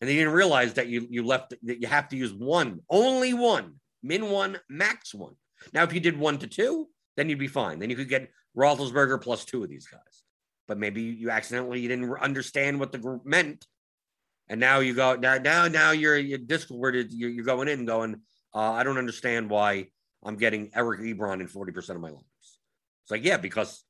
And 0.00 0.08
they 0.08 0.14
didn't 0.14 0.32
realize 0.32 0.74
that 0.74 0.88
you 0.88 1.06
you 1.10 1.24
left 1.24 1.54
that 1.62 1.80
you 1.80 1.88
have 1.88 2.08
to 2.08 2.16
use 2.16 2.32
one, 2.32 2.80
only 2.88 3.34
one, 3.34 3.74
min 4.02 4.30
one, 4.30 4.58
max 4.68 5.14
one. 5.14 5.34
Now, 5.72 5.82
if 5.82 5.92
you 5.92 6.00
did 6.00 6.18
one 6.18 6.38
to 6.38 6.46
two, 6.46 6.88
then 7.16 7.28
you'd 7.28 7.38
be 7.38 7.48
fine. 7.48 7.80
Then 7.80 7.90
you 7.90 7.96
could 7.96 8.08
get 8.08 8.30
Roethlisberger 8.56 9.20
plus 9.20 9.44
two 9.44 9.64
of 9.64 9.68
these 9.68 9.88
guys. 9.88 10.22
But 10.68 10.78
maybe 10.78 11.02
you 11.02 11.30
accidentally 11.30 11.80
you 11.80 11.88
didn't 11.88 12.12
understand 12.20 12.78
what 12.78 12.92
the 12.92 12.98
group 12.98 13.24
meant, 13.24 13.66
and 14.48 14.60
now 14.60 14.80
you 14.80 14.94
go 14.94 15.14
now 15.16 15.36
now 15.38 15.68
now 15.68 15.90
you're 15.90 16.16
you're 16.16 16.38
discorded. 16.38 17.12
You're, 17.12 17.30
you're 17.30 17.44
going 17.44 17.68
in 17.68 17.84
going 17.84 18.20
uh, 18.54 18.72
I 18.72 18.82
don't 18.82 18.98
understand 18.98 19.50
why 19.50 19.88
I'm 20.24 20.36
getting 20.36 20.70
Eric 20.74 21.00
Ebron 21.00 21.40
in 21.40 21.46
40% 21.46 21.90
of 21.90 22.00
my 22.00 22.10
lineups. 22.10 22.22
It's 22.42 23.10
like, 23.10 23.24
yeah, 23.24 23.36
because 23.36 23.84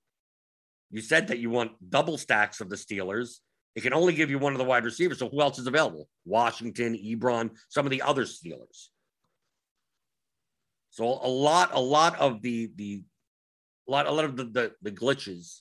you 0.90 1.00
said 1.00 1.28
that 1.28 1.38
you 1.38 1.50
want 1.50 1.72
double 1.88 2.18
stacks 2.18 2.60
of 2.60 2.68
the 2.68 2.76
Steelers. 2.76 3.38
It 3.74 3.82
can 3.82 3.94
only 3.94 4.14
give 4.14 4.30
you 4.30 4.38
one 4.38 4.52
of 4.52 4.58
the 4.58 4.64
wide 4.64 4.84
receivers. 4.84 5.20
So 5.20 5.28
who 5.28 5.40
else 5.40 5.58
is 5.58 5.66
available? 5.66 6.08
Washington, 6.24 6.94
Ebron, 6.94 7.50
some 7.68 7.86
of 7.86 7.90
the 7.90 8.02
other 8.02 8.24
Steelers. 8.24 8.88
So 10.90 11.04
a 11.04 11.28
lot, 11.28 11.70
a 11.72 11.80
lot 11.80 12.18
of 12.18 12.42
the 12.42 12.72
the 12.74 13.02
a 13.86 13.90
lot, 13.90 14.06
a 14.06 14.10
lot 14.10 14.24
of 14.24 14.36
the 14.36 14.44
the, 14.44 14.72
the 14.82 14.90
glitches, 14.90 15.60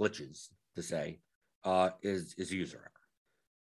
glitches 0.00 0.48
to 0.76 0.82
say, 0.82 1.18
uh, 1.64 1.90
is 2.02 2.34
is 2.38 2.52
user 2.52 2.78
error 2.78 2.97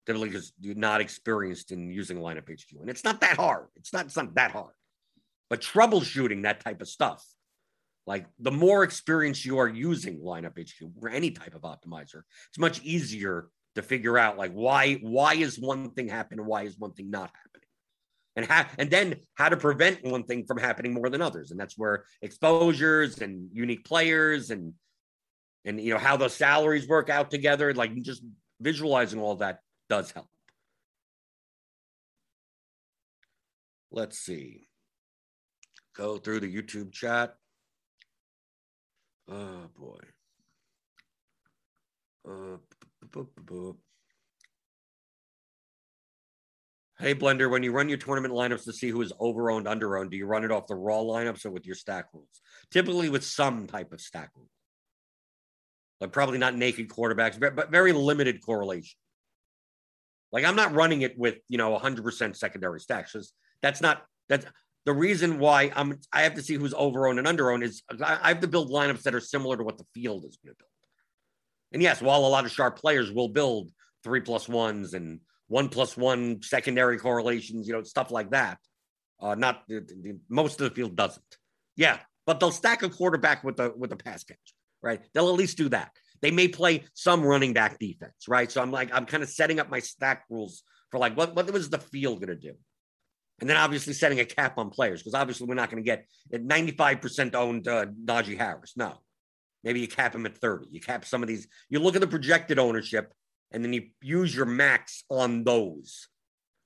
because 0.06 0.54
you're 0.60 0.76
not 0.76 1.02
experienced 1.02 1.72
in 1.72 1.92
using 1.92 2.18
lineup 2.18 2.50
HQ. 2.50 2.80
And 2.80 2.90
it's 2.90 3.04
not 3.04 3.22
that 3.22 3.38
hard. 3.38 3.68
It's 3.76 3.92
not, 3.92 4.16
not 4.16 4.36
that 4.36 4.52
hard. 4.52 4.74
But 5.50 5.62
troubleshooting 5.62 6.44
that 6.44 6.64
type 6.64 6.82
of 6.82 6.88
stuff, 6.88 7.26
like 8.08 8.26
the 8.40 8.52
more 8.52 8.84
experience 8.84 9.46
you 9.46 9.58
are 9.58 9.68
using 9.68 10.20
lineup 10.20 10.60
HQ 10.60 10.92
or 11.02 11.10
any 11.10 11.32
type 11.32 11.56
of 11.56 11.62
optimizer, 11.62 12.22
it's 12.50 12.60
much 12.60 12.82
easier 12.84 13.50
to 13.76 13.82
figure 13.82 14.18
out 14.18 14.38
like 14.38 14.54
why 14.54 14.94
why 14.96 15.36
is 15.36 15.60
one 15.60 15.92
thing 15.92 16.08
happening 16.08 16.46
why 16.46 16.64
is 16.64 16.78
one 16.78 16.94
thing 16.94 17.10
not 17.12 17.30
happening. 17.30 17.68
and 18.36 18.46
how 18.46 18.66
and 18.80 18.90
then 18.90 19.16
how 19.36 19.50
to 19.50 19.58
prevent 19.58 20.04
one 20.04 20.24
thing 20.24 20.46
from 20.46 20.58
happening 20.58 20.94
more 20.94 21.10
than 21.10 21.22
others 21.22 21.52
and 21.52 21.60
that's 21.60 21.78
where 21.78 22.06
exposures 22.22 23.20
and 23.20 23.50
unique 23.54 23.86
players 23.86 24.50
and 24.50 24.74
and 25.66 25.80
you 25.80 25.94
know 25.94 26.00
how 26.00 26.18
those 26.18 26.34
salaries 26.34 26.88
work 26.88 27.10
out 27.10 27.30
together 27.30 27.74
like 27.74 27.94
just 28.02 28.24
visualizing 28.62 29.20
all 29.20 29.36
that 29.36 29.60
does 29.90 30.12
help 30.12 30.28
let's 33.92 34.20
see 34.20 34.68
go 35.96 36.18
through 36.18 36.40
the 36.40 36.54
youtube 36.54 36.92
chat 36.92 37.36
oh 39.30 39.70
boy 39.78 40.00
uh. 42.28 42.58
Hey, 46.98 47.14
Blender, 47.14 47.52
when 47.52 47.62
you 47.62 47.74
run 47.74 47.90
your 47.90 47.98
tournament 47.98 48.34
lineups 48.34 48.64
to 48.64 48.74
see 48.74 48.90
who 48.90 49.02
is 49.02 49.12
over 49.20 49.52
owned, 49.52 49.68
under 49.68 49.98
owned, 49.98 50.12
do 50.12 50.18
you 50.18 50.26
run 50.26 50.46
it 50.46 50.52
off 50.52 50.68
the 50.68 50.76
raw 50.76 51.00
lineups 51.00 51.46
or 51.46 51.52
with 51.52 51.66
your 51.66 51.76
stack 51.76 52.06
rules? 52.14 52.42
Typically 52.72 53.10
with 53.10 53.24
some 53.24 53.68
type 53.68 53.92
of 53.92 54.00
stack 54.00 54.32
rule. 54.36 54.50
But 56.00 56.14
probably 56.14 56.38
not 56.38 56.56
naked 56.56 56.88
quarterbacks, 56.90 57.40
but 57.40 57.70
very 57.70 57.92
limited 57.92 58.42
correlation. 58.42 58.98
Like 60.36 60.44
I'm 60.44 60.58
not 60.58 60.74
running 60.74 61.04
it 61.04 61.18
with, 61.18 61.38
you 61.48 61.58
know, 61.58 61.80
100% 61.80 62.36
secondary 62.36 62.82
stacks. 62.82 63.16
That's 63.62 63.80
not, 63.80 64.04
that's 64.28 64.46
the 64.86 64.92
reason 64.92 65.40
why 65.40 65.72
I'm, 65.74 65.98
I 66.12 66.24
have 66.24 66.34
to 66.34 66.42
see 66.42 66.56
who's 66.56 66.74
over 66.74 67.08
owned 67.08 67.20
and 67.20 67.28
under 67.28 67.52
owned 67.52 67.64
is 67.64 67.84
I 68.04 68.28
have 68.28 68.42
to 68.42 68.48
build 68.50 68.70
lineups 68.70 69.04
that 69.04 69.16
are 69.16 69.22
similar 69.22 69.56
to 69.56 69.64
what 69.64 69.78
the 69.78 69.86
field 69.94 70.26
is 70.26 70.38
going 70.44 70.54
to 70.54 70.58
build. 70.58 70.70
And 71.72 71.82
yes, 71.82 72.02
while 72.02 72.20
a 72.20 72.28
lot 72.28 72.44
of 72.44 72.52
sharp 72.52 72.78
players 72.78 73.14
will 73.14 73.30
build 73.30 73.72
three 74.04 74.20
plus 74.20 74.50
ones 74.50 74.94
and 74.94 75.22
one 75.48 75.70
plus 75.70 75.96
one 75.96 76.42
secondary 76.42 76.98
correlations, 76.98 77.66
you 77.66 77.74
know, 77.74 77.84
stuff 77.84 78.12
like 78.12 78.32
that. 78.32 78.58
Uh, 79.22 79.36
not 79.36 79.64
the, 79.70 79.80
the, 79.80 80.18
most 80.28 80.60
of 80.60 80.68
the 80.68 80.76
field 80.76 80.98
doesn't. 80.98 81.24
Yeah, 81.78 81.98
but 82.26 82.42
they'll 82.42 82.52
stack 82.52 82.84
a 82.84 82.90
quarterback 82.90 83.46
with 83.46 83.56
the 83.56 83.74
with 83.78 83.90
the 83.90 83.96
pass 83.96 84.26
catch, 84.26 84.54
right? 84.84 85.02
They'll 85.14 85.30
at 85.30 85.36
least 85.36 85.58
do 85.58 85.70
that. 85.70 85.92
They 86.22 86.32
may 86.32 86.48
play 86.48 86.84
some 86.94 87.24
running 87.24 87.54
back 87.54 87.80
defense, 87.80 88.28
right? 88.28 88.52
So 88.52 88.62
I'm 88.62 88.72
like, 88.72 88.90
I'm 88.94 89.06
kind 89.06 89.24
of 89.24 89.30
setting 89.30 89.60
up 89.60 89.70
my 89.70 89.80
stack 89.80 90.24
rules 90.30 90.64
for 90.92 91.00
like 91.00 91.16
what 91.18 91.36
what 91.36 91.52
was 91.52 91.70
the 91.70 91.80
field 91.80 92.20
going 92.20 92.30
to 92.30 92.36
do, 92.36 92.54
and 93.40 93.50
then 93.50 93.58
obviously 93.58 93.94
setting 93.94 94.20
a 94.20 94.26
cap 94.26 94.58
on 94.58 94.70
players 94.70 95.02
because 95.02 95.14
obviously 95.14 95.48
we're 95.48 95.56
not 95.56 95.70
going 95.70 95.84
to 95.84 95.86
get 95.86 96.06
95% 96.34 97.36
owned 97.36 97.68
uh, 97.68 97.86
Najee 97.86 98.38
Harris. 98.38 98.74
No, 98.76 98.94
maybe 99.64 99.82
you 99.82 99.88
cap 99.88 100.16
him 100.16 100.26
at 100.26 100.38
30. 100.38 100.68
You 100.72 100.80
cap 100.80 101.06
some 101.06 101.22
of 101.22 101.28
these. 101.28 101.48
You 101.70 101.80
look 101.80 101.96
at 101.96 102.02
the 102.02 102.08
projected 102.08 102.60
ownership 102.60 103.14
and 103.52 103.64
then 103.64 103.74
you 103.74 103.90
use 104.02 104.36
your 104.36 104.46
max 104.46 105.04
on 105.10 105.44
those, 105.44 106.08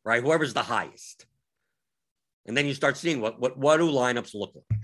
right? 0.04 0.24
Whoever's 0.24 0.54
the 0.54 0.64
highest. 0.64 1.26
And 2.46 2.56
then 2.56 2.66
you 2.66 2.74
start 2.74 2.98
seeing 2.98 3.22
what 3.22 3.40
what 3.40 3.58
what 3.58 3.78
do 3.78 3.90
lineups 3.90 4.34
look 4.34 4.54
like. 4.56 4.80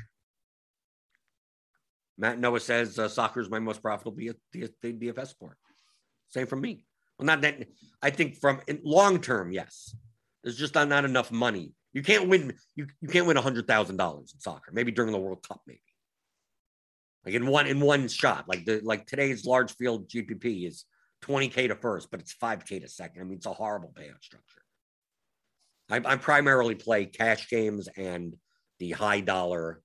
Matt 2.18 2.40
Noah 2.40 2.60
says 2.60 2.98
uh, 2.98 3.08
soccer 3.10 3.42
is 3.42 3.50
my 3.50 3.60
most 3.60 3.82
profitable 3.82 4.18
DFS 4.18 5.28
sport. 5.28 5.58
Same 6.30 6.48
from 6.48 6.62
me. 6.62 6.86
Well, 7.18 7.26
not 7.26 7.42
that 7.42 7.68
I 8.02 8.10
think 8.10 8.38
from 8.38 8.62
long 8.84 9.22
term, 9.22 9.52
yes. 9.52 9.96
There's 10.44 10.58
just 10.58 10.76
not, 10.76 10.88
not 10.88 11.06
enough 11.06 11.32
money. 11.32 11.74
You 11.94 12.04
can't 12.04 12.28
win. 12.28 12.54
You, 12.76 12.88
you 13.02 13.08
can't 13.08 13.26
win 13.26 13.38
a 13.38 13.42
hundred 13.42 13.68
thousand 13.68 13.98
dollars 13.98 14.32
in 14.34 14.40
soccer. 14.40 14.72
Maybe 14.72 14.92
during 14.92 15.12
the 15.12 15.18
World 15.18 15.46
Cup, 15.48 15.62
maybe 15.66 15.82
like 17.26 17.34
in 17.34 17.48
one 17.48 17.68
in 17.68 17.80
one 17.80 18.08
shot. 18.08 18.48
Like 18.48 18.66
the 18.66 18.82
like 18.84 19.08
today's 19.08 19.46
large 19.46 19.76
field 19.76 20.08
GPP 20.08 20.68
is 20.68 20.86
20K 21.24 21.70
to 21.70 21.76
first, 21.76 22.12
but 22.12 22.20
it's 22.20 22.36
5K 22.36 22.82
to 22.82 22.88
second. 22.88 23.22
I 23.22 23.26
mean, 23.26 23.38
it's 23.38 23.46
a 23.48 23.54
horrible 23.54 23.94
payout 23.98 24.22
structure. 24.22 24.62
I, 25.90 26.02
I 26.06 26.16
primarily 26.18 26.76
play 26.76 27.06
cash 27.06 27.50
games 27.50 27.88
and 27.98 28.36
the 28.80 28.92
high 28.92 29.22
dollar, 29.22 29.82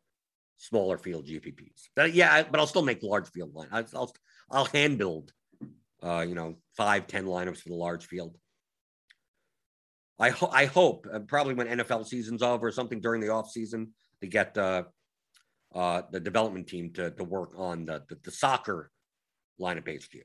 smaller 0.60 0.98
field 0.98 1.26
GPPs. 1.26 1.88
But 1.96 2.12
yeah, 2.12 2.42
but 2.42 2.60
I'll 2.60 2.66
still 2.66 2.82
make 2.82 3.02
large 3.02 3.28
field 3.28 3.54
line. 3.54 3.68
I'll, 3.72 3.86
I'll, 3.94 4.14
I'll 4.50 4.64
hand 4.66 4.98
build, 4.98 5.32
uh, 6.02 6.24
you 6.28 6.34
know, 6.34 6.56
five, 6.76 7.06
10 7.06 7.24
lineups 7.24 7.62
for 7.62 7.70
the 7.70 7.74
large 7.74 8.04
field. 8.04 8.36
I, 10.18 10.28
ho- 10.30 10.50
I 10.52 10.66
hope 10.66 11.06
uh, 11.12 11.20
probably 11.20 11.54
when 11.54 11.66
NFL 11.66 12.06
season's 12.06 12.42
over 12.42 12.68
or 12.68 12.72
something 12.72 13.00
during 13.00 13.22
the 13.22 13.30
off 13.30 13.50
season 13.50 13.92
to 14.20 14.26
get 14.26 14.56
uh, 14.58 14.84
uh, 15.74 16.02
the 16.10 16.20
development 16.20 16.68
team 16.68 16.92
to, 16.92 17.10
to 17.10 17.24
work 17.24 17.54
on 17.56 17.86
the, 17.86 18.02
the, 18.10 18.18
the 18.22 18.30
soccer 18.30 18.90
lineup 19.58 19.88
HQ. 19.88 20.20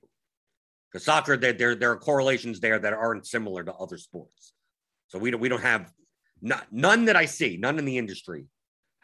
Because 0.91 1.05
soccer, 1.05 1.38
there, 1.38 1.53
there, 1.53 1.75
there 1.75 1.91
are 1.91 1.97
correlations 1.97 2.59
there 2.59 2.77
that 2.77 2.91
aren't 2.91 3.25
similar 3.25 3.63
to 3.63 3.73
other 3.73 3.97
sports. 3.97 4.51
So 5.07 5.17
we 5.17 5.31
don't, 5.31 5.39
we 5.39 5.47
don't 5.47 5.61
have 5.61 5.89
not, 6.41 6.67
none 6.71 7.05
that 7.05 7.15
I 7.15 7.25
see, 7.25 7.55
none 7.55 7.79
in 7.79 7.86
the 7.86 7.97
industry 7.97 8.47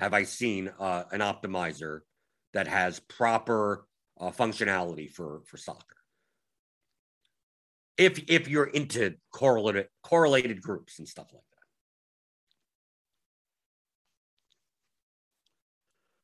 have 0.01 0.15
I 0.15 0.23
seen 0.23 0.71
uh, 0.79 1.03
an 1.11 1.19
optimizer 1.19 1.99
that 2.53 2.67
has 2.67 2.99
proper 3.01 3.85
uh, 4.19 4.31
functionality 4.31 5.09
for, 5.09 5.41
for 5.45 5.57
soccer. 5.57 5.95
If, 7.99 8.23
if 8.27 8.47
you're 8.47 8.65
into 8.65 9.13
correlated, 9.31 9.89
correlated 10.01 10.59
groups 10.59 10.97
and 10.97 11.07
stuff 11.07 11.27
like 11.31 11.43
that. 11.43 11.57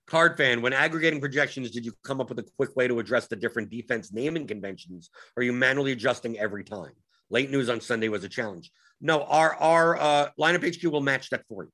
Card 0.07 0.37
fan, 0.37 0.63
when 0.63 0.73
aggregating 0.73 1.19
projections, 1.19 1.69
did 1.69 1.85
you 1.85 1.93
come 2.03 2.19
up 2.19 2.29
with 2.29 2.39
a 2.39 2.45
quick 2.57 2.75
way 2.75 2.87
to 2.87 2.97
address 2.97 3.27
the 3.27 3.35
different 3.35 3.69
defense 3.69 4.11
naming 4.11 4.47
conventions? 4.47 5.11
Or 5.35 5.41
are 5.41 5.43
you 5.43 5.53
manually 5.53 5.91
adjusting 5.91 6.39
every 6.39 6.63
time? 6.63 6.93
Late 7.29 7.51
news 7.51 7.69
on 7.69 7.79
Sunday 7.81 8.09
was 8.09 8.23
a 8.23 8.29
challenge. 8.29 8.71
No, 9.01 9.23
our 9.25 9.53
our 9.55 9.97
uh, 9.97 10.29
lineup 10.39 10.65
HQ 10.65 10.91
will 10.91 11.01
match 11.01 11.29
that 11.29 11.43
for 11.47 11.65
you. 11.65 11.71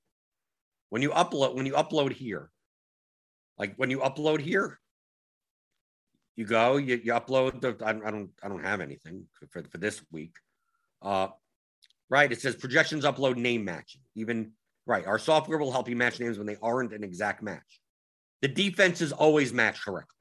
When 0.94 1.02
you 1.02 1.10
upload, 1.10 1.56
when 1.56 1.66
you 1.66 1.74
upload 1.74 2.14
here, 2.14 2.52
like 3.58 3.76
when 3.78 3.90
you 3.90 4.00
upload 4.00 4.40
here, 4.40 4.80
you 6.36 6.46
go, 6.46 6.78
you, 6.78 7.02
you 7.04 7.14
upload 7.14 7.62
the. 7.62 7.76
I, 7.84 7.90
I 7.90 8.12
don't 8.12 8.30
I 8.44 8.48
don't 8.48 8.64
have 8.64 8.80
anything 8.80 9.26
for 9.34 9.64
for 9.72 9.78
this 9.78 10.02
week. 10.12 10.36
Uh, 11.02 11.28
right. 12.10 12.32
It 12.32 12.42
says 12.42 12.56
projections 12.56 13.06
upload 13.06 13.38
name 13.38 13.66
matching. 13.66 14.02
Even 14.16 14.52
right, 14.86 15.06
our 15.06 15.20
software 15.20 15.58
will 15.58 15.72
help 15.72 15.90
you 15.90 15.96
match 15.96 16.20
names 16.20 16.38
when 16.38 16.48
they 16.48 16.58
aren't 16.62 16.94
an 16.94 17.04
exact 17.04 17.42
match 17.42 17.82
the 18.44 18.50
defense 18.50 19.00
is 19.00 19.14
always 19.14 19.54
matched 19.54 19.86
correctly 19.86 20.18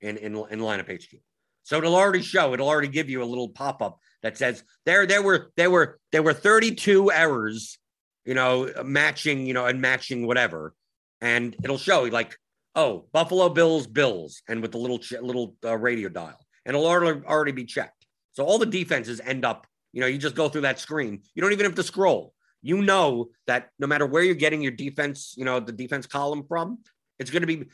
in, 0.00 0.16
in, 0.16 0.34
in 0.50 0.58
lineup 0.58 0.90
HQ. 0.90 1.20
So 1.64 1.76
it'll 1.76 1.94
already 1.94 2.22
show, 2.22 2.54
it'll 2.54 2.66
already 2.66 2.88
give 2.88 3.10
you 3.10 3.22
a 3.22 3.26
little 3.26 3.50
pop-up 3.50 3.98
that 4.22 4.38
says 4.38 4.64
there, 4.86 5.06
there 5.06 5.22
were, 5.22 5.52
there 5.58 5.70
were, 5.70 6.00
there 6.12 6.22
were 6.22 6.32
32 6.32 7.12
errors, 7.12 7.78
you 8.24 8.34
know, 8.34 8.70
matching, 8.84 9.46
you 9.46 9.54
know, 9.54 9.66
and 9.66 9.80
matching 9.80 10.26
whatever. 10.26 10.74
And 11.20 11.54
it'll 11.62 11.78
show 11.78 12.02
like, 12.02 12.36
oh, 12.74 13.06
Buffalo 13.12 13.48
Bills, 13.48 13.86
Bills, 13.86 14.42
and 14.48 14.62
with 14.62 14.72
the 14.72 14.78
little, 14.78 15.00
little 15.20 15.56
uh, 15.64 15.76
radio 15.76 16.08
dial. 16.08 16.38
And 16.64 16.76
it'll 16.76 16.86
already, 16.86 17.24
already 17.26 17.52
be 17.52 17.64
checked. 17.64 18.06
So 18.32 18.44
all 18.44 18.58
the 18.58 18.66
defenses 18.66 19.20
end 19.24 19.44
up, 19.44 19.66
you 19.92 20.00
know, 20.00 20.06
you 20.06 20.18
just 20.18 20.34
go 20.34 20.48
through 20.48 20.62
that 20.62 20.78
screen. 20.78 21.22
You 21.34 21.42
don't 21.42 21.52
even 21.52 21.66
have 21.66 21.74
to 21.74 21.82
scroll. 21.82 22.32
You 22.62 22.80
know 22.80 23.28
that 23.46 23.70
no 23.78 23.86
matter 23.86 24.06
where 24.06 24.22
you're 24.22 24.34
getting 24.34 24.62
your 24.62 24.72
defense, 24.72 25.34
you 25.36 25.44
know, 25.44 25.60
the 25.60 25.72
defense 25.72 26.06
column 26.06 26.44
from, 26.48 26.78
it's 27.18 27.30
going 27.30 27.42
to 27.42 27.46
be 27.46 27.66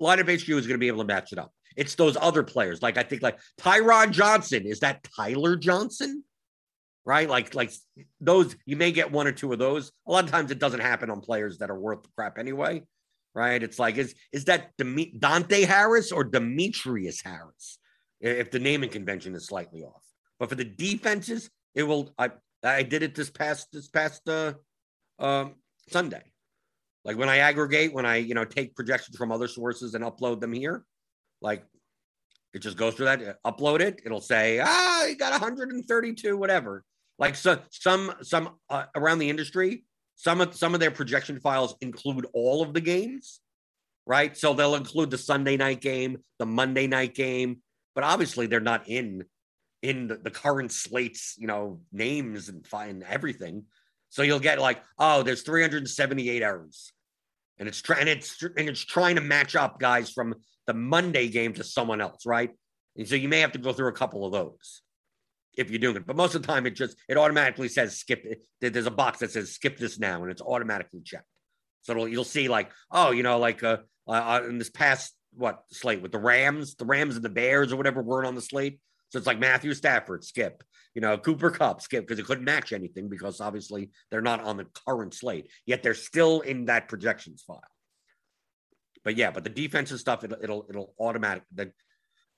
lineup 0.00 0.24
HQ 0.24 0.48
is 0.48 0.66
going 0.66 0.74
to 0.74 0.78
be 0.78 0.88
able 0.88 0.98
to 0.98 1.06
match 1.06 1.32
it 1.32 1.38
up. 1.38 1.52
It's 1.76 1.94
those 1.94 2.16
other 2.20 2.42
players, 2.42 2.82
like 2.82 2.98
I 2.98 3.02
think, 3.02 3.22
like 3.22 3.38
Tyrod 3.60 4.12
Johnson. 4.12 4.66
Is 4.66 4.80
that 4.80 5.06
Tyler 5.16 5.56
Johnson? 5.56 6.22
Right, 7.06 7.28
like 7.28 7.54
like 7.54 7.70
those. 8.20 8.56
You 8.64 8.76
may 8.76 8.90
get 8.90 9.12
one 9.12 9.26
or 9.26 9.32
two 9.32 9.52
of 9.52 9.58
those. 9.58 9.92
A 10.06 10.12
lot 10.12 10.24
of 10.24 10.30
times, 10.30 10.50
it 10.50 10.58
doesn't 10.58 10.80
happen 10.80 11.10
on 11.10 11.20
players 11.20 11.58
that 11.58 11.70
are 11.70 11.78
worth 11.78 12.02
the 12.02 12.08
crap 12.16 12.38
anyway. 12.38 12.82
Right? 13.34 13.62
It's 13.62 13.78
like 13.78 13.98
is 13.98 14.14
is 14.32 14.46
that 14.46 14.70
Dem- 14.78 15.18
Dante 15.18 15.64
Harris 15.64 16.12
or 16.12 16.24
Demetrius 16.24 17.20
Harris? 17.22 17.78
If 18.20 18.50
the 18.50 18.58
naming 18.58 18.88
convention 18.88 19.34
is 19.34 19.46
slightly 19.46 19.82
off, 19.82 20.02
but 20.38 20.48
for 20.48 20.54
the 20.54 20.64
defenses, 20.64 21.50
it 21.74 21.82
will. 21.82 22.14
I 22.18 22.30
I 22.62 22.82
did 22.82 23.02
it 23.02 23.14
this 23.14 23.28
past 23.28 23.68
this 23.72 23.88
past 23.88 24.26
uh, 24.26 24.54
um, 25.18 25.56
Sunday. 25.90 26.22
Like 27.04 27.18
when 27.18 27.28
I 27.28 27.38
aggregate, 27.38 27.92
when 27.92 28.06
I, 28.06 28.16
you 28.16 28.34
know, 28.34 28.44
take 28.44 28.74
projections 28.74 29.16
from 29.16 29.30
other 29.30 29.48
sources 29.48 29.94
and 29.94 30.02
upload 30.02 30.40
them 30.40 30.52
here, 30.52 30.84
like 31.42 31.64
it 32.54 32.60
just 32.60 32.76
goes 32.76 32.94
through 32.94 33.06
that, 33.06 33.42
upload 33.44 33.80
it. 33.80 34.00
It'll 34.04 34.20
say, 34.20 34.60
ah, 34.62 35.04
you 35.04 35.16
got 35.16 35.32
132, 35.32 36.36
whatever. 36.36 36.82
Like 37.18 37.36
so, 37.36 37.58
some, 37.70 38.12
some 38.22 38.56
uh, 38.68 38.84
around 38.96 39.18
the 39.18 39.30
industry, 39.30 39.84
some 40.16 40.40
of 40.40 40.54
some 40.54 40.74
of 40.74 40.80
their 40.80 40.90
projection 40.90 41.40
files 41.40 41.74
include 41.80 42.26
all 42.32 42.62
of 42.62 42.72
the 42.72 42.80
games, 42.80 43.40
right? 44.06 44.36
So 44.36 44.54
they'll 44.54 44.74
include 44.74 45.10
the 45.10 45.18
Sunday 45.18 45.56
night 45.56 45.80
game, 45.80 46.18
the 46.38 46.46
Monday 46.46 46.86
night 46.86 47.14
game, 47.14 47.58
but 47.94 48.04
obviously 48.04 48.46
they're 48.46 48.60
not 48.60 48.88
in 48.88 49.24
in 49.82 50.08
the, 50.08 50.16
the 50.16 50.30
current 50.30 50.72
slates, 50.72 51.34
you 51.36 51.46
know, 51.46 51.80
names 51.92 52.48
and 52.48 52.66
find 52.66 53.02
everything. 53.02 53.64
So 54.08 54.22
you'll 54.22 54.40
get 54.40 54.58
like, 54.58 54.82
oh, 54.98 55.22
there's 55.22 55.42
378 55.42 56.42
errors, 56.42 56.92
and 57.58 57.68
it's 57.68 57.82
trying 57.82 58.08
it's 58.08 58.42
and 58.42 58.68
it's 58.68 58.84
trying 58.84 59.16
to 59.16 59.20
match 59.20 59.56
up 59.56 59.78
guys 59.78 60.10
from 60.10 60.34
the 60.66 60.74
Monday 60.74 61.28
game 61.28 61.52
to 61.54 61.64
someone 61.64 62.00
else, 62.00 62.24
right? 62.24 62.50
And 62.96 63.08
so 63.08 63.16
you 63.16 63.28
may 63.28 63.40
have 63.40 63.52
to 63.52 63.58
go 63.58 63.72
through 63.72 63.88
a 63.88 63.92
couple 63.92 64.24
of 64.24 64.32
those. 64.32 64.82
If 65.56 65.70
you're 65.70 65.78
doing 65.78 65.96
it. 65.96 66.06
But 66.06 66.16
most 66.16 66.34
of 66.34 66.42
the 66.42 66.48
time, 66.48 66.66
it 66.66 66.74
just 66.74 66.96
it 67.08 67.16
automatically 67.16 67.68
says 67.68 67.96
skip. 67.96 68.24
It. 68.24 68.72
There's 68.72 68.86
a 68.86 68.90
box 68.90 69.20
that 69.20 69.30
says 69.30 69.52
skip 69.52 69.78
this 69.78 69.98
now, 69.98 70.22
and 70.22 70.30
it's 70.30 70.42
automatically 70.42 71.00
checked. 71.04 71.26
So 71.82 72.06
you'll 72.06 72.24
see 72.24 72.48
like, 72.48 72.70
oh, 72.90 73.10
you 73.10 73.22
know, 73.22 73.38
like 73.38 73.62
uh, 73.62 73.78
uh, 74.08 74.40
in 74.48 74.58
this 74.58 74.70
past 74.70 75.14
what 75.36 75.64
slate 75.70 76.00
with 76.00 76.12
the 76.12 76.18
Rams, 76.18 76.74
the 76.76 76.84
Rams 76.84 77.16
and 77.16 77.24
the 77.24 77.28
Bears 77.28 77.72
or 77.72 77.76
whatever 77.76 78.02
weren't 78.02 78.26
on 78.26 78.34
the 78.34 78.40
slate. 78.40 78.80
So 79.10 79.18
it's 79.18 79.26
like 79.26 79.38
Matthew 79.38 79.74
Stafford, 79.74 80.24
skip. 80.24 80.62
You 80.94 81.00
know, 81.00 81.18
Cooper 81.18 81.50
Kupp, 81.50 81.82
skip 81.82 82.06
because 82.06 82.20
it 82.20 82.26
couldn't 82.26 82.44
match 82.44 82.72
anything 82.72 83.08
because 83.08 83.40
obviously 83.40 83.90
they're 84.10 84.22
not 84.22 84.40
on 84.40 84.56
the 84.56 84.66
current 84.86 85.12
slate. 85.12 85.50
Yet 85.66 85.82
they're 85.82 85.94
still 85.94 86.40
in 86.40 86.66
that 86.66 86.88
projections 86.88 87.42
file. 87.42 87.60
But 89.02 89.16
yeah, 89.16 89.30
but 89.30 89.44
the 89.44 89.50
defensive 89.50 90.00
stuff, 90.00 90.24
it'll 90.24 90.38
it'll 90.40 90.66
it'll 90.68 90.94
automatic 90.98 91.42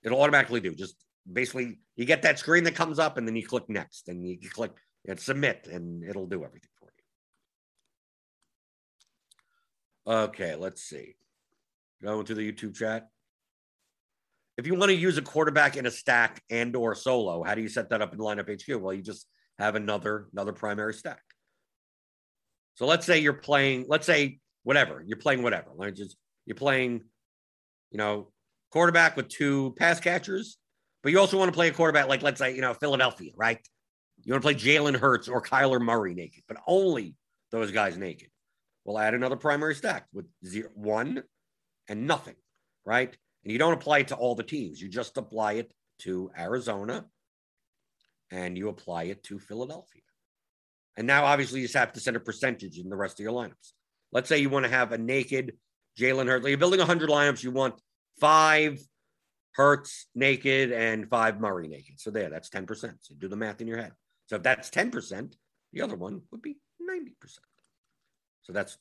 it'll 0.03 0.21
automatically 0.21 0.59
do. 0.59 0.75
Just 0.75 0.95
basically, 1.31 1.79
you 1.95 2.05
get 2.05 2.21
that 2.23 2.39
screen 2.39 2.63
that 2.65 2.75
comes 2.75 2.99
up, 2.99 3.17
and 3.17 3.27
then 3.27 3.35
you 3.35 3.45
click 3.45 3.69
next, 3.69 4.07
and 4.07 4.27
you, 4.27 4.37
click 4.49 4.71
and 5.07 5.19
submit, 5.19 5.67
and 5.71 6.03
it'll 6.03 6.27
do 6.27 6.43
everything 6.43 6.69
for 6.79 6.91
you. 10.07 10.13
Okay, 10.13 10.55
let's 10.55 10.81
see. 10.81 11.15
Going 12.01 12.25
to 12.25 12.35
the 12.35 12.51
YouTube 12.51 12.75
chat. 12.75 13.09
If 14.57 14.65
you 14.65 14.75
want 14.75 14.89
to 14.89 14.95
use 14.95 15.17
a 15.17 15.21
quarterback 15.21 15.77
in 15.77 15.85
a 15.85 15.91
stack 15.91 16.41
and 16.49 16.75
or 16.75 16.95
solo, 16.95 17.43
how 17.43 17.53
do 17.55 17.61
you 17.61 17.69
set 17.69 17.89
that 17.89 18.01
up 18.01 18.13
in 18.13 18.19
lineup 18.19 18.49
HQ? 18.49 18.81
Well, 18.81 18.93
you 18.93 19.03
just 19.03 19.27
have 19.59 19.75
another 19.75 20.27
another 20.33 20.53
primary 20.53 20.93
stack. 20.93 21.21
So 22.75 22.85
let's 22.85 23.05
say 23.05 23.19
you're 23.19 23.33
playing, 23.33 23.85
let's 23.87 24.05
say 24.05 24.39
whatever, 24.63 25.03
you're 25.05 25.17
playing 25.17 25.41
whatever. 25.41 25.71
You're 26.45 26.55
playing, 26.55 27.01
you 27.91 27.97
know, 27.97 28.31
quarterback 28.71 29.17
with 29.17 29.29
two 29.29 29.73
pass 29.77 29.99
catchers, 29.99 30.57
but 31.03 31.11
you 31.11 31.19
also 31.19 31.37
want 31.37 31.49
to 31.49 31.53
play 31.53 31.67
a 31.67 31.73
quarterback 31.73 32.07
like 32.07 32.21
let's 32.21 32.39
say, 32.39 32.55
you 32.55 32.61
know, 32.61 32.73
Philadelphia, 32.73 33.31
right? 33.35 33.59
You 34.23 34.33
want 34.33 34.43
to 34.43 34.47
play 34.47 34.55
Jalen 34.55 34.95
Hurts 34.95 35.27
or 35.27 35.41
Kyler 35.41 35.81
Murray 35.81 36.13
naked, 36.13 36.43
but 36.47 36.57
only 36.67 37.15
those 37.51 37.71
guys 37.71 37.97
naked. 37.97 38.29
We'll 38.83 38.99
add 38.99 39.13
another 39.13 39.35
primary 39.35 39.75
stack 39.75 40.07
with 40.13 40.25
zero, 40.45 40.69
one 40.73 41.23
and 41.87 42.07
nothing, 42.07 42.35
right? 42.85 43.15
And 43.43 43.51
you 43.51 43.59
don't 43.59 43.73
apply 43.73 43.99
it 43.99 44.09
to 44.09 44.15
all 44.15 44.35
the 44.35 44.43
teams. 44.43 44.81
You 44.81 44.89
just 44.89 45.17
apply 45.17 45.53
it 45.53 45.73
to 45.99 46.31
Arizona 46.37 47.05
and 48.31 48.57
you 48.57 48.69
apply 48.69 49.03
it 49.03 49.23
to 49.23 49.39
Philadelphia. 49.39 50.01
And 50.97 51.05
now, 51.05 51.25
obviously, 51.25 51.59
you 51.59 51.65
just 51.65 51.77
have 51.77 51.93
to 51.93 51.99
set 51.99 52.15
a 52.15 52.19
percentage 52.19 52.79
in 52.79 52.89
the 52.89 52.95
rest 52.95 53.19
of 53.19 53.23
your 53.23 53.33
lineups. 53.33 53.73
Let's 54.11 54.27
say 54.27 54.39
you 54.39 54.49
want 54.49 54.65
to 54.65 54.71
have 54.71 54.91
a 54.91 54.97
naked 54.97 55.53
Jalen 55.97 56.27
Hurts. 56.27 56.47
You're 56.47 56.57
building 56.57 56.79
100 56.79 57.09
lineups. 57.09 57.43
You 57.43 57.51
want 57.51 57.75
five 58.19 58.79
Hurts 59.57 60.07
naked 60.15 60.71
and 60.71 61.09
five 61.09 61.41
Murray 61.41 61.67
naked. 61.67 61.99
So 61.99 62.11
there, 62.11 62.29
that's 62.29 62.49
10%. 62.49 62.93
So 63.01 63.15
do 63.17 63.27
the 63.27 63.35
math 63.35 63.59
in 63.59 63.67
your 63.67 63.77
head. 63.77 63.91
So 64.27 64.37
if 64.37 64.43
that's 64.43 64.69
10%, 64.69 65.33
the 65.73 65.81
other 65.81 65.95
one 65.95 66.21
would 66.31 66.41
be 66.41 66.57
90%. 66.89 67.11
So 68.43 68.53
that's 68.53 68.77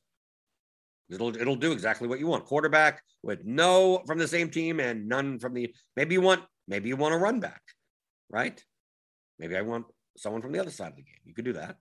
It'll 1.09 1.37
it'll 1.37 1.57
do 1.57 1.73
exactly 1.73 2.09
what 2.09 2.19
you 2.19 2.27
want. 2.27 2.47
Quarterback 2.47 3.03
with 3.23 3.45
no 3.45 4.03
from 4.07 4.19
the 4.19 4.27
same 4.27 4.51
team 4.51 4.81
and 4.81 5.09
none 5.09 5.39
from 5.39 5.55
the 5.55 5.73
maybe 5.95 6.15
you 6.15 6.21
want 6.21 6.43
maybe 6.67 6.89
you 6.89 6.97
want 6.97 7.15
a 7.15 7.19
run 7.19 7.39
back, 7.39 7.63
right? 8.29 8.63
Maybe 9.39 9.57
I 9.57 9.63
want 9.63 9.87
someone 10.17 10.43
from 10.43 10.53
the 10.53 10.59
other 10.59 10.71
side 10.71 10.91
of 10.91 10.97
the 10.97 11.03
game. 11.03 11.21
You 11.25 11.35
could 11.35 11.45
do 11.45 11.53
that. 11.53 11.77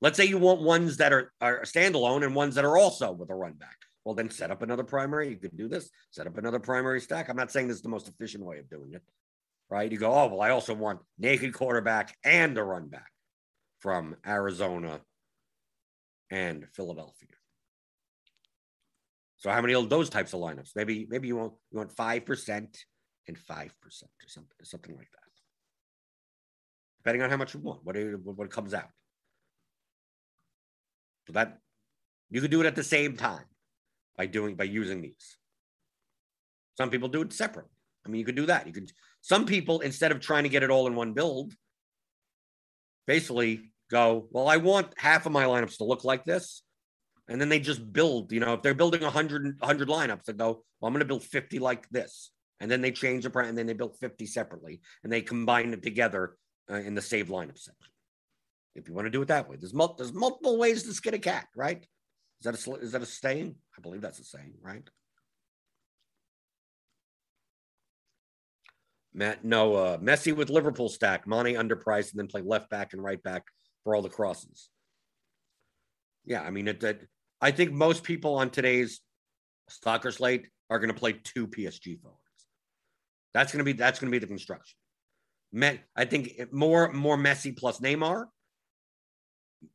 Let's 0.00 0.16
say 0.16 0.24
you 0.24 0.38
want 0.38 0.62
ones 0.62 0.98
that 0.98 1.12
are, 1.12 1.32
are 1.40 1.62
standalone 1.62 2.24
and 2.24 2.34
ones 2.34 2.54
that 2.54 2.64
are 2.64 2.76
also 2.76 3.12
with 3.12 3.28
a 3.30 3.34
run 3.34 3.54
back. 3.54 3.76
Well, 4.10 4.16
then 4.16 4.28
set 4.28 4.50
up 4.50 4.62
another 4.62 4.82
primary. 4.82 5.28
You 5.28 5.36
could 5.36 5.56
do 5.56 5.68
this, 5.68 5.88
set 6.10 6.26
up 6.26 6.36
another 6.36 6.58
primary 6.58 7.00
stack. 7.00 7.28
I'm 7.28 7.36
not 7.36 7.52
saying 7.52 7.68
this 7.68 7.76
is 7.76 7.82
the 7.82 7.88
most 7.88 8.08
efficient 8.08 8.44
way 8.44 8.58
of 8.58 8.68
doing 8.68 8.92
it, 8.92 9.02
right? 9.68 9.92
You 9.92 9.98
go, 9.98 10.12
oh, 10.12 10.26
well, 10.26 10.40
I 10.42 10.50
also 10.50 10.74
want 10.74 10.98
naked 11.16 11.54
quarterback 11.54 12.16
and 12.24 12.58
a 12.58 12.64
run 12.64 12.88
back 12.88 13.12
from 13.78 14.16
Arizona 14.26 15.00
and 16.28 16.66
Philadelphia. 16.74 17.28
So 19.36 19.48
how 19.48 19.60
many 19.60 19.74
of 19.74 19.88
those 19.88 20.10
types 20.10 20.32
of 20.32 20.40
lineups? 20.40 20.70
Maybe 20.74 21.06
maybe 21.08 21.28
you 21.28 21.36
want 21.36 21.52
you 21.70 21.78
want 21.78 21.92
five 21.92 22.26
percent 22.26 22.84
and 23.28 23.38
five 23.38 23.72
percent 23.80 24.10
or 24.24 24.28
something 24.28 24.56
something 24.64 24.96
like 24.96 25.08
that. 25.12 25.30
Depending 26.98 27.22
on 27.22 27.30
how 27.30 27.36
much 27.36 27.54
you 27.54 27.60
want, 27.60 27.84
what 27.84 27.96
what 28.24 28.50
comes 28.50 28.74
out. 28.74 28.90
So 31.28 31.34
that 31.34 31.58
you 32.28 32.40
could 32.40 32.50
do 32.50 32.60
it 32.60 32.66
at 32.66 32.74
the 32.74 32.82
same 32.82 33.16
time 33.16 33.44
by 34.20 34.26
doing 34.26 34.54
by 34.54 34.64
using 34.64 35.00
these. 35.00 35.38
Some 36.76 36.90
people 36.90 37.08
do 37.08 37.22
it 37.22 37.32
separately. 37.32 37.72
I 38.04 38.10
mean, 38.10 38.18
you 38.18 38.26
could 38.26 38.36
do 38.36 38.46
that. 38.46 38.66
You 38.66 38.72
could 38.72 38.92
some 39.22 39.46
people 39.46 39.80
instead 39.80 40.12
of 40.12 40.20
trying 40.20 40.42
to 40.42 40.50
get 40.50 40.62
it 40.62 40.70
all 40.70 40.86
in 40.86 40.94
one 40.94 41.14
build, 41.14 41.54
basically 43.06 43.72
go, 43.90 44.28
well, 44.30 44.46
I 44.46 44.58
want 44.58 44.92
half 44.98 45.24
of 45.24 45.32
my 45.32 45.44
lineups 45.44 45.78
to 45.78 45.84
look 45.84 46.04
like 46.04 46.26
this 46.26 46.62
and 47.30 47.40
then 47.40 47.48
they 47.48 47.60
just 47.60 47.92
build. 47.92 48.30
You 48.32 48.40
know, 48.40 48.54
if 48.54 48.62
they're 48.62 48.74
building 48.74 49.02
100, 49.02 49.56
100 49.60 49.88
lineups, 49.88 50.24
they 50.24 50.34
go, 50.34 50.64
well, 50.80 50.88
I'm 50.88 50.92
going 50.92 50.98
to 50.98 51.06
build 51.06 51.22
50 51.22 51.58
like 51.60 51.88
this. 51.88 52.32
And 52.58 52.70
then 52.70 52.82
they 52.82 52.90
change 52.90 53.22
the 53.22 53.30
brand, 53.30 53.48
and 53.48 53.56
then 53.56 53.66
they 53.66 53.72
build 53.72 53.96
50 53.98 54.26
separately, 54.26 54.82
and 55.02 55.10
they 55.10 55.22
combine 55.22 55.72
it 55.72 55.82
together 55.82 56.36
uh, 56.70 56.74
in 56.74 56.94
the 56.94 57.00
save 57.00 57.28
lineup 57.28 57.58
section. 57.58 57.92
If 58.74 58.86
you 58.86 58.94
want 58.94 59.06
to 59.06 59.10
do 59.10 59.22
it 59.22 59.28
that 59.28 59.48
way, 59.48 59.56
there's, 59.58 59.72
mul- 59.72 59.94
there's 59.96 60.12
multiple 60.12 60.58
ways 60.58 60.82
to 60.82 60.92
skin 60.92 61.14
a 61.14 61.18
cat, 61.18 61.46
right? 61.56 61.86
Is 62.40 62.44
that 62.44 62.66
a 62.66 62.74
is 62.80 62.92
that 62.92 63.02
a 63.02 63.06
saying? 63.06 63.54
I 63.76 63.80
believe 63.82 64.00
that's 64.00 64.18
a 64.18 64.24
saying, 64.24 64.54
right? 64.62 64.88
Matt, 69.12 69.44
no, 69.44 69.74
uh, 69.74 69.98
Messi 69.98 70.34
with 70.34 70.50
Liverpool 70.50 70.88
stack, 70.88 71.26
Mane 71.26 71.56
underpriced, 71.56 72.12
and 72.12 72.18
then 72.18 72.28
play 72.28 72.42
left 72.42 72.70
back 72.70 72.92
and 72.92 73.02
right 73.02 73.22
back 73.22 73.44
for 73.82 73.94
all 73.94 74.02
the 74.02 74.08
crosses. 74.08 74.70
Yeah, 76.24 76.42
I 76.42 76.50
mean, 76.50 76.68
it, 76.68 76.82
it 76.84 77.08
I 77.40 77.50
think 77.50 77.72
most 77.72 78.04
people 78.04 78.36
on 78.36 78.50
today's 78.50 79.00
soccer 79.68 80.12
slate 80.12 80.48
are 80.68 80.78
going 80.78 80.92
to 80.92 80.98
play 80.98 81.12
two 81.12 81.46
PSG 81.46 82.00
forwards. 82.00 82.20
That's 83.34 83.52
going 83.52 83.58
to 83.58 83.64
be 83.64 83.72
that's 83.72 83.98
going 83.98 84.10
to 84.10 84.14
be 84.14 84.20
the 84.20 84.26
construction. 84.26 84.76
I 85.96 86.04
think 86.04 86.52
more 86.52 86.92
more 86.92 87.16
Messi 87.16 87.56
plus 87.56 87.80
Neymar. 87.80 88.26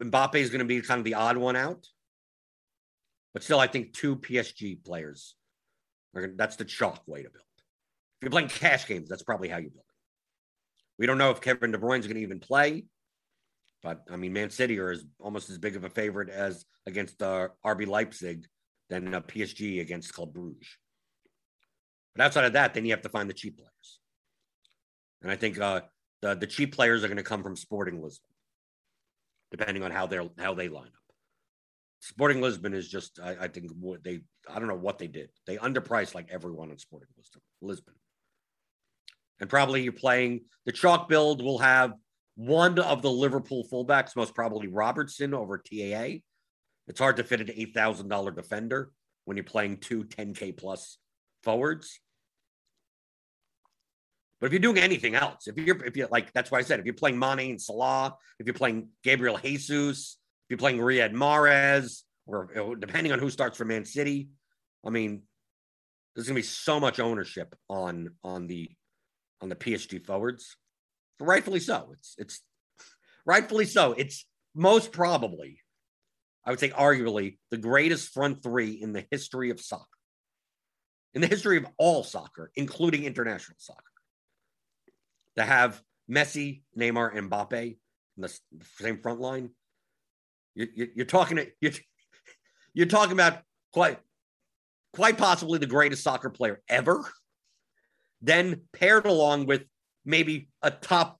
Mbappe 0.01 0.35
is 0.35 0.49
going 0.49 0.59
to 0.59 0.65
be 0.65 0.81
kind 0.81 0.97
of 0.99 1.05
the 1.05 1.13
odd 1.13 1.37
one 1.37 1.55
out, 1.55 1.85
but 3.35 3.43
still, 3.43 3.59
I 3.59 3.67
think 3.67 3.91
two 3.91 4.15
PSG 4.15 4.81
players. 4.85 5.35
Are 6.15 6.31
that's 6.37 6.55
the 6.55 6.63
chalk 6.63 7.05
way 7.05 7.21
to 7.21 7.29
build. 7.29 7.43
If 7.43 8.21
you're 8.21 8.31
playing 8.31 8.47
cash 8.47 8.87
games, 8.87 9.09
that's 9.09 9.23
probably 9.23 9.49
how 9.49 9.57
you 9.57 9.69
build 9.69 9.83
it. 9.83 9.95
We 10.97 11.05
don't 11.05 11.17
know 11.17 11.31
if 11.31 11.41
Kevin 11.41 11.73
De 11.73 11.77
Bruyne 11.77 11.99
is 11.99 12.07
going 12.07 12.15
to 12.15 12.21
even 12.21 12.39
play. 12.39 12.85
But 13.83 14.03
I 14.09 14.15
mean, 14.15 14.31
Man 14.31 14.51
City 14.51 14.79
are 14.79 14.89
as, 14.89 15.03
almost 15.19 15.49
as 15.49 15.57
big 15.57 15.75
of 15.75 15.83
a 15.83 15.89
favorite 15.89 16.29
as 16.29 16.63
against 16.87 17.21
uh, 17.21 17.49
RB 17.65 17.85
Leipzig 17.85 18.47
than 18.89 19.11
PSG 19.11 19.81
against 19.81 20.13
Club 20.13 20.33
Bruges. 20.33 20.69
But 22.15 22.23
outside 22.23 22.45
of 22.45 22.53
that, 22.53 22.73
then 22.73 22.85
you 22.85 22.91
have 22.91 23.01
to 23.01 23.09
find 23.09 23.29
the 23.29 23.33
cheap 23.33 23.57
players. 23.57 23.99
And 25.23 25.29
I 25.29 25.35
think 25.35 25.59
uh, 25.59 25.81
the 26.21 26.35
the 26.35 26.47
cheap 26.47 26.73
players 26.73 27.03
are 27.03 27.09
going 27.09 27.17
to 27.17 27.23
come 27.23 27.43
from 27.43 27.57
Sporting 27.57 28.01
Lisbon, 28.01 28.31
depending 29.51 29.83
on 29.83 29.91
how 29.91 30.07
they 30.07 30.19
are 30.19 30.29
how 30.39 30.53
they 30.53 30.69
line 30.69 30.87
up. 30.87 31.04
Sporting 31.99 32.41
Lisbon 32.41 32.73
is 32.73 32.87
just, 32.87 33.19
I, 33.19 33.35
I 33.41 33.47
think 33.47 33.71
they, 34.03 34.21
I 34.49 34.59
don't 34.59 34.67
know 34.67 34.75
what 34.75 34.99
they 34.99 35.07
did. 35.07 35.29
They 35.47 35.57
underpriced 35.57 36.13
like 36.13 36.29
everyone 36.31 36.71
in 36.71 36.77
Sporting 36.77 37.09
Lisbon. 37.61 37.95
And 39.39 39.49
probably 39.49 39.83
you're 39.83 39.91
playing 39.91 40.41
the 40.65 40.71
chalk 40.71 41.09
build 41.09 41.43
will 41.43 41.57
have 41.57 41.93
one 42.35 42.79
of 42.79 43.01
the 43.01 43.11
Liverpool 43.11 43.65
fullbacks, 43.71 44.15
most 44.15 44.35
probably 44.35 44.67
Robertson 44.67 45.33
over 45.33 45.57
TAA. 45.57 46.19
It's 46.87 46.99
hard 46.99 47.17
to 47.17 47.23
fit 47.23 47.41
an 47.41 47.47
$8,000 47.47 48.35
defender 48.35 48.91
when 49.25 49.37
you're 49.37 49.43
playing 49.43 49.77
two 49.77 50.03
10K 50.03 50.55
plus 50.55 50.97
forwards. 51.43 51.99
But 54.39 54.47
if 54.47 54.53
you're 54.53 54.59
doing 54.59 54.77
anything 54.77 55.15
else, 55.15 55.47
if 55.47 55.57
you're, 55.57 55.83
if 55.85 55.95
you're 55.95 56.09
like, 56.11 56.31
that's 56.33 56.51
why 56.51 56.59
I 56.59 56.61
said, 56.61 56.79
if 56.79 56.85
you're 56.85 56.93
playing 56.93 57.17
Mane 57.17 57.51
and 57.51 57.61
Salah, 57.61 58.15
if 58.39 58.45
you're 58.45 58.53
playing 58.53 58.89
Gabriel 59.03 59.37
Jesus, 59.37 60.17
if 60.45 60.51
you're 60.51 60.57
playing 60.57 60.77
Riyad 60.77 61.13
Mahrez, 61.13 62.01
or 62.27 62.75
depending 62.75 63.11
on 63.11 63.19
who 63.19 63.29
starts 63.29 63.57
for 63.57 63.65
Man 63.65 63.85
City, 63.85 64.29
I 64.85 64.89
mean, 64.89 65.23
there's 66.15 66.27
going 66.27 66.35
to 66.35 66.41
be 66.41 66.47
so 66.47 66.79
much 66.79 66.99
ownership 66.99 67.55
on 67.69 68.11
on 68.23 68.47
the 68.47 68.69
on 69.41 69.49
the 69.49 69.55
PSG 69.55 70.05
forwards 70.05 70.55
rightfully 71.19 71.59
so. 71.59 71.89
It's 71.93 72.15
it's 72.17 72.41
rightfully 73.25 73.65
so. 73.65 73.93
It's 73.93 74.25
most 74.53 74.91
probably, 74.91 75.59
I 76.45 76.51
would 76.51 76.59
say, 76.59 76.69
arguably 76.69 77.37
the 77.51 77.57
greatest 77.57 78.13
front 78.13 78.43
three 78.43 78.71
in 78.71 78.93
the 78.93 79.05
history 79.11 79.49
of 79.49 79.59
soccer, 79.59 79.85
in 81.13 81.21
the 81.21 81.27
history 81.27 81.57
of 81.57 81.65
all 81.77 82.03
soccer, 82.03 82.51
including 82.55 83.03
international 83.03 83.57
soccer. 83.59 83.81
To 85.37 85.43
have 85.43 85.81
Messi, 86.09 86.61
Neymar, 86.77 87.17
and 87.17 87.29
Mbappe 87.29 87.77
in 88.17 88.21
the 88.21 88.33
same 88.79 89.01
front 89.01 89.19
line, 89.19 89.49
you, 90.55 90.67
you, 90.73 90.87
you're 90.95 91.05
talking 91.05 91.39
you're, 91.61 91.71
you're 92.73 92.87
talking 92.87 93.13
about 93.13 93.39
quite 93.73 93.99
quite 94.93 95.17
possibly 95.17 95.59
the 95.59 95.67
greatest 95.67 96.03
soccer 96.03 96.29
player 96.29 96.61
ever. 96.69 97.03
Then 98.21 98.61
paired 98.73 99.05
along 99.05 99.45
with 99.45 99.63
maybe 100.05 100.47
a 100.61 100.71
top 100.71 101.19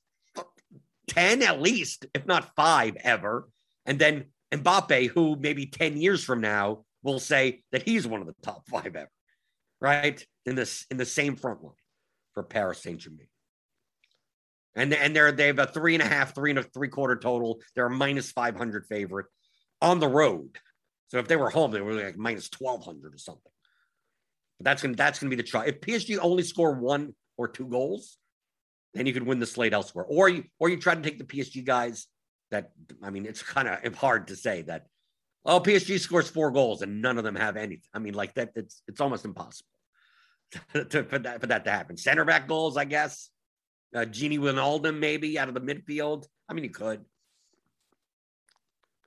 10 1.08 1.44
at 1.44 1.62
least, 1.62 2.06
if 2.14 2.26
not 2.26 2.56
five 2.56 2.96
ever. 3.04 3.48
And 3.86 4.00
then 4.00 4.26
Mbappe, 4.52 5.10
who 5.10 5.36
maybe 5.36 5.66
10 5.66 5.98
years 5.98 6.24
from 6.24 6.42
now 6.42 6.86
will 7.04 7.20
say 7.20 7.64
that 7.72 7.84
he's 7.84 8.08
one 8.08 8.22
of 8.22 8.28
the 8.28 8.36
top 8.42 8.68
five 8.68 8.96
ever, 8.96 9.12
right? 9.82 10.26
In 10.46 10.56
this 10.56 10.86
in 10.90 10.98
the 10.98 11.06
same 11.06 11.36
front 11.36 11.64
line 11.64 11.74
for 12.34 12.44
Paris 12.44 12.82
Saint 12.82 13.00
Germain. 13.00 13.28
And, 14.76 14.94
and 14.94 15.16
they're 15.16 15.32
they 15.32 15.48
have 15.48 15.60
a 15.60 15.68
three 15.68 15.96
and 15.96 16.04
a 16.04 16.08
half, 16.08 16.36
three 16.36 16.50
and 16.50 16.60
a 16.60 16.64
three 16.64 16.90
quarter 16.90 17.16
total. 17.16 17.60
They're 17.76 17.86
a 17.86 17.90
minus 17.90 18.32
500 18.32 18.86
favorite 18.88 19.28
on 19.82 20.00
the 20.00 20.08
road. 20.08 20.58
So 21.08 21.20
if 21.20 21.28
they 21.28 21.36
were 21.36 21.50
home, 21.50 21.72
they 21.72 21.82
were 21.82 21.94
like 21.94 22.18
minus 22.18 22.50
1200 22.58 23.14
or 23.14 23.18
something. 23.18 23.52
But 24.60 24.66
that's 24.66 24.82
gonna 24.82 24.96
that's 24.96 25.20
gonna 25.20 25.30
be 25.30 25.36
the 25.36 25.44
try. 25.44 25.66
If 25.66 25.82
PSG 25.82 26.18
only 26.22 26.44
score 26.44 26.74
one 26.74 27.14
or 27.38 27.48
two 27.48 27.68
goals, 27.68 28.18
then 28.94 29.06
you 29.06 29.14
could 29.14 29.26
win 29.26 29.40
the 29.40 29.46
slate 29.46 29.74
elsewhere. 29.74 30.06
Or 30.06 30.30
you 30.30 30.46
or 30.60 30.70
you 30.70 30.78
try 30.78 30.96
to 30.96 31.02
take 31.02 31.20
the 31.20 31.26
PSG 31.26 31.64
guys 31.64 32.08
that 32.52 32.72
I 33.04 33.10
mean, 33.10 33.26
it's 33.26 33.44
kind 33.44 33.68
of 33.68 33.96
hard 33.96 34.28
to 34.28 34.36
say 34.36 34.64
that 34.64 34.88
oh 35.46 35.60
PSG 35.60 36.00
scores 36.00 36.30
four 36.30 36.52
goals 36.52 36.82
and 36.82 37.02
none 37.02 37.18
of 37.18 37.24
them 37.24 37.36
have 37.36 37.58
anything. 37.58 37.90
I 37.94 38.00
mean, 38.00 38.14
like 38.14 38.34
that, 38.36 38.52
it's 38.56 38.82
it's 38.88 39.02
almost 39.02 39.26
impossible 39.26 39.70
to, 40.74 41.04
for 41.04 41.20
that 41.20 41.42
for 41.42 41.48
that 41.48 41.66
to 41.66 41.72
happen. 41.72 41.98
Center 41.98 42.26
back 42.26 42.48
goals, 42.48 42.78
I 42.78 42.86
guess. 42.86 43.30
Uh, 43.96 44.00
Gini 44.00 44.38
Wijnaldum 44.38 45.00
maybe 45.00 45.40
out 45.40 45.48
of 45.48 45.54
the 45.54 45.62
midfield. 45.62 46.26
I 46.50 46.54
mean, 46.54 46.66
you 46.66 46.70
could. 46.70 47.06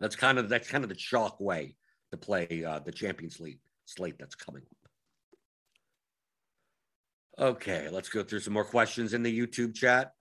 That's 0.00 0.16
kind 0.16 0.38
of 0.38 0.48
that's 0.48 0.68
kind 0.68 0.82
of 0.82 0.88
the 0.88 0.96
chalk 0.96 1.40
way 1.40 1.76
to 2.10 2.16
play 2.16 2.64
uh, 2.66 2.78
the 2.78 2.92
Champions 2.92 3.38
League 3.38 3.58
slate 3.84 4.18
that's 4.18 4.34
coming 4.34 4.62
up. 4.62 4.76
Okay, 7.56 7.88
let's 7.90 8.08
go 8.08 8.22
through 8.22 8.40
some 8.40 8.54
more 8.54 8.64
questions 8.64 9.12
in 9.12 9.22
the 9.22 9.38
YouTube 9.38 9.74
chat. 9.74 10.12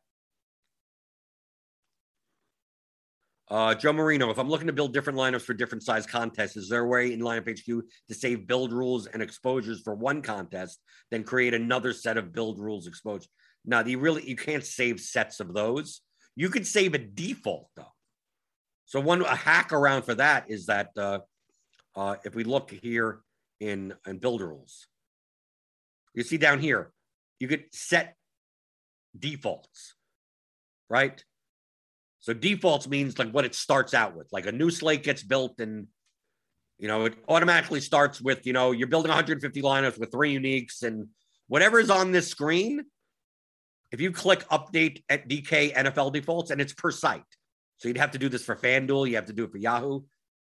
Uh, 3.49 3.74
Joe 3.74 3.93
Marino, 3.93 4.30
if 4.30 4.38
I'm 4.38 4.49
looking 4.49 4.68
to 4.68 4.74
build 4.74 4.93
different 4.93 5.18
lineups 5.18 5.43
for 5.43 5.53
different 5.53 5.84
size 5.84 6.05
contests, 6.05 6.57
is 6.57 6.68
there 6.68 6.82
a 6.82 6.88
way 6.88 7.13
in 7.13 7.22
lineup 7.22 7.49
HQ 7.49 7.65
to 8.09 8.13
save 8.13 8.45
build 8.45 8.74
rules 8.74 9.07
and 9.07 9.22
exposures 9.22 9.82
for 9.82 9.95
one 9.95 10.22
contest, 10.22 10.82
then 11.11 11.24
create 11.24 11.53
another 11.53 11.93
set 11.93 12.18
of 12.18 12.34
build 12.34 12.59
rules 12.59 12.88
exposure? 12.88 13.30
Now, 13.68 13.84
you 13.84 13.99
really 13.99 14.28
you 14.28 14.36
can't 14.36 14.65
save 14.65 14.99
sets 14.99 15.39
of 15.39 15.53
those. 15.53 16.01
You 16.36 16.49
could 16.49 16.65
save 16.65 16.93
a 16.93 16.97
default 16.97 17.68
though. 17.76 17.93
So 18.86 19.01
one 19.01 19.22
a 19.22 19.36
hack 19.36 19.74
around 19.74 20.03
for 20.03 20.15
that 20.15 20.49
is 20.49 20.68
that 20.68 20.89
uh, 20.97 21.20
uh, 21.95 22.15
if 22.24 22.34
we 22.34 22.45
look 22.45 22.72
here 22.72 23.20
in 23.59 23.93
in 24.07 24.18
build 24.18 24.41
rules, 24.41 24.88
you 26.15 26.24
see 26.24 26.38
down 26.38 26.59
here, 26.59 26.91
you 27.39 27.49
could 27.49 27.65
set 27.74 28.15
defaults, 29.18 29.95
right? 30.89 31.22
So 32.20 32.34
defaults 32.34 32.88
means 32.88 33.20
like 33.20 33.32
what 33.32 33.45
it 33.45 33.53
starts 33.53 33.93
out 33.93 34.15
with. 34.15 34.28
Like 34.32 34.45
a 34.45 34.51
new 34.51 34.72
slate 34.72 35.03
gets 35.03 35.24
built 35.24 35.59
and 35.59 35.88
you 36.80 36.88
know, 36.88 37.05
it 37.05 37.15
automatically 37.28 37.82
starts 37.82 38.22
with, 38.22 38.45
you 38.45 38.53
know, 38.53 38.72
you're 38.72 38.88
building 38.88 39.09
150 39.09 39.61
lineups 39.61 39.99
with 39.99 40.11
three 40.11 40.38
uniques 40.38 40.84
and 40.84 41.07
whatever 41.47 41.80
is 41.80 41.89
on 41.89 42.11
this 42.11 42.28
screen. 42.28 42.86
If 43.92 44.02
you 44.02 44.12
click 44.12 44.48
update 44.50 45.04
at 45.10 45.30
DK 45.30 45.74
NFL 45.74 46.14
defaults 46.14 46.52
and 46.52 46.60
it's 46.60 46.74
per 46.74 46.92
site. 46.92 47.24
So 47.78 47.88
you'd 47.88 47.98
have 47.98 48.12
to 48.12 48.18
do 48.18 48.30
this 48.30 48.44
for 48.44 48.56
FanDuel, 48.56 49.10
you 49.10 49.16
have 49.16 49.26
to 49.26 49.34
do 49.34 49.44
it 49.44 49.52
for 49.52 49.58
Yahoo. 49.58 50.02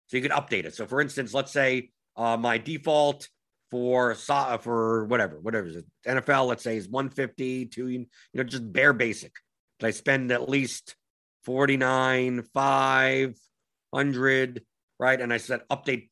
So 0.08 0.18
you 0.18 0.22
could 0.22 0.32
update 0.32 0.66
it. 0.66 0.76
So 0.76 0.86
for 0.86 1.02
instance, 1.02 1.34
let's 1.34 1.52
say 1.52 1.90
uh, 2.16 2.38
my 2.38 2.58
default 2.58 3.28
for 3.72 4.16
for 4.16 5.06
whatever, 5.06 5.40
whatever 5.40 5.68
is 5.68 5.78
it, 5.78 5.86
NFL, 6.08 6.48
let's 6.48 6.64
say 6.64 6.78
is 6.78 6.88
150 6.88 7.66
to 7.68 7.88
you 7.88 8.06
know, 8.34 8.44
just 8.44 8.72
bare 8.72 8.94
basic. 8.94 9.34
I 9.82 9.92
spend 9.92 10.32
at 10.32 10.48
least 10.48 10.96
49, 11.44 12.44
500, 12.54 14.64
right? 15.00 15.22
And 15.22 15.34
I 15.34 15.38
said 15.38 15.62
update. 15.72 16.10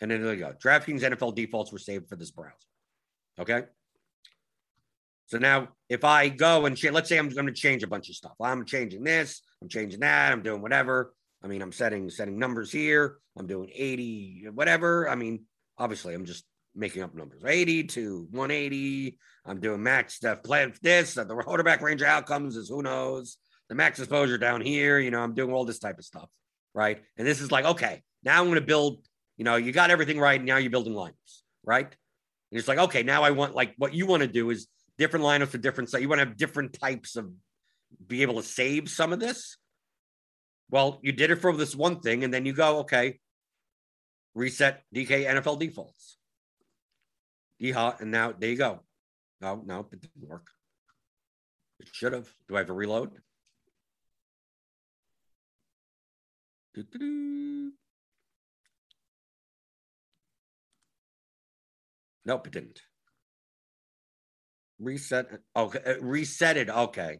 And 0.00 0.10
then 0.10 0.22
there 0.22 0.34
you 0.34 0.40
go. 0.40 0.52
DraftKings 0.52 1.02
NFL 1.02 1.34
defaults 1.34 1.72
were 1.72 1.78
saved 1.78 2.08
for 2.08 2.16
this 2.16 2.30
browser. 2.30 2.54
Okay. 3.38 3.64
So 5.26 5.38
now 5.38 5.68
if 5.88 6.04
I 6.04 6.28
go 6.28 6.66
and 6.66 6.80
let's 6.92 7.08
say 7.08 7.18
I'm 7.18 7.28
going 7.28 7.46
to 7.46 7.52
change 7.52 7.82
a 7.82 7.88
bunch 7.88 8.08
of 8.08 8.14
stuff. 8.14 8.34
I'm 8.40 8.64
changing 8.64 9.04
this, 9.04 9.42
I'm 9.62 9.68
changing 9.68 10.00
that, 10.00 10.32
I'm 10.32 10.42
doing 10.42 10.62
whatever. 10.62 11.12
I 11.42 11.48
mean, 11.48 11.62
I'm 11.62 11.72
setting 11.72 12.10
setting 12.10 12.38
numbers 12.38 12.72
here. 12.72 13.18
I'm 13.38 13.46
doing 13.46 13.70
80, 13.72 14.46
whatever. 14.54 15.08
I 15.08 15.14
mean, 15.14 15.44
obviously, 15.78 16.14
I'm 16.14 16.24
just 16.24 16.44
making 16.74 17.02
up 17.02 17.14
numbers. 17.14 17.42
80 17.44 17.84
to 17.84 18.26
180. 18.30 19.18
I'm 19.44 19.60
doing 19.60 19.82
max 19.82 20.14
stuff. 20.14 20.42
Plan 20.42 20.72
this. 20.82 21.14
The 21.14 21.24
quarterback 21.24 21.82
range 21.82 22.02
of 22.02 22.08
outcomes 22.08 22.56
is 22.56 22.68
who 22.68 22.82
knows 22.82 23.36
the 23.68 23.74
max 23.74 23.98
exposure 23.98 24.38
down 24.38 24.60
here. 24.60 24.98
You 24.98 25.10
know, 25.10 25.20
I'm 25.20 25.34
doing 25.34 25.52
all 25.52 25.64
this 25.64 25.78
type 25.78 25.98
of 25.98 26.04
stuff, 26.04 26.28
right? 26.74 27.00
And 27.16 27.26
this 27.26 27.40
is 27.40 27.52
like, 27.52 27.64
okay, 27.64 28.02
now 28.24 28.40
I'm 28.40 28.46
going 28.46 28.56
to 28.56 28.66
build. 28.66 29.04
You 29.36 29.44
know, 29.44 29.56
you 29.56 29.72
got 29.72 29.90
everything 29.90 30.18
right. 30.18 30.42
Now 30.42 30.56
you're 30.56 30.70
building 30.70 30.94
lineups, 30.94 31.42
right? 31.64 31.86
And 31.86 32.58
it's 32.58 32.68
like, 32.68 32.78
okay, 32.78 33.02
now 33.02 33.22
I 33.22 33.30
want 33.32 33.54
like 33.54 33.74
what 33.76 33.92
you 33.92 34.06
want 34.06 34.22
to 34.22 34.28
do 34.28 34.50
is 34.50 34.66
different 34.98 35.24
lineups 35.24 35.48
for 35.48 35.58
different. 35.58 35.90
So 35.90 35.98
you 35.98 36.08
want 36.08 36.20
to 36.20 36.26
have 36.26 36.36
different 36.36 36.78
types 36.78 37.16
of 37.16 37.30
be 38.06 38.22
able 38.22 38.34
to 38.34 38.42
save 38.42 38.88
some 38.88 39.12
of 39.12 39.20
this. 39.20 39.56
Well, 40.70 40.98
you 41.02 41.12
did 41.12 41.30
it 41.30 41.36
for 41.36 41.52
this 41.52 41.76
one 41.76 42.00
thing, 42.00 42.24
and 42.24 42.34
then 42.34 42.44
you 42.44 42.52
go, 42.52 42.80
okay, 42.80 43.20
reset 44.34 44.82
DK 44.94 45.26
NFL 45.26 45.60
defaults. 45.60 46.18
Yeehaw, 47.62 48.00
and 48.00 48.10
now 48.10 48.32
there 48.32 48.50
you 48.50 48.56
go. 48.56 48.80
No, 49.40 49.62
no, 49.64 49.86
it 49.92 50.00
didn't 50.00 50.28
work. 50.28 50.48
It 51.78 51.88
should 51.92 52.12
have. 52.12 52.28
Do 52.48 52.56
I 52.56 52.60
have 52.60 52.70
a 52.70 52.72
reload? 52.72 53.12
Doo-doo-doo. 56.74 57.72
Nope, 62.24 62.46
it 62.48 62.52
didn't. 62.52 62.80
Reset. 64.78 65.40
Okay, 65.54 65.80
uh, 65.86 66.00
reset 66.00 66.56
it. 66.56 66.68
Okay, 66.68 67.18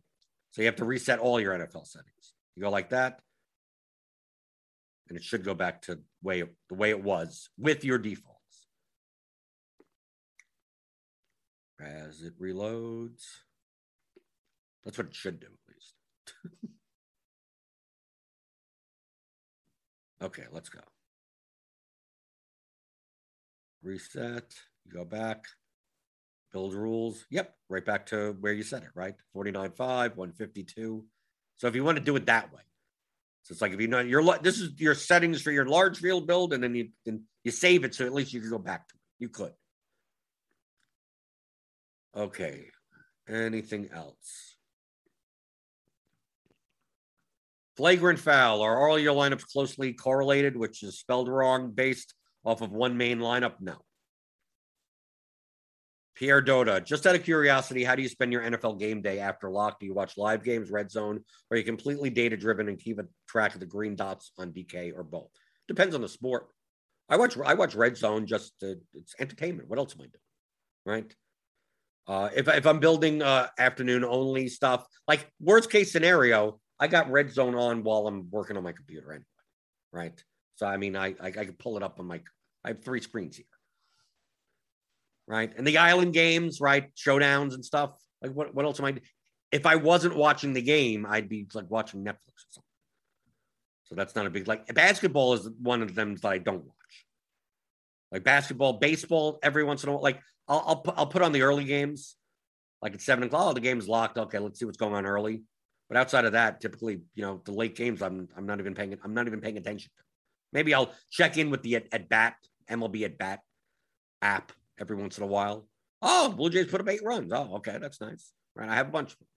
so 0.50 0.62
you 0.62 0.66
have 0.66 0.76
to 0.76 0.84
reset 0.84 1.18
all 1.18 1.40
your 1.40 1.54
NFL 1.54 1.86
settings. 1.86 2.34
You 2.54 2.62
go 2.62 2.70
like 2.70 2.90
that, 2.90 3.20
and 5.08 5.16
it 5.16 5.24
should 5.24 5.44
go 5.44 5.54
back 5.54 5.82
to 5.82 6.00
way 6.22 6.44
the 6.68 6.74
way 6.74 6.90
it 6.90 7.02
was 7.02 7.48
with 7.58 7.84
your 7.84 7.98
defaults. 7.98 8.36
As 11.80 12.22
it 12.22 12.38
reloads, 12.40 13.24
that's 14.84 14.98
what 14.98 15.08
it 15.08 15.14
should 15.14 15.40
do 15.40 15.46
at 15.46 15.74
least. 15.74 16.74
Okay, 20.22 20.44
let's 20.50 20.70
go. 20.70 20.80
Reset. 23.82 24.54
Go 24.88 25.04
back. 25.04 25.44
Build 26.56 26.72
rules. 26.72 27.26
Yep, 27.28 27.54
right 27.68 27.84
back 27.84 28.06
to 28.06 28.34
where 28.40 28.54
you 28.54 28.62
set 28.62 28.82
it, 28.82 28.88
right? 28.94 29.12
49.5, 29.36 30.16
152. 30.16 31.04
So 31.58 31.66
if 31.66 31.74
you 31.74 31.84
want 31.84 31.98
to 31.98 32.02
do 32.02 32.16
it 32.16 32.24
that 32.24 32.50
way. 32.50 32.62
So 33.42 33.52
it's 33.52 33.60
like 33.60 33.74
if 33.74 33.80
you 33.82 33.88
know 33.88 34.00
your 34.00 34.22
this 34.38 34.58
is 34.58 34.70
your 34.80 34.94
settings 34.94 35.42
for 35.42 35.50
your 35.50 35.66
large 35.66 35.98
field 35.98 36.26
build, 36.26 36.54
and 36.54 36.64
then 36.64 36.74
you 36.74 36.88
then 37.04 37.24
you 37.44 37.50
save 37.50 37.84
it 37.84 37.94
so 37.94 38.06
at 38.06 38.14
least 38.14 38.32
you 38.32 38.40
can 38.40 38.48
go 38.48 38.58
back 38.58 38.88
to 38.88 38.94
it. 38.94 39.00
You 39.18 39.28
could. 39.28 39.52
Okay. 42.16 42.68
Anything 43.28 43.90
else? 43.92 44.56
Flagrant 47.76 48.18
foul. 48.18 48.62
Are 48.62 48.88
all 48.88 48.98
your 48.98 49.14
lineups 49.14 49.44
closely 49.44 49.92
correlated, 49.92 50.56
which 50.56 50.82
is 50.82 50.98
spelled 50.98 51.28
wrong 51.28 51.72
based 51.72 52.14
off 52.46 52.62
of 52.62 52.72
one 52.72 52.96
main 52.96 53.18
lineup? 53.18 53.56
No. 53.60 53.76
Pierre 56.16 56.42
Dota, 56.42 56.82
just 56.82 57.06
out 57.06 57.14
of 57.14 57.22
curiosity, 57.22 57.84
how 57.84 57.94
do 57.94 58.02
you 58.02 58.08
spend 58.08 58.32
your 58.32 58.42
NFL 58.42 58.80
game 58.80 59.02
day 59.02 59.20
after 59.20 59.50
lock? 59.50 59.78
Do 59.78 59.86
you 59.86 59.92
watch 59.92 60.16
live 60.16 60.42
games, 60.42 60.70
red 60.70 60.90
zone, 60.90 61.16
or 61.16 61.54
are 61.54 61.58
you 61.58 61.64
completely 61.64 62.08
data 62.08 62.36
driven 62.36 62.68
and 62.68 62.78
keep 62.78 62.98
a 62.98 63.04
track 63.28 63.54
of 63.54 63.60
the 63.60 63.66
green 63.66 63.94
dots 63.94 64.32
on 64.38 64.50
DK 64.50 64.92
or 64.96 65.04
both? 65.04 65.28
Depends 65.68 65.94
on 65.94 66.00
the 66.00 66.08
sport. 66.08 66.48
I 67.08 67.16
watch 67.18 67.36
I 67.38 67.54
watch 67.54 67.74
red 67.74 67.96
zone 67.96 68.26
just 68.26 68.58
to, 68.60 68.80
it's 68.94 69.14
entertainment. 69.20 69.68
What 69.68 69.78
else 69.78 69.94
am 69.94 70.00
I 70.00 70.04
doing? 70.04 71.04
Right. 71.04 71.14
Uh, 72.08 72.30
if, 72.34 72.48
if 72.48 72.66
I'm 72.66 72.80
building 72.80 73.20
uh, 73.20 73.48
afternoon 73.58 74.04
only 74.04 74.48
stuff, 74.48 74.86
like 75.06 75.30
worst 75.40 75.70
case 75.70 75.92
scenario, 75.92 76.60
I 76.80 76.88
got 76.88 77.10
red 77.10 77.32
zone 77.32 77.54
on 77.54 77.82
while 77.82 78.06
I'm 78.06 78.28
working 78.30 78.56
on 78.56 78.62
my 78.62 78.72
computer 78.72 79.12
anyway, 79.12 79.24
right? 79.92 80.24
So 80.54 80.66
I 80.66 80.78
mean, 80.78 80.96
I 80.96 81.08
I, 81.20 81.26
I 81.26 81.30
can 81.30 81.56
pull 81.58 81.76
it 81.76 81.82
up 81.82 82.00
on 82.00 82.06
my. 82.06 82.20
I 82.64 82.68
have 82.68 82.82
three 82.82 83.00
screens 83.00 83.36
here, 83.36 83.46
right? 85.26 85.52
And 85.56 85.66
the 85.66 85.78
island 85.78 86.12
games, 86.12 86.60
right? 86.60 86.94
Showdowns 86.94 87.54
and 87.54 87.64
stuff. 87.64 87.92
Like 88.22 88.32
what? 88.32 88.54
What 88.54 88.64
else 88.64 88.78
am 88.78 88.86
I? 88.86 88.96
If 89.52 89.66
I 89.66 89.76
wasn't 89.76 90.16
watching 90.16 90.52
the 90.52 90.62
game, 90.62 91.06
I'd 91.08 91.28
be 91.28 91.46
like 91.54 91.70
watching 91.70 92.04
Netflix 92.04 92.36
or 92.36 92.50
something. 92.50 92.62
So 93.84 93.94
that's 93.94 94.14
not 94.14 94.26
a 94.26 94.30
big 94.30 94.48
like. 94.48 94.72
Basketball 94.74 95.34
is 95.34 95.48
one 95.60 95.82
of 95.82 95.94
them 95.94 96.16
that 96.16 96.28
I 96.28 96.38
don't 96.38 96.64
watch. 96.64 96.74
Like 98.12 98.24
basketball, 98.24 98.74
baseball, 98.74 99.38
every 99.42 99.64
once 99.64 99.82
in 99.82 99.88
a 99.88 99.92
while. 99.92 100.02
Like 100.02 100.20
I'll 100.48 100.64
I'll 100.66 100.76
put, 100.76 100.94
I'll 100.96 101.06
put 101.06 101.22
on 101.22 101.32
the 101.32 101.42
early 101.42 101.64
games, 101.64 102.16
like 102.82 102.94
at 102.94 103.00
seven 103.00 103.24
o'clock. 103.24 103.50
Oh, 103.50 103.52
the 103.52 103.60
game's 103.60 103.88
locked. 103.88 104.18
Okay, 104.18 104.38
let's 104.38 104.58
see 104.58 104.64
what's 104.64 104.78
going 104.78 104.94
on 104.94 105.06
early 105.06 105.42
But 105.88 105.98
outside 105.98 106.24
of 106.24 106.32
that, 106.32 106.60
typically, 106.60 107.00
you 107.14 107.22
know, 107.22 107.40
the 107.44 107.52
late 107.52 107.76
games, 107.76 108.02
I'm 108.02 108.28
I'm 108.36 108.46
not 108.46 108.58
even 108.58 108.74
paying 108.74 108.96
I'm 109.04 109.14
not 109.14 109.26
even 109.26 109.40
paying 109.40 109.56
attention. 109.56 109.90
Maybe 110.52 110.74
I'll 110.74 110.92
check 111.10 111.36
in 111.38 111.50
with 111.50 111.62
the 111.62 111.76
at, 111.76 111.86
at 111.92 112.08
bat 112.08 112.36
MLB 112.70 113.04
at 113.04 113.18
bat 113.18 113.40
app 114.22 114.52
every 114.80 114.96
once 114.96 115.18
in 115.18 115.24
a 115.24 115.28
while. 115.28 115.66
Oh, 116.02 116.30
Blue 116.30 116.50
Jays 116.50 116.66
put 116.66 116.80
up 116.80 116.88
eight 116.88 117.02
runs. 117.02 117.32
Oh, 117.32 117.56
okay, 117.56 117.78
that's 117.80 118.00
nice. 118.00 118.32
Right, 118.54 118.68
I 118.68 118.74
have 118.74 118.88
a 118.88 118.92
bunch 118.92 119.12
of 119.12 119.18
them. 119.18 119.28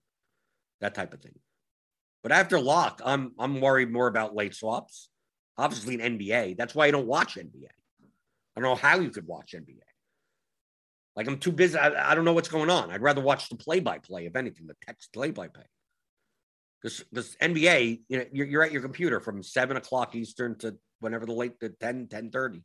That 0.80 0.94
type 0.94 1.12
of 1.12 1.20
thing. 1.20 1.38
But 2.22 2.32
after 2.32 2.60
lock, 2.60 3.00
I'm 3.04 3.32
I'm 3.38 3.60
worried 3.60 3.90
more 3.90 4.06
about 4.06 4.34
late 4.34 4.54
swaps. 4.54 5.08
Obviously, 5.56 6.00
in 6.00 6.18
NBA, 6.18 6.56
that's 6.56 6.74
why 6.74 6.86
I 6.86 6.90
don't 6.90 7.06
watch 7.06 7.36
NBA. 7.36 7.64
I 7.64 8.60
don't 8.60 8.64
know 8.64 8.74
how 8.74 8.98
you 8.98 9.10
could 9.10 9.26
watch 9.26 9.54
NBA. 9.54 9.80
Like 11.16 11.26
I'm 11.26 11.38
too 11.38 11.52
busy. 11.52 11.78
I, 11.78 12.12
I 12.12 12.14
don't 12.14 12.24
know 12.24 12.32
what's 12.32 12.48
going 12.48 12.70
on. 12.70 12.90
I'd 12.90 13.02
rather 13.02 13.20
watch 13.20 13.48
the 13.48 13.56
play-by-play, 13.56 14.26
if 14.26 14.36
anything, 14.36 14.66
the 14.66 14.76
text 14.86 15.12
play-by-play. 15.12 15.64
This 16.82 17.04
this 17.12 17.36
NBA, 17.36 18.00
you 18.08 18.18
know, 18.18 18.24
you're, 18.32 18.46
you're 18.46 18.62
at 18.62 18.72
your 18.72 18.82
computer 18.82 19.20
from 19.20 19.42
seven 19.42 19.76
o'clock 19.76 20.14
Eastern 20.14 20.56
to 20.58 20.76
whenever 21.00 21.26
the 21.26 21.32
late 21.32 21.60
the 21.60 21.70
10, 21.70 22.08
10 22.08 22.30
30. 22.30 22.62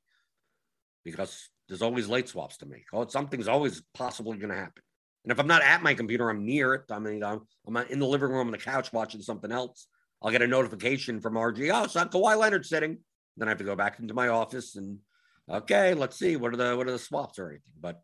Because 1.04 1.50
there's 1.68 1.82
always 1.82 2.08
late 2.08 2.30
swaps 2.30 2.58
to 2.58 2.66
make. 2.66 2.86
Oh, 2.94 3.08
something's 3.08 3.48
always 3.48 3.82
possibly 3.94 4.38
going 4.38 4.50
to 4.52 4.56
happen. 4.56 4.84
And 5.24 5.32
if 5.32 5.40
I'm 5.40 5.48
not 5.48 5.64
at 5.64 5.82
my 5.82 5.96
computer, 5.96 6.30
I'm 6.30 6.46
near 6.46 6.76
it. 6.76 6.84
I 6.92 7.00
mean, 7.00 7.24
I'm, 7.24 7.42
I'm 7.66 7.78
in 7.88 8.00
the 8.00 8.06
living 8.06 8.30
room 8.30 8.48
on 8.48 8.52
the 8.52 8.58
couch 8.60 8.94
watching 8.94 9.22
something 9.22 9.52
else. 9.52 9.88
I'll 10.22 10.32
get 10.32 10.44
a 10.44 10.48
notification 10.48 11.20
from 11.20 11.34
RG. 11.34 11.72
Oh, 11.74 11.84
it's 11.84 11.96
not 11.96 12.12
Kawhi 12.12 12.38
Leonard 12.38 12.66
sitting. 12.66 13.00
Then 13.38 13.48
I 13.48 13.52
have 13.52 13.58
to 13.58 13.64
go 13.64 13.76
back 13.76 14.00
into 14.00 14.14
my 14.14 14.30
office 14.30 14.76
and 14.76 15.00
okay, 15.50 15.94
let's 15.94 16.18
see 16.18 16.36
what 16.36 16.54
are 16.54 16.58
the 16.58 16.76
what 16.78 16.88
are 16.88 16.92
the 16.92 17.00
swaps 17.00 17.38
or 17.38 17.50
anything. 17.50 17.74
But 17.80 18.02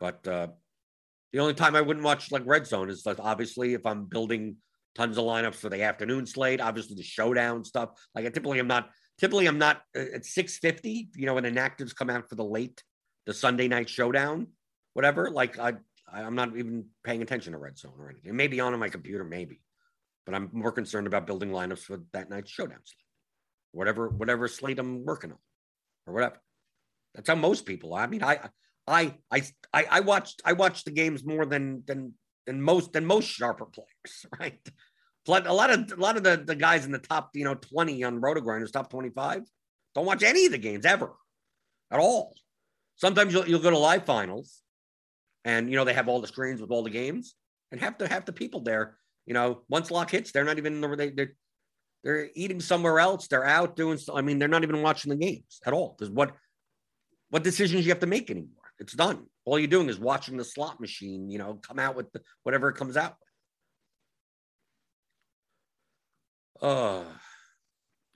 but 0.00 0.26
uh 0.26 0.48
the 1.32 1.38
only 1.38 1.54
time 1.54 1.76
I 1.76 1.80
wouldn't 1.80 2.04
watch 2.04 2.32
like 2.32 2.42
Red 2.46 2.66
Zone 2.66 2.90
is 2.90 3.06
like 3.06 3.18
obviously 3.20 3.74
if 3.74 3.86
I'm 3.86 4.06
building 4.06 4.56
tons 4.94 5.18
of 5.18 5.24
lineups 5.24 5.56
for 5.56 5.68
the 5.68 5.82
afternoon 5.82 6.26
slate, 6.26 6.60
obviously 6.60 6.96
the 6.96 7.02
showdown 7.02 7.64
stuff. 7.64 7.90
Like 8.14 8.26
I 8.26 8.28
typically 8.28 8.58
I'm 8.58 8.68
not 8.68 8.90
typically 9.18 9.46
I'm 9.46 9.58
not 9.58 9.82
uh, 9.96 10.04
at 10.14 10.24
650, 10.24 11.10
you 11.16 11.26
know, 11.26 11.34
when 11.34 11.44
inactives 11.44 11.94
come 11.94 12.10
out 12.10 12.28
for 12.28 12.34
the 12.34 12.44
late, 12.44 12.82
the 13.26 13.34
Sunday 13.34 13.68
night 13.68 13.88
showdown, 13.88 14.48
whatever. 14.92 15.30
Like 15.30 15.58
I 15.58 15.74
I'm 16.12 16.34
not 16.34 16.56
even 16.56 16.86
paying 17.02 17.22
attention 17.22 17.52
to 17.52 17.58
Red 17.58 17.78
Zone 17.78 17.94
or 17.98 18.10
anything. 18.10 18.30
It 18.30 18.34
may 18.34 18.46
be 18.46 18.60
on, 18.60 18.72
on 18.72 18.80
my 18.80 18.88
computer, 18.88 19.24
maybe, 19.24 19.60
but 20.26 20.34
I'm 20.34 20.50
more 20.52 20.72
concerned 20.72 21.06
about 21.06 21.26
building 21.26 21.50
lineups 21.50 21.80
for 21.80 22.00
that 22.12 22.30
night's 22.30 22.50
showdown 22.50 22.80
slate, 22.84 23.06
whatever 23.72 24.08
whatever 24.08 24.48
slate 24.48 24.78
I'm 24.78 25.04
working 25.04 25.32
on, 25.32 25.38
or 26.06 26.14
whatever. 26.14 26.40
That's 27.14 27.28
how 27.28 27.34
most 27.34 27.66
people. 27.66 27.94
I 27.94 28.06
mean, 28.06 28.22
I 28.22 28.50
I 28.86 29.14
I 29.30 29.42
I, 29.72 29.86
I 29.90 30.00
watched 30.00 30.42
I 30.44 30.52
watched 30.52 30.84
the 30.84 30.90
games 30.90 31.24
more 31.24 31.46
than 31.46 31.82
than 31.86 32.14
than 32.46 32.60
most 32.60 32.92
than 32.92 33.06
most 33.06 33.28
sharper 33.28 33.66
players, 33.66 34.26
right? 34.38 34.60
A 35.26 35.30
lot 35.30 35.70
of 35.70 35.92
a 35.92 35.96
lot 35.96 36.16
of 36.16 36.22
the, 36.22 36.42
the 36.44 36.54
guys 36.54 36.84
in 36.84 36.92
the 36.92 36.98
top, 36.98 37.30
you 37.34 37.44
know, 37.44 37.54
20 37.54 38.04
on 38.04 38.20
RotoGrinders, 38.20 38.72
top 38.72 38.90
25, 38.90 39.42
don't 39.94 40.06
watch 40.06 40.22
any 40.22 40.46
of 40.46 40.52
the 40.52 40.58
games 40.58 40.84
ever 40.84 41.12
at 41.90 41.98
all. 41.98 42.34
Sometimes 42.96 43.32
you'll, 43.32 43.48
you'll 43.48 43.60
go 43.60 43.70
to 43.70 43.78
live 43.78 44.04
finals 44.04 44.60
and 45.44 45.70
you 45.70 45.76
know 45.76 45.84
they 45.84 45.94
have 45.94 46.08
all 46.08 46.20
the 46.20 46.28
screens 46.28 46.60
with 46.60 46.70
all 46.70 46.82
the 46.82 46.90
games 46.90 47.34
and 47.72 47.80
half 47.80 47.98
the 47.98 48.08
half 48.08 48.24
the 48.24 48.32
people 48.32 48.60
there 48.60 48.96
you 49.26 49.34
know 49.34 49.62
once 49.68 49.90
lock 49.90 50.10
hits 50.10 50.32
they're 50.32 50.44
not 50.44 50.58
even 50.58 50.80
they, 50.96 51.10
they're 51.10 51.34
they're 52.04 52.28
eating 52.34 52.60
somewhere 52.60 53.00
else 53.00 53.26
they're 53.26 53.46
out 53.46 53.76
doing 53.76 53.98
i 54.14 54.20
mean 54.20 54.38
they're 54.38 54.46
not 54.46 54.62
even 54.62 54.82
watching 54.82 55.10
the 55.10 55.16
games 55.16 55.60
at 55.66 55.72
all. 55.72 55.96
Because 55.98 56.10
what 56.12 56.32
what 57.30 57.42
decisions 57.42 57.84
you 57.84 57.90
have 57.90 58.00
to 58.00 58.06
make 58.06 58.30
anymore? 58.30 58.50
It's 58.78 58.92
done. 58.92 59.26
All 59.44 59.58
you're 59.58 59.66
doing 59.66 59.88
is 59.88 59.98
watching 59.98 60.36
the 60.36 60.44
slot 60.44 60.80
machine 60.80 61.30
you 61.30 61.38
know 61.38 61.58
come 61.66 61.78
out 61.78 61.96
with 61.96 62.12
the, 62.12 62.20
whatever 62.42 62.68
it 62.68 62.76
comes 62.76 62.96
out. 62.96 63.16
with 63.18 63.23
uh 66.60 67.04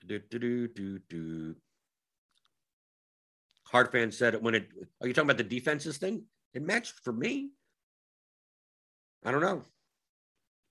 do, 0.07 0.19
do, 0.19 0.39
do, 0.39 0.69
do, 0.69 0.99
do. 1.11 1.55
Hard 3.67 3.93
fan 3.93 4.11
said 4.11 4.35
it 4.35 4.43
when 4.43 4.55
it. 4.55 4.69
Are 5.01 5.07
you 5.07 5.13
talking 5.13 5.29
about 5.29 5.37
the 5.37 5.45
defenses 5.45 5.99
thing? 5.99 6.25
It 6.55 6.63
matched 6.63 6.95
for 7.05 7.13
me. 7.13 7.51
I 9.25 9.31
don't 9.31 9.43
know. 9.43 9.63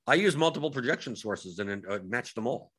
I 0.08 0.16
use 0.16 0.36
multiple 0.36 0.72
projection 0.72 1.16
sources 1.16 1.60
and 1.60 1.70
it, 1.70 1.84
uh, 1.88 2.00
matched 2.04 2.36
them 2.36 2.48
all. 2.48 2.72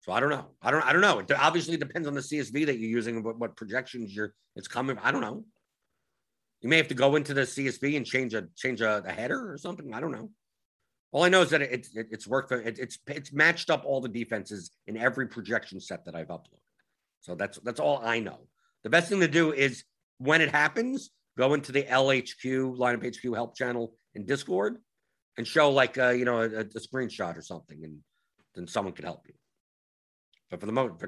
So 0.00 0.12
I 0.12 0.20
don't 0.20 0.30
know. 0.30 0.46
I 0.62 0.70
don't. 0.70 0.84
I 0.86 0.92
don't 0.92 1.02
know. 1.02 1.18
It 1.18 1.30
obviously 1.32 1.76
depends 1.76 2.08
on 2.08 2.14
the 2.14 2.20
CSV 2.20 2.66
that 2.66 2.78
you're 2.78 2.90
using 2.90 3.16
and 3.16 3.24
what, 3.24 3.38
what 3.38 3.56
projections 3.56 4.14
you're. 4.14 4.32
It's 4.56 4.68
coming. 4.68 4.96
I 5.02 5.10
don't 5.10 5.20
know. 5.20 5.44
You 6.62 6.68
may 6.68 6.76
have 6.78 6.88
to 6.88 6.94
go 6.94 7.16
into 7.16 7.34
the 7.34 7.42
CSV 7.42 7.96
and 7.96 8.06
change 8.06 8.32
a 8.34 8.46
change 8.56 8.80
a, 8.80 9.02
a 9.04 9.12
header 9.12 9.52
or 9.52 9.58
something. 9.58 9.92
I 9.92 10.00
don't 10.00 10.12
know. 10.12 10.30
All 11.12 11.22
I 11.22 11.28
know 11.28 11.42
is 11.42 11.50
that 11.50 11.62
it, 11.62 11.88
it 11.94 12.08
it's 12.10 12.26
worked. 12.26 12.52
It, 12.52 12.78
it's 12.78 12.98
it's 13.06 13.32
matched 13.32 13.70
up 13.70 13.84
all 13.84 14.00
the 14.00 14.08
defenses 14.08 14.70
in 14.86 14.96
every 14.96 15.26
projection 15.26 15.80
set 15.80 16.04
that 16.04 16.14
I've 16.14 16.28
uploaded. 16.28 16.60
So 17.20 17.34
that's 17.34 17.58
that's 17.60 17.80
all 17.80 18.00
I 18.04 18.20
know. 18.20 18.38
The 18.84 18.90
best 18.90 19.08
thing 19.08 19.20
to 19.20 19.28
do 19.28 19.52
is 19.52 19.84
when 20.18 20.40
it 20.40 20.50
happens, 20.50 21.10
go 21.36 21.54
into 21.54 21.72
the 21.72 21.82
LHQ 21.84 22.76
lineup 22.76 23.06
HQ 23.06 23.34
help 23.34 23.56
channel 23.56 23.94
in 24.14 24.26
Discord 24.26 24.76
and 25.36 25.46
show 25.46 25.70
like 25.70 25.96
uh, 25.96 26.10
you 26.10 26.24
know 26.24 26.40
a, 26.40 26.60
a, 26.60 26.64
screenshot 26.64 27.36
or 27.36 27.42
something, 27.42 27.82
and 27.84 27.98
then 28.54 28.66
someone 28.66 28.92
can 28.92 29.04
help 29.04 29.22
you. 29.28 29.34
But 30.50 30.60
for 30.60 30.66
the 30.66 30.72
moment, 30.72 31.00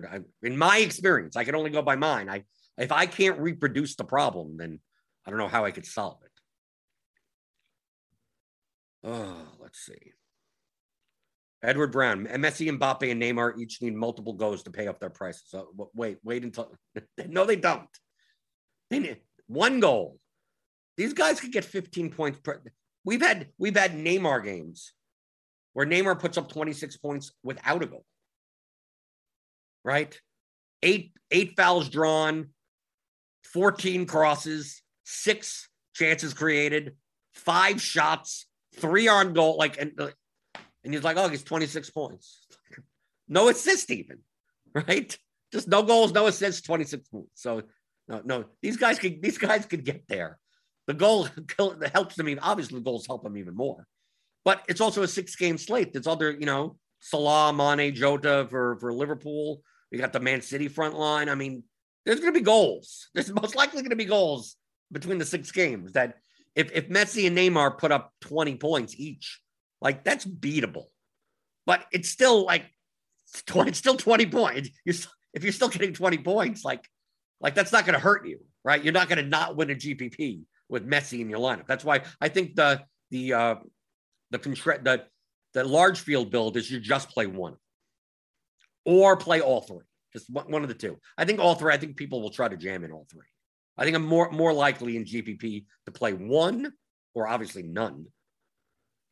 in 0.42 0.57
my 0.57 0.78
experience, 0.78 1.36
I 1.36 1.44
can 1.44 1.55
only 1.55 1.70
go 1.70 1.82
by 1.82 1.96
mine. 1.96 2.28
I 2.30 2.44
if 2.78 2.92
I 2.92 3.07
can't 3.07 3.38
reproduce 3.38 3.96
the 3.96 4.05
problem, 4.05 4.57
then 4.57 4.80
I 5.26 5.30
don't 5.30 5.38
know 5.38 5.48
how 5.48 5.64
I 5.64 5.70
could 5.70 5.86
solve 5.86 6.18
it. 6.24 6.30
Oh, 9.05 9.46
let's 9.59 9.78
see. 9.78 10.12
Edward 11.62 11.92
Brown, 11.92 12.26
Messi, 12.26 12.70
Mbappe, 12.70 13.11
and 13.11 13.20
Neymar 13.20 13.59
each 13.59 13.82
need 13.82 13.94
multiple 13.94 14.32
goes 14.32 14.62
to 14.62 14.70
pay 14.70 14.88
up 14.88 14.98
their 14.98 15.11
prices. 15.11 15.44
So 15.46 15.68
wait, 15.94 16.18
wait 16.22 16.42
until 16.42 16.74
no, 17.26 17.44
they 17.44 17.57
don't. 17.57 17.88
They 18.88 18.98
need 18.98 19.18
one 19.46 19.80
goal. 19.80 20.18
These 20.96 21.12
guys 21.12 21.40
could 21.40 21.53
get 21.53 21.64
15 21.64 22.11
points 22.11 22.40
per. 22.40 22.62
We've 23.05 23.20
had 23.20 23.48
we've 23.59 23.76
had 23.76 23.92
Neymar 23.92 24.44
games 24.44 24.92
where 25.72 25.86
Neymar 25.86 26.18
puts 26.18 26.38
up 26.38 26.51
26 26.51 26.96
points 26.98 27.32
without 27.42 27.82
a 27.82 27.86
goal. 27.86 28.05
Right? 29.84 30.18
Eight 30.82 31.12
eight 31.30 31.55
fouls 31.57 31.88
drawn, 31.90 32.48
14 33.44 34.07
crosses, 34.07 34.82
six 35.05 35.68
chances 35.94 36.32
created, 36.34 36.96
five 37.34 37.80
shots, 37.80 38.46
three 38.76 39.08
on 39.08 39.32
goal. 39.32 39.56
Like 39.56 39.80
and 39.80 39.92
and 40.84 40.94
he's 40.94 41.04
like, 41.04 41.16
oh, 41.16 41.28
he's 41.28 41.42
26 41.42 41.90
points. 41.90 42.46
no 43.28 43.48
assist 43.48 43.90
even, 43.90 44.18
right? 44.74 45.16
Just 45.52 45.68
no 45.68 45.82
goals, 45.82 46.12
no 46.12 46.26
assists, 46.26 46.62
26 46.62 47.08
points. 47.08 47.30
So 47.34 47.62
no, 48.08 48.22
no, 48.24 48.44
these 48.62 48.76
guys 48.76 48.98
could 48.98 49.22
these 49.22 49.38
guys 49.38 49.66
could 49.66 49.84
get 49.84 50.04
there. 50.08 50.38
The 50.86 50.94
goal 50.94 51.28
helps 51.94 52.16
them 52.16 52.28
even. 52.28 52.42
Obviously, 52.42 52.78
the 52.78 52.84
goals 52.84 53.06
help 53.06 53.22
them 53.22 53.36
even 53.36 53.54
more. 53.54 53.86
But 54.44 54.64
it's 54.68 54.80
also 54.80 55.02
a 55.02 55.08
six 55.08 55.36
game 55.36 55.58
slate. 55.58 55.92
There's 55.92 56.06
other, 56.06 56.32
you 56.32 56.46
know, 56.46 56.76
Salah, 57.00 57.52
Mane, 57.52 57.94
Jota 57.94 58.46
for 58.50 58.76
for 58.80 58.92
Liverpool. 58.92 59.62
We 59.92 59.98
got 59.98 60.12
the 60.12 60.20
Man 60.20 60.40
City 60.40 60.68
front 60.68 60.96
line. 60.96 61.28
I 61.28 61.34
mean, 61.34 61.64
there's 62.04 62.20
going 62.20 62.32
to 62.32 62.38
be 62.38 62.44
goals. 62.44 63.08
There's 63.14 63.32
most 63.32 63.54
likely 63.54 63.82
going 63.82 63.90
to 63.90 63.96
be 63.96 64.04
goals 64.04 64.56
between 64.90 65.18
the 65.18 65.24
six 65.24 65.50
games. 65.52 65.92
That 65.92 66.18
if 66.55 66.70
if 66.72 66.88
Messi 66.88 67.26
and 67.26 67.36
Neymar 67.36 67.78
put 67.78 67.92
up 67.92 68.12
20 68.22 68.57
points 68.57 68.94
each, 68.96 69.40
like 69.80 70.05
that's 70.05 70.24
beatable. 70.24 70.86
But 71.66 71.84
it's 71.92 72.09
still 72.09 72.44
like 72.44 72.64
it's, 73.32 73.42
20, 73.42 73.70
it's 73.70 73.78
still 73.78 73.96
20 73.96 74.26
points. 74.26 74.70
You're, 74.84 74.96
if 75.34 75.44
you're 75.44 75.53
still 75.53 75.68
getting 75.68 75.92
20 75.92 76.18
points, 76.18 76.64
like 76.64 76.84
like 77.40 77.55
that's 77.55 77.72
not 77.72 77.86
going 77.86 77.94
to 77.94 78.01
hurt 78.01 78.26
you, 78.26 78.40
right? 78.64 78.82
You're 78.82 78.92
not 78.92 79.09
going 79.09 79.22
to 79.22 79.28
not 79.28 79.57
win 79.57 79.70
a 79.70 79.74
GPP 79.74 80.42
with 80.68 80.88
Messi 80.88 81.20
in 81.20 81.30
your 81.30 81.40
lineup. 81.40 81.66
That's 81.66 81.84
why 81.84 82.03
I 82.20 82.28
think 82.28 82.57
the 82.57 82.82
the 83.11 83.32
uh, 83.32 83.55
the 84.30 84.38
contra- 84.38 84.82
the 84.82 85.05
the 85.55 85.64
large 85.64 86.01
field 86.01 86.30
build 86.30 86.57
is 86.57 86.70
you 86.70 86.80
just 86.80 87.11
play 87.11 87.26
one 87.26 87.57
or 88.84 89.16
play 89.16 89.40
all 89.40 89.61
three, 89.62 89.84
just 90.12 90.30
one 90.30 90.62
of 90.62 90.68
the 90.68 90.74
two. 90.74 90.98
I 91.16 91.24
think 91.24 91.40
all 91.40 91.55
three. 91.55 91.72
I 91.72 91.76
think 91.76 91.96
people 91.96 92.22
will 92.22 92.30
try 92.30 92.48
to 92.48 92.57
jam 92.57 92.84
in 92.84 92.92
all 92.92 93.07
three. 93.11 93.26
I 93.78 93.84
think 93.84 93.96
I'm 93.96 94.04
more 94.04 94.30
more 94.30 94.52
likely 94.52 94.96
in 94.96 95.04
GPP 95.04 95.64
to 95.86 95.92
play 95.92 96.12
one 96.12 96.72
or 97.14 97.26
obviously 97.26 97.62
none, 97.62 98.06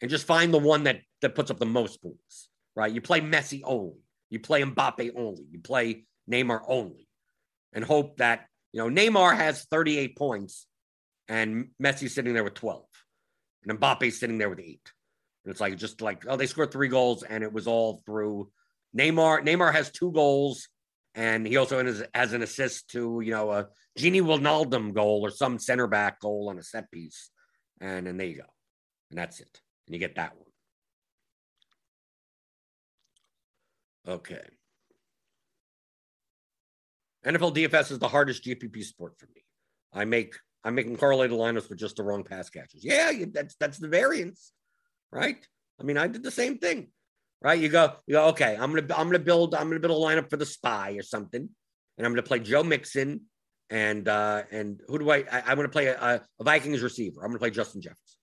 and 0.00 0.10
just 0.10 0.26
find 0.26 0.52
the 0.52 0.58
one 0.58 0.84
that 0.84 1.00
that 1.22 1.34
puts 1.34 1.50
up 1.50 1.58
the 1.58 1.66
most 1.66 2.02
points. 2.02 2.48
Right? 2.76 2.92
You 2.92 3.00
play 3.00 3.20
Messi 3.20 3.62
only. 3.64 3.98
You 4.30 4.40
play 4.40 4.62
Mbappe 4.62 5.10
only. 5.16 5.44
You 5.50 5.60
play 5.60 6.04
Neymar 6.30 6.62
only 6.66 7.08
and 7.72 7.84
hope 7.84 8.18
that, 8.18 8.46
you 8.72 8.80
know, 8.80 8.88
Neymar 8.88 9.36
has 9.36 9.66
38 9.70 10.16
points 10.16 10.66
and 11.28 11.68
Messi's 11.82 12.14
sitting 12.14 12.34
there 12.34 12.44
with 12.44 12.54
12 12.54 12.84
and 13.64 13.78
Mbappe's 13.78 14.20
sitting 14.20 14.38
there 14.38 14.50
with 14.50 14.60
eight. 14.60 14.92
And 15.44 15.52
it's 15.52 15.60
like, 15.60 15.76
just 15.76 16.00
like, 16.00 16.24
oh, 16.28 16.36
they 16.36 16.46
scored 16.46 16.70
three 16.70 16.88
goals 16.88 17.22
and 17.22 17.42
it 17.42 17.52
was 17.52 17.66
all 17.66 18.02
through 18.06 18.50
Neymar. 18.96 19.44
Neymar 19.46 19.72
has 19.72 19.90
two 19.90 20.12
goals 20.12 20.68
and 21.18 21.44
he 21.44 21.56
also 21.56 21.84
has, 22.14 22.32
an 22.32 22.42
assist 22.42 22.90
to, 22.90 23.20
you 23.20 23.32
know, 23.32 23.50
a 23.50 23.66
Gini 23.98 24.22
Wijnaldum 24.22 24.94
goal 24.94 25.26
or 25.26 25.30
some 25.30 25.58
center 25.58 25.88
back 25.88 26.20
goal 26.20 26.48
on 26.48 26.60
a 26.60 26.62
set 26.62 26.88
piece. 26.92 27.30
And 27.80 28.06
then 28.06 28.16
there 28.16 28.28
you 28.28 28.36
go. 28.36 28.46
And 29.10 29.18
that's 29.18 29.40
it. 29.40 29.60
And 29.88 29.94
you 29.94 29.98
get 29.98 30.14
that 30.14 30.36
one. 30.36 30.44
Okay. 34.16 34.42
NFL 37.26 37.56
DFS 37.56 37.90
is 37.90 37.98
the 37.98 38.06
hardest 38.06 38.44
GPP 38.44 38.84
sport 38.84 39.18
for 39.18 39.26
me. 39.26 39.42
I 39.92 40.04
make 40.04 40.36
I'm 40.62 40.76
making 40.76 40.98
correlated 40.98 41.36
lineups 41.36 41.68
with 41.68 41.80
just 41.80 41.96
the 41.96 42.04
wrong 42.04 42.22
pass 42.22 42.48
catchers. 42.48 42.84
Yeah, 42.84 43.10
that's 43.32 43.56
that's 43.56 43.78
the 43.78 43.88
variance, 43.88 44.52
right? 45.10 45.44
I 45.80 45.82
mean, 45.82 45.98
I 45.98 46.06
did 46.06 46.22
the 46.22 46.30
same 46.30 46.58
thing, 46.58 46.90
right? 47.42 47.58
You 47.58 47.68
go, 47.68 47.94
you 48.06 48.14
go. 48.14 48.28
Okay, 48.28 48.56
I'm 48.58 48.72
gonna 48.72 48.94
I'm 48.94 49.06
gonna 49.06 49.18
build 49.18 49.54
I'm 49.54 49.68
gonna 49.68 49.80
build 49.80 49.92
a 49.92 50.06
lineup 50.06 50.30
for 50.30 50.36
the 50.36 50.46
spy 50.46 50.92
or 50.92 51.02
something, 51.02 51.48
and 51.96 52.06
I'm 52.06 52.12
gonna 52.12 52.22
play 52.22 52.40
Joe 52.40 52.62
Mixon 52.62 53.22
and 53.70 54.08
uh 54.08 54.42
and 54.50 54.80
who 54.88 54.98
do 54.98 55.10
I? 55.10 55.24
I 55.30 55.50
am 55.50 55.56
gonna 55.56 55.68
play 55.68 55.86
a, 55.86 56.22
a 56.40 56.44
Vikings 56.44 56.82
receiver. 56.82 57.22
I'm 57.22 57.28
gonna 57.28 57.38
play 57.38 57.50
Justin 57.50 57.80
Jefferson, 57.80 58.18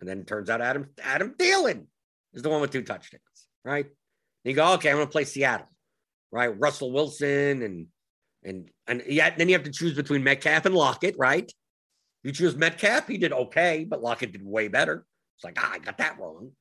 and 0.00 0.08
then 0.08 0.20
it 0.20 0.26
turns 0.26 0.50
out 0.50 0.60
Adam 0.60 0.88
Adam 1.02 1.34
Thielen 1.38 1.86
is 2.34 2.42
the 2.42 2.48
one 2.48 2.60
with 2.60 2.70
two 2.70 2.82
touchdowns, 2.82 3.48
right? 3.64 3.86
And 3.86 4.50
you 4.50 4.54
go, 4.54 4.74
okay, 4.74 4.90
I'm 4.90 4.96
gonna 4.96 5.06
play 5.06 5.24
Seattle, 5.24 5.68
right? 6.30 6.48
Russell 6.48 6.92
Wilson 6.92 7.62
and 7.62 7.86
and 8.42 8.70
and 8.86 9.02
yeah, 9.06 9.34
then 9.34 9.48
you 9.48 9.54
have 9.54 9.64
to 9.64 9.72
choose 9.72 9.94
between 9.94 10.24
Metcalf 10.24 10.66
and 10.66 10.74
Lockett, 10.74 11.16
right? 11.18 11.50
You 12.22 12.32
choose 12.32 12.56
Metcalf, 12.56 13.06
he 13.06 13.16
did 13.16 13.32
okay, 13.32 13.86
but 13.88 14.02
Lockett 14.02 14.32
did 14.32 14.44
way 14.44 14.68
better. 14.68 15.06
It's 15.36 15.44
like, 15.44 15.56
ah, 15.58 15.70
I 15.72 15.78
got 15.78 15.98
that 15.98 16.18
wrong. 16.18 16.52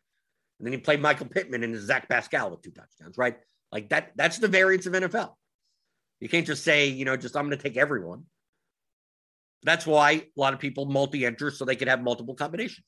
And 0.60 0.66
then 0.66 0.74
he 0.74 0.80
played 0.80 1.01
Michael 1.01 1.28
Pittman 1.28 1.64
and 1.64 1.78
Zach 1.80 2.10
Pascal 2.10 2.51
with 2.51 2.62
two 2.62 2.72
touchdowns, 2.72 3.18
right? 3.18 3.38
Like 3.72 3.89
that, 3.89 4.12
that's 4.16 4.39
the 4.39 4.47
variance 4.47 4.86
of 4.86 4.93
NFL. 4.93 5.34
You 6.20 6.28
can't 6.28 6.45
just 6.45 6.64
say, 6.64 6.88
you 6.88 7.05
know, 7.05 7.16
just 7.16 7.36
I'm 7.38 7.45
going 7.45 7.57
to 7.57 7.64
take 7.64 7.78
everyone. 7.78 8.26
That's 9.64 9.86
why 9.86 10.12
a 10.12 10.28
lot 10.36 10.53
of 10.53 10.60
people 10.60 10.86
multi-enter 10.86 11.51
so 11.51 11.66
they 11.66 11.76
can 11.76 11.88
have 11.88 12.01
multiple 12.01 12.36
combinations. 12.36 12.86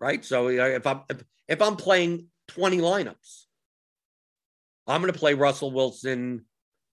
Right. 0.00 0.24
So 0.24 0.48
if 0.48 0.86
I'm 0.86 1.02
if, 1.08 1.24
if 1.48 1.62
I'm 1.62 1.76
playing 1.76 2.26
20 2.48 2.78
lineups, 2.78 3.44
I'm 4.86 5.00
going 5.00 5.12
to 5.12 5.18
play 5.18 5.34
Russell 5.34 5.72
Wilson, 5.72 6.44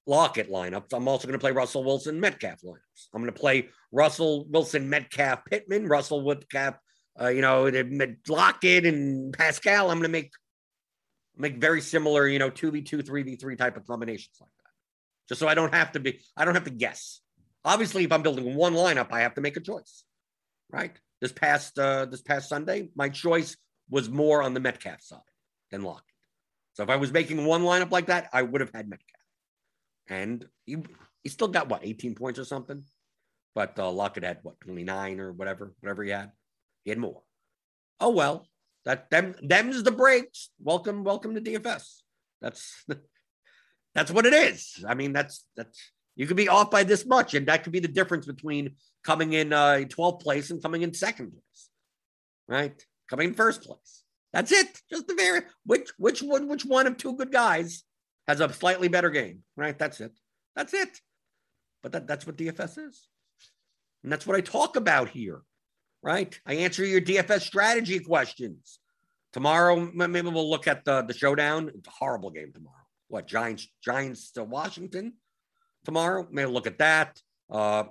Lockett 0.07 0.51
lineups. 0.51 0.91
I'm 0.91 1.07
also 1.07 1.28
going 1.28 1.39
to 1.39 1.43
play 1.43 1.51
Russell 1.51 1.84
Wilson 1.84 2.19
Metcalf 2.19 2.61
lineups. 2.61 3.07
I'm 3.13 3.21
going 3.21 3.34
to 3.34 3.39
play 3.39 3.69
Russell 3.91 4.47
Wilson 4.49 4.89
Metcalf 4.89 5.45
Pittman, 5.45 5.88
Russell 5.88 6.23
Metcalf, 6.23 6.76
uh, 7.20 7.28
you 7.28 7.41
know, 7.41 7.72
Lockett 8.28 8.86
and 8.86 9.34
Pascal. 9.34 9.89
I'm 9.89 9.97
going 9.97 10.03
to 10.03 10.09
make 10.09 10.32
make 11.38 11.57
very 11.57 11.82
similar, 11.82 12.28
you 12.28 12.39
know, 12.39 12.49
two 12.49 12.72
v 12.72 12.82
two, 12.82 13.01
three 13.01 13.24
v 13.24 13.36
three 13.36 13.55
type 13.55 13.78
of 13.78 13.86
combinations 13.86 14.38
like 14.39 14.49
that, 14.57 14.72
just 15.30 15.39
so 15.39 15.47
I 15.47 15.53
don't 15.53 15.74
have 15.74 15.91
to 15.93 15.99
be, 15.99 16.20
I 16.38 16.45
don't 16.45 16.55
have 16.55 16.63
to 16.66 16.70
guess. 16.70 17.22
Obviously, 17.63 18.03
if 18.03 18.11
I'm 18.11 18.22
building 18.22 18.55
one 18.55 18.74
lineup, 18.74 19.11
I 19.11 19.22
have 19.22 19.36
to 19.36 19.41
make 19.41 19.57
a 19.57 19.61
choice, 19.61 20.03
right? 20.70 20.95
This 21.22 21.32
past 21.32 21.80
uh, 21.80 22.05
this 22.05 22.22
past 22.22 22.49
Sunday, 22.49 22.89
my 22.95 23.09
choice 23.09 23.57
was 23.89 24.09
more 24.09 24.43
on 24.43 24.53
the 24.53 24.59
Metcalf 24.59 25.01
side 25.01 25.20
than 25.72 25.84
Lockett. 25.84 26.03
So 26.74 26.84
if 26.84 26.89
I 26.89 26.97
was 26.97 27.11
making 27.11 27.45
one 27.45 27.61
lineup 27.61 27.91
like 27.91 28.07
that, 28.07 28.30
I 28.34 28.41
would 28.41 28.61
have 28.61 28.72
had 28.74 28.89
Metcalf 28.89 29.16
and 30.07 30.45
he 30.66 30.78
he 31.24 31.30
still 31.30 31.47
got 31.47 31.70
what 31.70 31.82
18 31.84 32.16
points 32.16 32.39
or 32.39 32.45
something. 32.45 32.84
But 33.55 33.80
uh, 33.80 33.89
Lockett 33.89 34.24
had 34.24 34.39
what 34.43 34.59
29 34.61 35.20
or 35.20 35.32
whatever, 35.32 35.74
whatever 35.80 36.03
he 36.03 36.11
had. 36.11 36.32
Had 36.86 36.97
more. 36.99 37.21
Oh 37.99 38.11
well, 38.11 38.47
that 38.86 39.09
them 39.09 39.36
them's 39.41 39.81
the 39.83 39.91
breaks. 39.91 40.49
Welcome, 40.61 41.03
welcome 41.03 41.33
to 41.36 41.41
DFS. 41.41 42.01
That's 42.41 42.86
that's 43.95 44.11
what 44.11 44.25
it 44.25 44.33
is. 44.33 44.83
I 44.88 44.93
mean, 44.93 45.13
that's 45.13 45.45
that's 45.55 45.91
you 46.15 46.27
could 46.27 46.38
be 46.38 46.49
off 46.49 46.69
by 46.69 46.83
this 46.83 47.05
much, 47.05 47.33
and 47.33 47.47
that 47.47 47.63
could 47.63 47.73
be 47.73 47.79
the 47.79 47.88
difference 47.88 48.25
between 48.25 48.75
coming 49.03 49.33
in 49.33 49.51
uh, 49.51 49.83
12th 49.86 50.21
place 50.21 50.51
and 50.51 50.61
coming 50.61 50.81
in 50.81 50.93
second 50.93 51.31
place, 51.31 51.69
right? 52.47 52.86
Coming 53.09 53.29
in 53.29 53.33
first 53.33 53.63
place. 53.63 54.03
That's 54.31 54.51
it. 54.51 54.81
Just 54.89 55.07
the 55.07 55.15
very 55.15 55.41
which 55.65 55.89
which 55.97 56.21
one 56.21 56.47
which 56.47 56.65
one 56.65 56.88
of 56.88 56.97
two 56.97 57.15
good 57.15 57.31
guys 57.31 57.83
has 58.27 58.41
a 58.41 58.51
slightly 58.51 58.89
better 58.89 59.09
game, 59.09 59.43
right? 59.55 59.77
That's 59.77 60.01
it. 60.01 60.11
That's 60.55 60.73
it. 60.73 60.99
But 61.81 61.91
that, 61.93 62.07
that's 62.07 62.25
what 62.25 62.38
DFS 62.38 62.88
is. 62.88 63.07
And 64.03 64.11
that's 64.11 64.25
what 64.27 64.36
I 64.36 64.41
talk 64.41 64.75
about 64.75 65.09
here, 65.09 65.41
right? 66.06 66.39
I 66.45 66.53
answer 66.58 66.86
your 66.86 67.01
DFS 67.01 67.41
strategy 67.41 67.99
questions. 67.99 68.80
Tomorrow, 69.34 69.91
maybe 69.93 70.30
we'll 70.30 70.49
look 70.49 70.68
at 70.68 70.86
the, 70.86 71.01
the 71.01 71.14
showdown. 71.14 71.72
It's 71.76 71.88
a 71.88 71.91
horrible 71.91 72.30
game 72.30 72.53
tomorrow. 72.53 72.76
What, 73.08 73.28
Giants, 73.28 73.68
Giants 73.84 74.32
to 74.34 74.43
Washington 74.43 75.14
tomorrow? 75.84 76.28
Maybe 76.32 76.49
look 76.49 76.68
at 76.68 76.78
that. 76.78 77.20
Uh, 77.49 77.86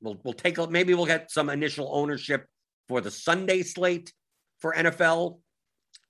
we'll, 0.00 0.18
we'll 0.24 0.34
take, 0.34 0.56
a, 0.58 0.66
maybe 0.66 0.94
we'll 0.94 1.06
get 1.06 1.30
some 1.30 1.50
initial 1.50 1.90
ownership 1.92 2.46
for 2.88 3.02
the 3.02 3.10
Sunday 3.10 3.62
slate 3.62 4.12
for 4.60 4.74
NFL. 4.74 5.38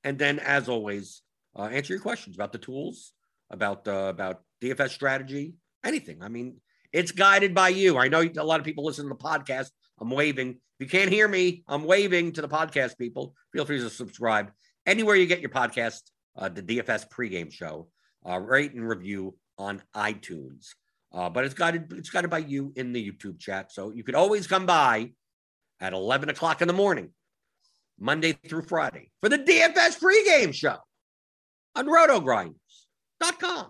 And 0.05 0.17
then, 0.17 0.39
as 0.39 0.69
always, 0.69 1.23
uh, 1.59 1.65
answer 1.65 1.93
your 1.93 2.01
questions 2.01 2.37
about 2.37 2.53
the 2.53 2.59
tools 2.59 3.13
about 3.51 3.89
uh, 3.89 4.09
about 4.11 4.43
DFS 4.63 4.91
strategy, 4.91 5.55
anything. 5.85 6.23
I 6.23 6.29
mean, 6.29 6.61
it's 6.93 7.13
guided 7.13 7.55
by 7.55 7.71
you. 7.71 7.99
I 7.99 8.09
know 8.09 8.23
a 8.23 8.45
lot 8.45 8.61
of 8.61 8.67
people 8.67 8.85
listen 8.85 9.07
to 9.07 9.09
the 9.09 9.17
podcast. 9.17 9.71
I'm 10.01 10.11
waving. 10.11 10.51
If 10.51 10.59
you 10.81 10.87
can't 10.87 11.11
hear 11.11 11.29
me, 11.29 11.65
I'm 11.69 11.85
waving 11.85 12.33
to 12.33 12.43
the 12.43 12.49
podcast 12.49 12.99
people. 12.99 13.35
Feel 13.53 13.65
free 13.65 13.79
to 13.81 13.91
subscribe 13.91 14.51
anywhere 14.87 15.17
you 15.17 15.27
get 15.27 15.41
your 15.41 15.51
podcast. 15.51 16.03
Uh, 16.37 16.49
the 16.49 16.63
DFS 16.63 17.09
pregame 17.09 17.53
show, 17.53 17.89
uh, 18.29 18.39
rate 18.39 18.73
and 18.75 18.89
review 18.89 19.35
on 19.59 19.83
iTunes. 19.97 20.69
Uh, 21.13 21.29
but 21.29 21.45
it's 21.45 21.55
guided 21.55 21.93
it's 21.93 22.11
guided 22.11 22.31
by 22.31 22.39
you 22.39 22.73
in 22.77 22.93
the 22.93 23.11
YouTube 23.11 23.41
chat, 23.41 23.73
so 23.73 23.91
you 23.91 24.05
could 24.05 24.15
always 24.15 24.47
come 24.47 24.67
by 24.67 25.11
at 25.81 25.93
11 25.93 26.29
o'clock 26.29 26.61
in 26.61 26.69
the 26.69 26.75
morning, 26.75 27.11
Monday 27.99 28.33
through 28.47 28.63
Friday, 28.63 29.11
for 29.21 29.29
the 29.29 29.39
DFS 29.39 29.99
pregame 29.99 30.55
show 30.55 30.77
on 31.75 31.87
Roto 31.87 32.21
Grind 32.21 32.55
com. 33.39 33.67